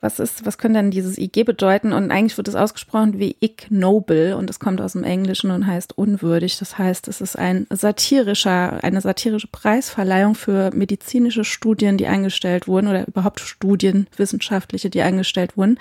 [0.06, 1.91] was ist, was könnte denn dieses IG bedeuten?
[1.91, 5.66] Und eigentlich wird es ausgesprochen wie Ig Noble und es kommt aus dem Englischen und
[5.66, 6.60] heißt unwürdig.
[6.60, 12.88] Das heißt, es ist ein satirischer, eine satirische Preisverleihung für medizinische Studien, die eingestellt wurden
[12.88, 15.80] oder überhaupt Studien, wissenschaftliche, die eingestellt wurden.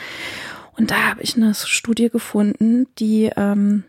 [0.77, 3.85] Und da habe ich eine Studie gefunden, die ähm,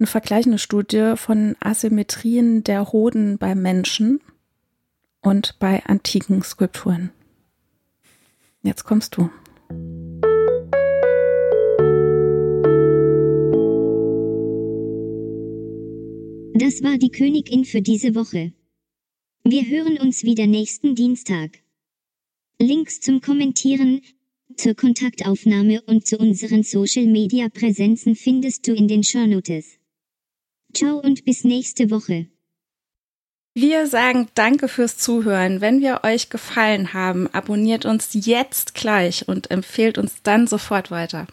[0.00, 4.20] eine vergleichende Studie von Asymmetrien der Hoden bei Menschen
[5.20, 7.10] und bei antiken Skulpturen.
[8.62, 9.28] Jetzt kommst du.
[16.54, 18.52] Das war die Königin für diese Woche.
[19.44, 21.58] Wir hören uns wieder nächsten Dienstag.
[22.58, 24.00] Links zum Kommentieren,
[24.56, 29.79] zur Kontaktaufnahme und zu unseren Social Media Präsenzen findest du in den Shownotes.
[30.74, 32.26] Ciao und bis nächste Woche.
[33.54, 35.60] Wir sagen Danke fürs Zuhören.
[35.60, 41.26] Wenn wir euch gefallen haben, abonniert uns jetzt gleich und empfehlt uns dann sofort weiter.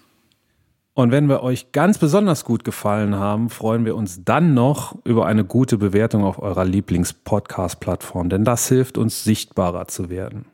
[0.96, 5.28] Und wenn wir euch ganz besonders gut gefallen haben, freuen wir uns dann noch über
[5.28, 10.46] eine gute Bewertung auf eurer Lieblings-Podcast-Plattform, denn das hilft uns sichtbarer zu werden.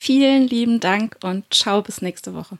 [0.00, 2.58] Vielen lieben Dank und ciao bis nächste Woche.